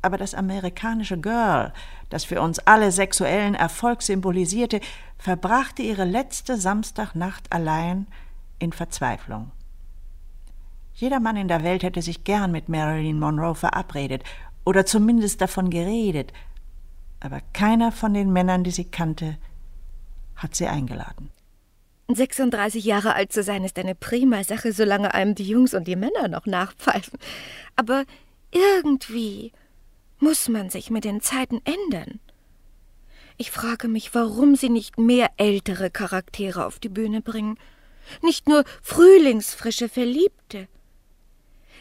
Aber 0.01 0.17
das 0.17 0.35
amerikanische 0.35 1.19
Girl, 1.19 1.73
das 2.09 2.23
für 2.23 2.41
uns 2.41 2.59
alle 2.59 2.91
sexuellen 2.91 3.55
Erfolg 3.55 4.03
symbolisierte, 4.03 4.79
verbrachte 5.17 5.81
ihre 5.81 6.05
letzte 6.05 6.57
Samstagnacht 6.57 7.51
allein 7.51 8.05
in 8.59 8.71
Verzweiflung. 8.71 9.51
Jeder 10.93 11.19
Mann 11.19 11.35
in 11.35 11.47
der 11.47 11.63
Welt 11.63 11.83
hätte 11.83 12.01
sich 12.01 12.23
gern 12.23 12.51
mit 12.51 12.69
Marilyn 12.69 13.19
Monroe 13.19 13.55
verabredet 13.55 14.23
oder 14.63 14.85
zumindest 14.85 15.41
davon 15.41 15.69
geredet, 15.69 16.31
aber 17.19 17.41
keiner 17.53 17.91
von 17.91 18.13
den 18.13 18.31
Männern, 18.31 18.63
die 18.63 18.71
sie 18.71 18.85
kannte, 18.85 19.37
hat 20.35 20.55
sie 20.55 20.67
eingeladen. 20.67 21.31
36 22.07 22.83
Jahre 22.83 23.15
alt 23.15 23.33
zu 23.33 23.43
sein 23.43 23.63
ist 23.63 23.79
eine 23.79 23.95
prima 23.95 24.43
Sache, 24.43 24.71
solange 24.73 25.13
einem 25.13 25.35
die 25.35 25.47
Jungs 25.47 25.73
und 25.73 25.87
die 25.87 25.95
Männer 25.95 26.27
noch 26.27 26.45
nachpfeifen. 26.45 27.17
Aber 27.75 28.05
irgendwie 28.51 29.51
muss 30.19 30.47
man 30.47 30.69
sich 30.69 30.89
mit 30.89 31.03
den 31.03 31.21
Zeiten 31.21 31.61
ändern. 31.65 32.19
Ich 33.37 33.51
frage 33.51 33.87
mich, 33.87 34.13
warum 34.15 34.55
sie 34.55 34.69
nicht 34.69 34.97
mehr 34.97 35.29
ältere 35.37 35.89
Charaktere 35.89 36.65
auf 36.65 36.79
die 36.79 36.89
Bühne 36.89 37.21
bringen 37.21 37.57
nicht 38.21 38.47
nur 38.47 38.63
frühlingsfrische 38.81 39.89
Verliebte. 39.89 40.67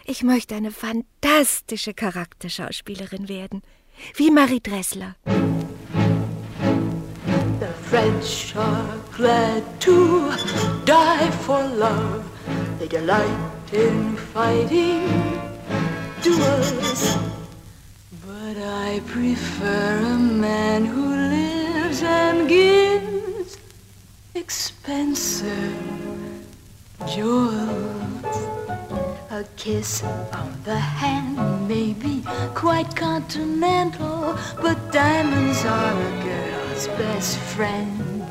Ich 0.04 0.22
möchte 0.22 0.54
eine 0.54 0.70
fantastische 0.70 1.94
Charakterschauspielerin 1.94 3.28
werden, 3.28 3.62
wie 4.16 4.30
Marie 4.30 4.60
Dressler. 4.60 5.16
French 8.04 8.54
are 8.56 8.98
glad 9.16 9.80
to 9.80 10.30
die 10.84 11.30
for 11.30 11.64
love. 11.64 12.22
They 12.78 12.86
delight 12.86 13.72
in 13.72 14.14
fighting 14.16 15.08
duels. 16.22 17.16
But 18.26 18.58
I 18.58 19.00
prefer 19.06 20.00
a 20.16 20.18
man 20.18 20.84
who 20.84 21.06
lives 21.38 22.02
and 22.02 22.46
gives 22.46 23.56
expensive 24.34 25.80
jewels. 27.08 28.36
A 29.30 29.44
kiss 29.56 30.04
on 30.04 30.52
the 30.64 30.76
hand 30.76 31.66
may 31.66 31.94
be 31.94 32.22
quite 32.54 32.94
continental, 32.94 34.36
but 34.60 34.92
diamonds 34.92 35.64
are 35.64 35.92
a 35.92 36.53
girl's 36.74 36.86
best 36.98 37.38
friend. 37.38 38.22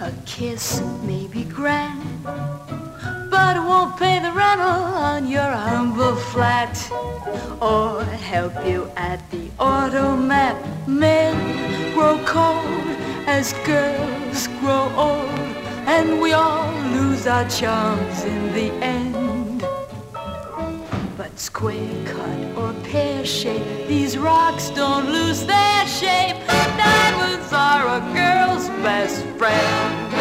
A 0.00 0.12
kiss 0.26 0.82
may 1.02 1.26
be 1.26 1.44
grand, 1.44 2.22
but 3.30 3.56
it 3.56 3.60
won't 3.60 3.96
pay 3.98 4.20
the 4.20 4.32
rental 4.32 4.66
on 4.66 5.26
your 5.26 5.50
humble 5.50 6.16
flat 6.16 6.76
or 7.60 8.04
help 8.04 8.52
you 8.66 8.90
at 8.96 9.18
the 9.30 9.48
automat. 9.58 10.56
Men 10.86 11.34
grow 11.94 12.22
cold 12.26 12.86
as 13.26 13.54
girls 13.64 14.48
grow 14.60 14.92
old, 14.96 15.38
and 15.86 16.20
we 16.20 16.32
all 16.32 16.72
lose 16.96 17.26
our 17.26 17.48
charms 17.48 18.24
in 18.24 18.52
the 18.52 18.70
end. 18.84 19.03
Square 21.36 22.04
cut 22.06 22.56
or 22.56 22.72
pear 22.84 23.24
shape, 23.24 23.88
these 23.88 24.16
rocks 24.16 24.70
don't 24.70 25.10
lose 25.10 25.44
their 25.44 25.86
shape. 25.86 26.36
Diamonds 26.46 27.52
are 27.52 27.88
a 27.88 28.00
girl's 28.14 28.68
best 28.84 29.20
friend. 29.36 30.14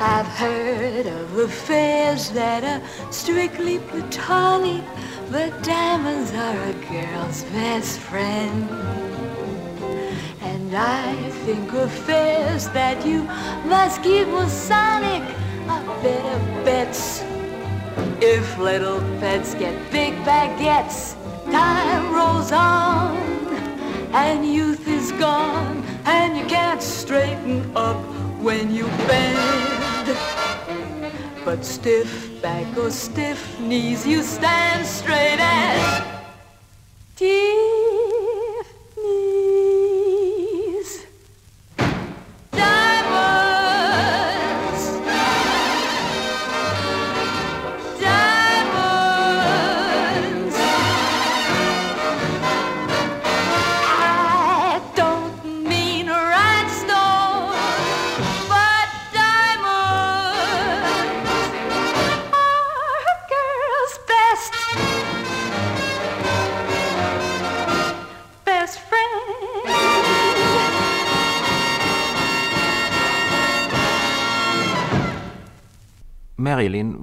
I've 0.00 0.26
heard 0.26 1.06
of 1.06 1.38
affairs 1.38 2.30
that 2.30 2.64
are 2.64 3.12
strictly 3.12 3.78
platonic, 3.80 4.82
but 5.30 5.62
diamonds 5.62 6.32
are 6.32 6.62
a 6.62 6.72
girl's 6.88 7.42
best 7.44 7.98
friend. 7.98 9.29
And 10.70 10.78
I 10.78 11.30
think 11.44 11.72
of 11.72 11.92
affairs 11.92 12.68
that 12.68 13.04
you 13.04 13.24
must 13.68 14.04
keep 14.04 14.28
Masonic 14.28 15.24
are 15.66 15.82
better 16.00 16.38
bets. 16.64 17.24
If 18.20 18.56
little 18.56 19.00
pets 19.18 19.54
get 19.54 19.74
big 19.90 20.14
baguettes, 20.22 21.16
time 21.50 22.14
rolls 22.14 22.52
on, 22.52 23.16
and 24.14 24.46
youth 24.46 24.86
is 24.86 25.10
gone, 25.18 25.82
and 26.04 26.38
you 26.38 26.46
can't 26.46 26.80
straighten 26.80 27.68
up 27.74 28.00
when 28.40 28.72
you 28.72 28.84
bend. 29.10 30.16
But 31.44 31.64
stiff 31.64 32.40
back 32.40 32.78
or 32.78 32.92
stiff 32.92 33.58
knees, 33.58 34.06
you 34.06 34.22
stand 34.22 34.86
straight 34.86 35.40
as 35.40 36.19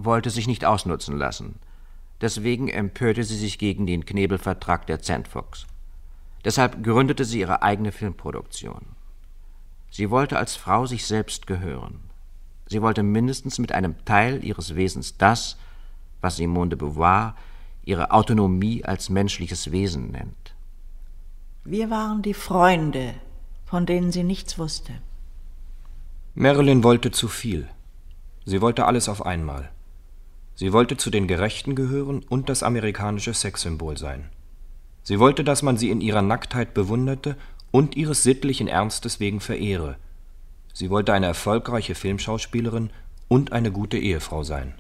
wollte 0.07 0.31
sich 0.31 0.47
nicht 0.47 0.65
ausnutzen 0.65 1.15
lassen. 1.15 1.59
Deswegen 2.19 2.67
empörte 2.67 3.23
sie 3.23 3.37
sich 3.37 3.59
gegen 3.59 3.85
den 3.85 4.05
Knebelvertrag 4.05 4.87
der 4.87 5.03
Zandfox. 5.03 5.67
Deshalb 6.43 6.83
gründete 6.83 7.25
sie 7.25 7.41
ihre 7.41 7.61
eigene 7.61 7.91
Filmproduktion. 7.91 8.81
Sie 9.91 10.09
wollte 10.09 10.39
als 10.39 10.55
Frau 10.55 10.87
sich 10.87 11.05
selbst 11.05 11.45
gehören. 11.45 11.99
Sie 12.65 12.81
wollte 12.81 13.03
mindestens 13.03 13.59
mit 13.59 13.71
einem 13.71 14.03
Teil 14.05 14.43
ihres 14.43 14.75
Wesens 14.75 15.17
das, 15.17 15.57
was 16.21 16.37
Simone 16.37 16.69
de 16.69 16.79
Beauvoir 16.79 17.35
ihre 17.83 18.11
Autonomie 18.11 18.83
als 18.83 19.09
menschliches 19.09 19.71
Wesen 19.71 20.11
nennt. 20.11 20.55
Wir 21.63 21.89
waren 21.89 22.21
die 22.21 22.33
Freunde, 22.33 23.13
von 23.65 23.85
denen 23.85 24.11
sie 24.11 24.23
nichts 24.23 24.57
wusste. 24.57 24.93
Marilyn 26.33 26.83
wollte 26.83 27.11
zu 27.11 27.27
viel. 27.27 27.67
Sie 28.45 28.61
wollte 28.61 28.85
alles 28.85 29.09
auf 29.09 29.25
einmal. 29.25 29.69
Sie 30.57 30.73
wollte 30.73 30.97
zu 30.97 31.11
den 31.11 31.27
Gerechten 31.27 31.75
gehören 31.75 32.23
und 32.27 32.49
das 32.49 32.63
amerikanische 32.63 33.31
Sexsymbol 33.35 33.95
sein. 33.95 34.31
Sie 35.03 35.19
wollte, 35.19 35.43
dass 35.43 35.61
man 35.61 35.77
sie 35.77 35.91
in 35.91 36.01
ihrer 36.01 36.23
Nacktheit 36.23 36.73
bewunderte 36.73 37.37
und 37.69 37.95
ihres 37.95 38.23
sittlichen 38.23 38.67
Ernstes 38.67 39.19
wegen 39.19 39.39
verehre. 39.39 39.97
Sie 40.73 40.89
wollte 40.89 41.13
eine 41.13 41.27
erfolgreiche 41.27 41.93
Filmschauspielerin 41.93 42.89
und 43.27 43.51
eine 43.51 43.71
gute 43.71 43.99
Ehefrau 43.99 44.41
sein. 44.41 44.73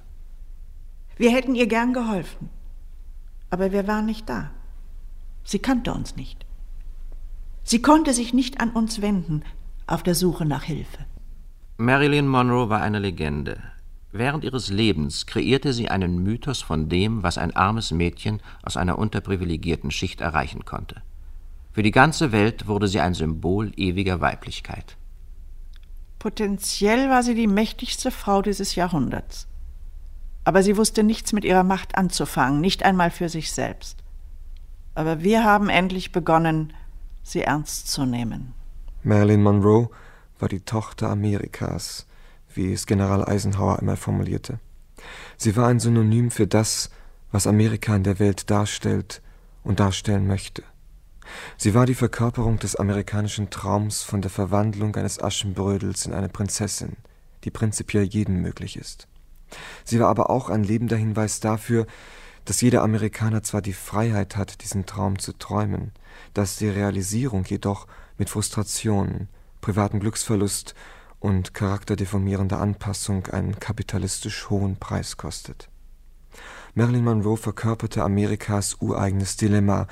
Wir 1.15 1.31
hätten 1.31 1.53
ihr 1.53 1.67
gern 1.67 1.93
geholfen. 1.93 2.49
Aber 3.51 3.71
wir 3.71 3.85
waren 3.85 4.07
nicht 4.07 4.27
da. 4.27 4.49
Sie 5.43 5.59
kannte 5.59 5.93
uns 5.93 6.15
nicht. 6.15 6.43
Sie 7.61 7.83
konnte 7.83 8.15
sich 8.15 8.33
nicht 8.33 8.59
an 8.59 8.71
uns 8.71 9.03
wenden, 9.03 9.43
auf 9.85 10.01
der 10.01 10.15
Suche 10.15 10.45
nach 10.45 10.63
Hilfe. 10.63 11.05
Marilyn 11.77 12.27
Monroe 12.27 12.69
war 12.69 12.81
eine 12.81 12.97
Legende. 12.97 13.61
Während 14.17 14.43
ihres 14.43 14.69
Lebens 14.69 15.27
kreierte 15.27 15.73
sie 15.73 15.89
einen 15.89 16.23
Mythos 16.23 16.63
von 16.63 16.89
dem, 16.89 17.21
was 17.21 17.37
ein 17.37 17.55
armes 17.55 17.91
Mädchen 17.91 18.41
aus 18.63 18.75
einer 18.75 18.97
unterprivilegierten 18.97 19.91
Schicht 19.91 20.21
erreichen 20.21 20.65
konnte. 20.65 21.03
Für 21.71 21.83
die 21.83 21.91
ganze 21.91 22.31
Welt 22.31 22.65
wurde 22.65 22.87
sie 22.87 22.99
ein 22.99 23.13
Symbol 23.13 23.71
ewiger 23.77 24.19
Weiblichkeit. 24.19 24.97
Potenziell 26.17 27.11
war 27.11 27.21
sie 27.21 27.35
die 27.35 27.45
mächtigste 27.45 28.09
Frau 28.09 28.41
dieses 28.41 28.73
Jahrhunderts. 28.73 29.47
Aber 30.45 30.63
sie 30.63 30.77
wusste 30.77 31.03
nichts 31.03 31.31
mit 31.31 31.45
ihrer 31.45 31.63
Macht 31.63 31.95
anzufangen, 31.95 32.59
nicht 32.59 32.81
einmal 32.81 33.11
für 33.11 33.29
sich 33.29 33.51
selbst. 33.51 34.03
Aber 34.95 35.21
wir 35.21 35.43
haben 35.43 35.69
endlich 35.69 36.11
begonnen, 36.11 36.73
sie 37.21 37.43
ernst 37.43 37.91
zu 37.91 38.07
nehmen. 38.07 38.55
Marilyn 39.03 39.43
Monroe 39.43 39.89
war 40.39 40.49
die 40.49 40.61
Tochter 40.61 41.11
Amerikas, 41.11 42.07
wie 42.57 42.73
es 42.73 42.85
General 42.85 43.23
Eisenhower 43.23 43.79
einmal 43.79 43.95
formulierte. 43.95 44.59
Sie 45.37 45.55
war 45.55 45.67
ein 45.67 45.79
Synonym 45.79 46.31
für 46.31 46.47
das, 46.47 46.89
was 47.31 47.47
Amerika 47.47 47.95
in 47.95 48.03
der 48.03 48.19
Welt 48.19 48.49
darstellt 48.49 49.21
und 49.63 49.79
darstellen 49.79 50.27
möchte. 50.27 50.63
Sie 51.57 51.73
war 51.73 51.85
die 51.85 51.95
Verkörperung 51.95 52.57
des 52.57 52.75
amerikanischen 52.75 53.49
Traums 53.49 54.01
von 54.01 54.21
der 54.21 54.31
Verwandlung 54.31 54.95
eines 54.95 55.21
Aschenbrödels 55.21 56.05
in 56.05 56.13
eine 56.13 56.29
Prinzessin, 56.29 56.97
die 57.43 57.51
prinzipiell 57.51 58.03
jedem 58.03 58.41
möglich 58.41 58.77
ist. 58.77 59.07
Sie 59.83 59.99
war 59.99 60.09
aber 60.09 60.29
auch 60.29 60.49
ein 60.49 60.63
lebender 60.63 60.97
Hinweis 60.97 61.39
dafür, 61.39 61.85
dass 62.45 62.61
jeder 62.61 62.81
Amerikaner 62.81 63.43
zwar 63.43 63.61
die 63.61 63.73
Freiheit 63.73 64.37
hat, 64.37 64.63
diesen 64.63 64.85
Traum 64.85 65.19
zu 65.19 65.33
träumen, 65.33 65.91
dass 66.33 66.55
die 66.55 66.69
Realisierung 66.69 67.43
jedoch 67.43 67.87
mit 68.17 68.29
Frustration, 68.29 69.27
privatem 69.59 69.99
Glücksverlust 69.99 70.73
und 71.27 71.53
charakterdeformierender 71.53 72.57
Anpassung 72.57 73.27
einen 73.27 73.59
kapitalistisch 73.59 74.49
hohen 74.49 74.77
Preis 74.77 75.17
kostet. 75.17 75.67
Marilyn 76.73 77.03
Monroe 77.03 77.35
verkörperte 77.35 78.01
Amerikas 78.01 78.77
ureigenes 78.79 79.35
Dilemma 79.35 79.87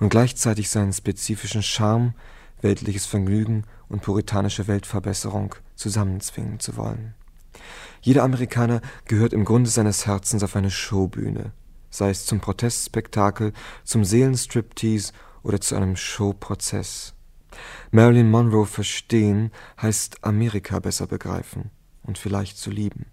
und 0.00 0.08
gleichzeitig 0.08 0.68
seinen 0.68 0.92
spezifischen 0.92 1.62
Charme, 1.62 2.14
weltliches 2.60 3.06
Vergnügen 3.06 3.66
und 3.88 4.02
puritanische 4.02 4.66
Weltverbesserung 4.66 5.54
zusammenzwingen 5.76 6.58
zu 6.58 6.76
wollen. 6.76 7.14
Jeder 8.02 8.24
Amerikaner 8.24 8.80
gehört 9.04 9.32
im 9.32 9.44
Grunde 9.44 9.70
seines 9.70 10.06
Herzens 10.06 10.42
auf 10.42 10.56
eine 10.56 10.72
Showbühne, 10.72 11.52
sei 11.90 12.10
es 12.10 12.26
zum 12.26 12.40
Protestspektakel, 12.40 13.52
zum 13.84 14.04
Seelenstriptease 14.04 15.12
oder 15.44 15.60
zu 15.60 15.76
einem 15.76 15.94
Showprozess. 15.94 17.14
Marilyn 17.90 18.30
Monroe 18.30 18.66
verstehen 18.66 19.50
heißt 19.80 20.24
Amerika 20.24 20.78
besser 20.78 21.06
begreifen 21.06 21.70
und 22.02 22.18
vielleicht 22.18 22.58
zu 22.58 22.70
lieben. 22.70 23.06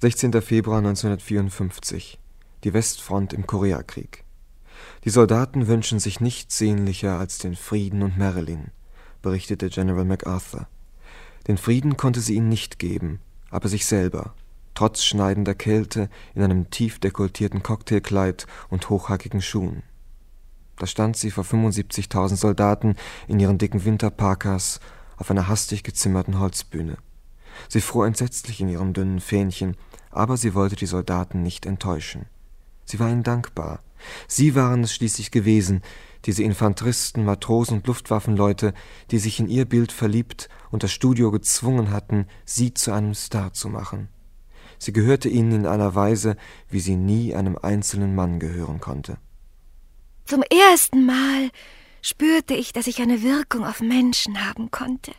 16. 0.00 0.32
Februar 0.40 0.78
1954. 0.78 2.18
Die 2.64 2.72
Westfront 2.72 3.32
im 3.32 3.46
Koreakrieg. 3.46 4.24
Die 5.04 5.10
Soldaten 5.10 5.66
wünschen 5.66 5.98
sich 5.98 6.20
nichts 6.20 6.58
sehnlicher 6.58 7.18
als 7.18 7.38
den 7.38 7.54
Frieden 7.54 8.02
und 8.02 8.18
Marilyn, 8.18 8.70
berichtete 9.22 9.68
General 9.68 10.04
MacArthur. 10.04 10.68
Den 11.48 11.58
Frieden 11.58 11.96
konnte 11.96 12.20
sie 12.20 12.34
ihnen 12.34 12.48
nicht 12.48 12.78
geben, 12.78 13.20
aber 13.50 13.68
sich 13.68 13.86
selber, 13.86 14.34
trotz 14.74 15.02
schneidender 15.04 15.54
Kälte 15.54 16.08
in 16.34 16.42
einem 16.42 16.70
tief 16.70 16.98
dekolletierten 16.98 17.62
Cocktailkleid 17.62 18.46
und 18.68 18.88
hochhackigen 18.88 19.42
Schuhen. 19.42 19.82
Da 20.80 20.86
stand 20.86 21.14
sie 21.14 21.30
vor 21.30 21.44
75.000 21.44 22.36
Soldaten 22.36 22.96
in 23.28 23.38
ihren 23.38 23.58
dicken 23.58 23.84
Winterparkas 23.84 24.80
auf 25.18 25.30
einer 25.30 25.46
hastig 25.46 25.82
gezimmerten 25.82 26.38
Holzbühne. 26.38 26.96
Sie 27.68 27.82
fror 27.82 28.06
entsetzlich 28.06 28.62
in 28.62 28.70
ihrem 28.70 28.94
dünnen 28.94 29.20
Fähnchen, 29.20 29.76
aber 30.10 30.38
sie 30.38 30.54
wollte 30.54 30.76
die 30.76 30.86
Soldaten 30.86 31.42
nicht 31.42 31.66
enttäuschen. 31.66 32.24
Sie 32.86 32.98
war 32.98 33.10
ihnen 33.10 33.22
dankbar. 33.22 33.80
Sie 34.26 34.54
waren 34.54 34.82
es 34.82 34.94
schließlich 34.94 35.30
gewesen, 35.30 35.82
diese 36.24 36.44
Infanteristen, 36.44 37.26
Matrosen 37.26 37.76
und 37.76 37.86
Luftwaffenleute, 37.86 38.72
die 39.10 39.18
sich 39.18 39.38
in 39.38 39.48
ihr 39.48 39.66
Bild 39.66 39.92
verliebt 39.92 40.48
und 40.70 40.82
das 40.82 40.92
Studio 40.92 41.30
gezwungen 41.30 41.90
hatten, 41.90 42.26
sie 42.46 42.72
zu 42.72 42.90
einem 42.92 43.12
Star 43.12 43.52
zu 43.52 43.68
machen. 43.68 44.08
Sie 44.78 44.94
gehörte 44.94 45.28
ihnen 45.28 45.52
in 45.52 45.66
einer 45.66 45.94
Weise, 45.94 46.38
wie 46.70 46.80
sie 46.80 46.96
nie 46.96 47.34
einem 47.34 47.58
einzelnen 47.58 48.14
Mann 48.14 48.40
gehören 48.40 48.80
konnte. 48.80 49.18
Zum 50.30 50.44
ersten 50.44 51.06
Mal 51.06 51.50
spürte 52.02 52.54
ich, 52.54 52.72
dass 52.72 52.86
ich 52.86 53.02
eine 53.02 53.24
Wirkung 53.24 53.66
auf 53.66 53.80
Menschen 53.80 54.46
haben 54.46 54.70
konnte. 54.70 55.10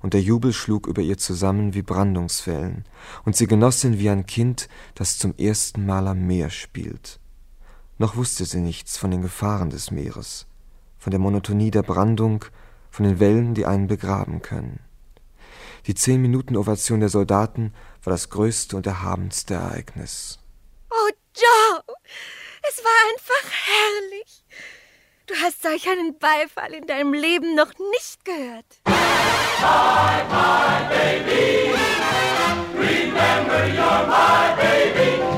Und 0.00 0.14
der 0.14 0.22
Jubel 0.22 0.54
schlug 0.54 0.86
über 0.86 1.02
ihr 1.02 1.18
zusammen 1.18 1.74
wie 1.74 1.82
Brandungswellen, 1.82 2.86
und 3.26 3.36
sie 3.36 3.46
genoss 3.46 3.84
ihn 3.84 3.98
wie 3.98 4.08
ein 4.08 4.24
Kind, 4.24 4.70
das 4.94 5.18
zum 5.18 5.34
ersten 5.36 5.84
Mal 5.84 6.08
am 6.08 6.26
Meer 6.26 6.48
spielt. 6.48 7.20
Noch 7.98 8.16
wusste 8.16 8.46
sie 8.46 8.60
nichts 8.60 8.96
von 8.96 9.10
den 9.10 9.20
Gefahren 9.20 9.68
des 9.68 9.90
Meeres, 9.90 10.46
von 10.96 11.10
der 11.10 11.20
Monotonie 11.20 11.70
der 11.70 11.82
Brandung, 11.82 12.46
von 12.90 13.04
den 13.04 13.20
Wellen, 13.20 13.52
die 13.52 13.66
einen 13.66 13.86
begraben 13.86 14.40
können. 14.40 14.80
Die 15.86 15.94
zehn 15.94 16.22
Minuten 16.22 16.56
Ovation 16.56 17.00
der 17.00 17.10
Soldaten 17.10 17.74
war 18.02 18.12
das 18.12 18.30
größte 18.30 18.78
und 18.78 18.86
erhabenste 18.86 19.52
Ereignis. 19.52 20.38
Oh, 20.90 21.10
Joe, 21.36 21.82
es 22.62 22.82
war 22.82 22.92
einfach 23.12 23.50
herrlich. 23.50 24.37
Du 25.28 25.34
hast 25.34 25.62
solch 25.62 25.86
einen 25.86 26.18
Beifall 26.18 26.72
in 26.72 26.86
deinem 26.86 27.12
Leben 27.12 27.54
noch 27.54 27.70
nicht 27.92 28.24
gehört. 28.24 28.64
My, 28.86 30.24
my 30.30 30.88
baby, 30.88 31.74
remember 32.74 33.66
you're 33.66 34.06
my 34.06 34.56
baby. 34.56 35.37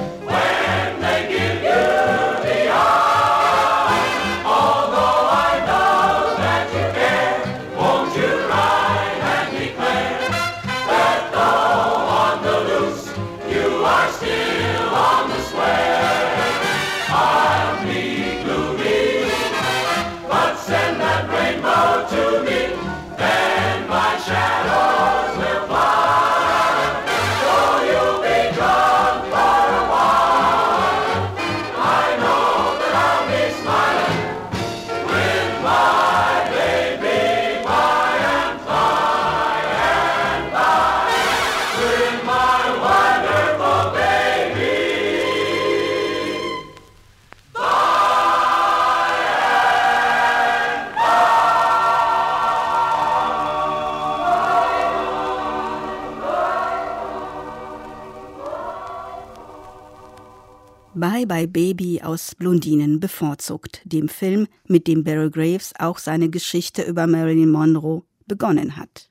Baby 61.53 62.01
aus 62.03 62.35
Blondinen 62.35 63.01
bevorzugt, 63.01 63.81
dem 63.85 64.09
Film, 64.09 64.47
mit 64.67 64.87
dem 64.87 65.05
Barry 65.05 65.31
Graves 65.31 65.73
auch 65.79 65.99
seine 65.99 66.31
Geschichte 66.31 66.83
über 66.83 67.07
Marilyn 67.07 67.51
Monroe 67.51 68.03
begonnen 68.27 68.77
hat. 68.77 69.11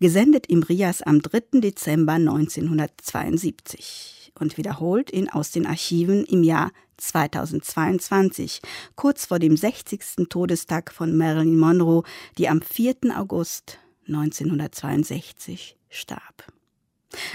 Gesendet 0.00 0.46
im 0.46 0.62
Rias 0.62 1.02
am 1.02 1.22
3. 1.22 1.60
Dezember 1.60 2.14
1972 2.14 4.32
und 4.38 4.56
wiederholt 4.56 5.10
in 5.10 5.28
Aus 5.30 5.50
den 5.50 5.66
Archiven 5.66 6.24
im 6.24 6.42
Jahr 6.42 6.72
2022, 6.96 8.62
kurz 8.96 9.26
vor 9.26 9.38
dem 9.38 9.56
60. 9.56 10.28
Todestag 10.28 10.92
von 10.92 11.16
Marilyn 11.16 11.58
Monroe, 11.58 12.02
die 12.38 12.48
am 12.48 12.62
4. 12.62 12.96
August 13.16 13.78
1962 14.06 15.76
starb. 15.88 16.53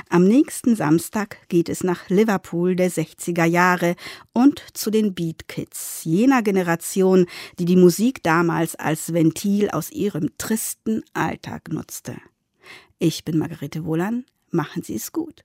Am 0.10 0.24
nächsten 0.24 0.76
Samstag 0.76 1.48
geht 1.50 1.70
es 1.70 1.84
nach 1.84 2.10
Liverpool 2.10 2.76
der 2.76 2.92
60er 2.92 3.46
Jahre 3.46 3.96
und 4.34 4.64
zu 4.74 4.92
den 4.92 5.14
Beat 5.14 5.48
Kids, 5.48 6.02
jener 6.04 6.42
Generation, 6.42 7.26
die 7.60 7.66
die 7.66 7.76
Musik 7.76 8.24
damals 8.24 8.76
als 8.76 9.14
Ventil 9.14 9.70
aus 9.70 9.92
ihrem 9.92 10.30
tristen 10.38 11.04
Alltag 11.14 11.72
nutzte. 11.72 12.18
Ich 13.00 13.24
bin 13.24 13.38
Margarete 13.38 13.86
Wohlan, 13.86 14.26
machen 14.52 14.84
Sie 14.84 14.96
es 14.96 15.12
gut. 15.12 15.44